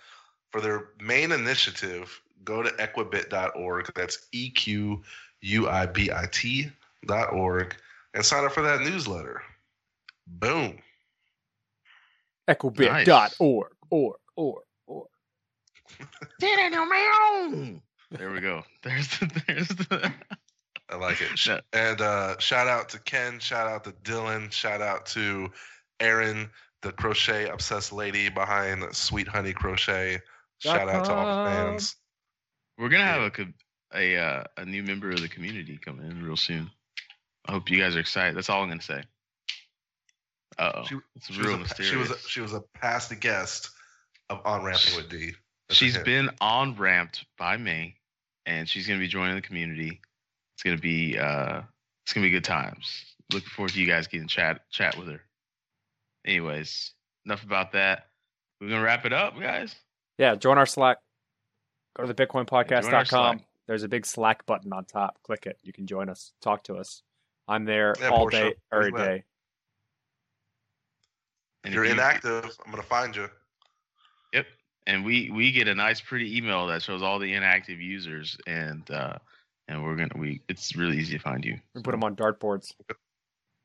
[0.56, 3.92] For their main initiative, go to equibit.org.
[3.94, 5.02] That's E Q
[5.42, 7.76] U I B I T.org
[8.14, 9.42] and sign up for that newsletter.
[10.26, 10.78] Boom.
[12.48, 13.68] Equibit.org.
[13.90, 14.16] Org.
[14.36, 14.62] Org.
[14.86, 15.08] Org.
[18.12, 18.64] There we go.
[18.82, 20.10] There's the, there's the.
[20.88, 21.36] I like it.
[21.36, 25.50] Sh- And uh, shout out to Ken, shout out to Dylan, shout out to
[26.00, 26.48] Aaron,
[26.80, 30.22] the crochet obsessed lady behind Sweet Honey Crochet.
[30.58, 31.96] Shout out to all the fans.
[32.78, 33.46] We're gonna have a
[33.94, 36.70] a uh, a new member of the community come in real soon.
[37.46, 38.36] I hope you guys are excited.
[38.36, 39.02] That's all I'm gonna say.
[40.58, 41.90] Uh oh, She- it's She real was, a, mysterious.
[41.90, 43.70] she was a, she was a past guest
[44.30, 45.32] of On Ramping with D.
[45.68, 46.04] That's a She's hint.
[46.04, 47.96] been on ramped by me,
[48.46, 50.00] and she's gonna be joining the community.
[50.54, 51.62] It's gonna be uh,
[52.04, 53.04] it's gonna be good times.
[53.32, 55.20] Looking forward to you guys getting chat chat with her.
[56.24, 56.92] Anyways,
[57.24, 58.08] enough about that.
[58.60, 59.74] We're gonna wrap it up, guys.
[60.18, 60.98] Yeah, join our Slack.
[61.96, 63.40] Go to the Join our bitcoinpodcast.com.
[63.66, 65.18] There's a big Slack button on top.
[65.22, 65.58] Click it.
[65.62, 66.32] You can join us.
[66.40, 67.02] Talk to us.
[67.48, 69.08] I'm there Yeah, all Portia, day, every where's that?
[69.08, 69.16] day.
[69.16, 69.24] If
[71.64, 73.28] And you're inactive, I'm gonna find you.
[74.32, 74.46] Yep.
[74.86, 78.88] And we we get a nice pretty email that shows all the inactive users and
[78.90, 79.18] uh
[79.68, 81.58] and we're gonna we it's really easy to find you.
[81.74, 82.72] We put them on dartboards.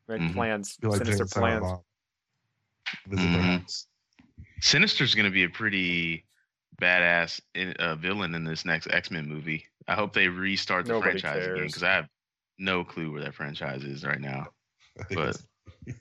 [0.07, 0.33] Make Mhm.
[0.33, 1.61] plans, like sinister Jane plans.
[1.61, 1.83] Bob.
[3.07, 3.85] Visit their Mhm.
[4.61, 6.25] Sinister's gonna be a pretty
[6.81, 9.65] badass in, uh, villain in this next X Men movie.
[9.87, 12.07] I hope they restart the Nobody franchise again because I have
[12.59, 14.47] no clue where that franchise is right now.
[15.13, 15.37] But-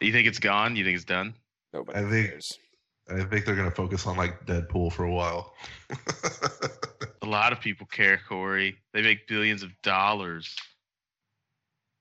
[0.00, 0.76] You think it's gone?
[0.76, 1.34] You think it's done?
[1.74, 2.48] Nobody I think- cares.
[3.10, 5.52] I think they're gonna focus on like Deadpool for a while.
[7.22, 8.76] A lot of people care, Corey.
[8.94, 10.54] They make billions of dollars.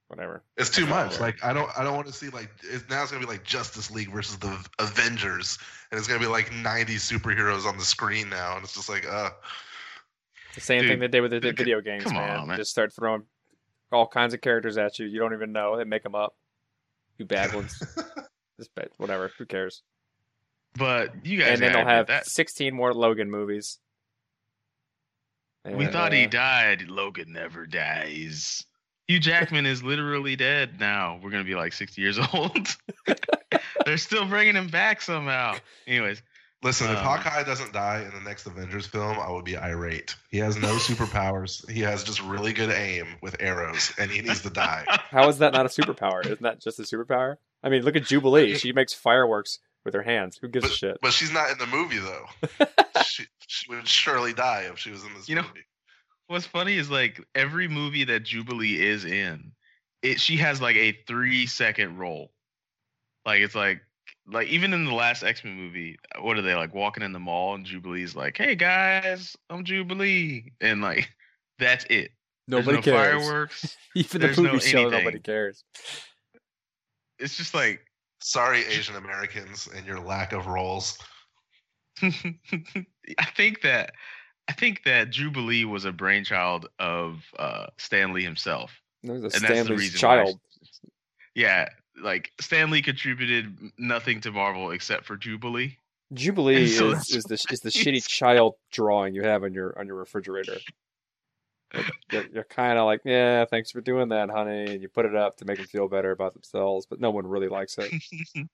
[0.09, 0.43] Whatever.
[0.57, 1.11] it's too much.
[1.19, 1.23] Whatever.
[1.23, 3.43] Like I don't I don't want to see like it's, now it's gonna be like
[3.43, 5.59] Justice League versus the Avengers,
[5.91, 9.07] and it's gonna be like 90 superheroes on the screen now, and it's just like
[9.07, 9.29] uh
[10.55, 12.39] The same thing they did with the dude, video games, come man.
[12.39, 12.57] on, man.
[12.57, 13.21] Just start throwing
[13.91, 15.05] all kinds of characters at you.
[15.05, 15.77] You don't even know.
[15.77, 16.35] They make them up.
[17.19, 17.77] You bad ones.
[18.57, 18.89] Just bad.
[18.97, 19.31] Whatever.
[19.37, 19.83] Who cares?
[20.75, 23.79] But you guys and then they'll have that 16 more Logan movies.
[25.65, 26.87] we thought uh, he died.
[26.87, 28.65] Logan never dies.
[29.09, 31.19] Hugh Jackman is literally dead now.
[31.23, 32.67] We're gonna be like 60 years old.
[33.85, 35.55] They're still bringing him back somehow.
[35.87, 36.21] Anyways,
[36.61, 40.15] Listen, if Um, Hawkeye doesn't die in the next Avengers film, I would be irate.
[40.29, 41.67] He has no superpowers.
[41.71, 44.83] He has just really good aim with arrows, and he needs to die.
[45.09, 46.23] How is that not a superpower?
[46.25, 47.37] Isn't that just a superpower?
[47.63, 48.55] I mean, look at Jubilee.
[48.57, 50.37] She makes fireworks with her hands.
[50.41, 50.97] Who gives a shit?
[51.01, 52.25] But she's not in the movie though.
[53.05, 55.63] she, she would surely die if she was in this You know- movie.
[56.29, 59.51] What's funny is like every movie that Jubilee is in,
[60.01, 62.31] it she has like a three second role.
[63.25, 63.81] Like it's like
[64.31, 67.19] like even in the last X Men movie, what are they like walking in the
[67.19, 71.09] mall and Jubilee's like, "Hey guys, I'm Jubilee," and like
[71.59, 72.11] that's it.
[72.47, 73.23] Nobody no cares.
[73.23, 73.77] Fireworks.
[73.95, 75.63] Even the There's no movie show, nobody cares.
[77.19, 77.81] It's just like
[78.21, 80.97] Sorry, Asian Americans, and your lack of roles.
[82.01, 83.93] I think that
[84.49, 88.81] I think that Jubilee was a brainchild of uh, Stan Lee himself.
[89.03, 90.39] There's a And that's the Stan Lee's child.
[91.35, 91.69] Yeah,
[92.01, 95.77] like Stan Lee contributed nothing to Marvel except for Jubilee.
[96.13, 99.85] Jubilee so is, is the is the shitty child drawing you have on your on
[99.85, 100.57] your refrigerator.
[101.71, 105.05] Like, You're, you're kind of like, yeah, thanks for doing that, honey, and you put
[105.05, 107.93] it up to make them feel better about themselves, but no one really likes it.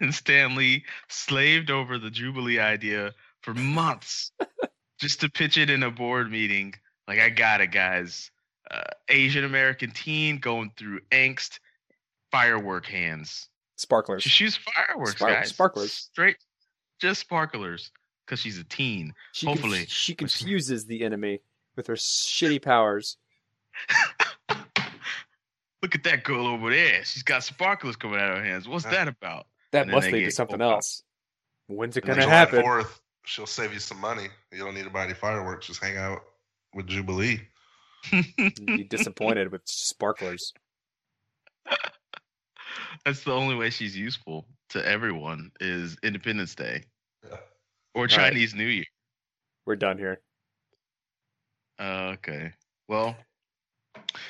[0.00, 4.30] and Stan Lee slaved over the Jubilee idea for months
[4.98, 6.74] just to pitch it in a board meeting.
[7.08, 8.30] Like, I got it, guys.
[8.70, 11.58] Uh, Asian American teen going through angst,
[12.30, 13.48] firework hands.
[13.76, 14.22] Sparklers.
[14.22, 15.48] She shoots fireworks, Spark- guys.
[15.50, 15.92] sparklers.
[15.92, 16.36] Straight,
[17.00, 17.90] just sparklers,
[18.24, 19.12] because she's a teen.
[19.32, 19.78] She hopefully.
[19.80, 21.40] conf- she confuses the enemy
[21.76, 23.18] with her shitty powers.
[25.82, 27.04] Look at that girl over there.
[27.04, 28.66] She's got sparklers coming out of her hands.
[28.66, 28.92] What's Yeah.
[28.92, 29.46] that about?
[29.72, 31.02] That must lead to something else.
[31.66, 32.62] When's it gonna happen?
[32.62, 34.28] 4th, she'll save you some money.
[34.52, 35.66] You don't need to buy any fireworks.
[35.66, 36.20] Just hang out
[36.74, 37.40] with Jubilee.
[38.12, 40.52] You'd be disappointed with sparklers.
[43.04, 46.84] That's the only way she's useful to everyone is Independence Day
[47.28, 47.36] Yeah.
[47.94, 48.10] or right.
[48.10, 48.84] Chinese New Year.
[49.66, 50.20] We're done here.
[51.78, 52.52] Uh, okay.
[52.88, 53.16] Well,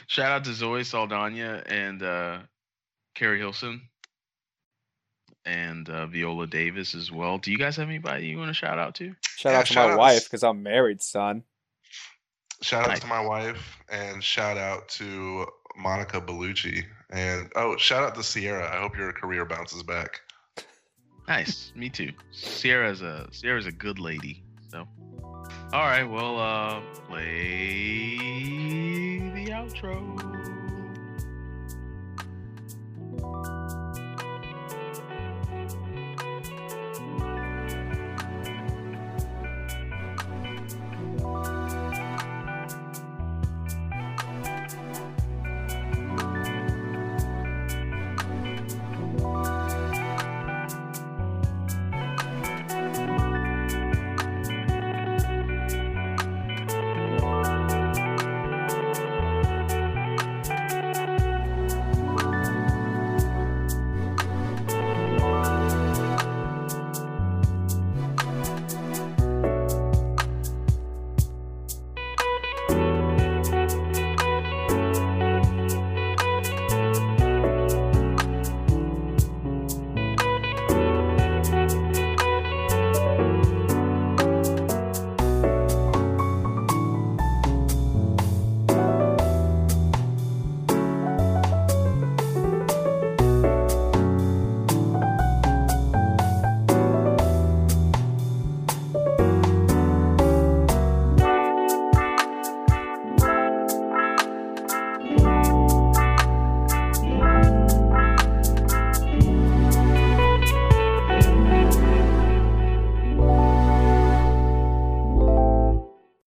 [0.06, 2.38] shout out to Zoe Saldana and uh,
[3.14, 3.82] Keri Hilson
[5.46, 7.38] and uh, Viola Davis as well.
[7.38, 9.14] Do you guys have anybody you want to shout out to?
[9.36, 11.42] Shout Yeah, out to shout my out wife because I'm married, son.
[12.62, 13.00] Shout out Nice.
[13.00, 15.46] to my wife and shout out to
[15.76, 16.84] Monica Bellucci.
[17.10, 18.66] And oh, shout out to Sierra.
[18.74, 20.20] I hope your career bounces back.
[21.28, 21.72] Nice.
[21.74, 22.12] Me too.
[22.32, 24.42] Sierra's a Sierra's a good lady.
[24.70, 24.86] So,
[25.72, 26.04] all right.
[26.04, 28.16] Well, uh, play
[29.34, 30.63] the outro.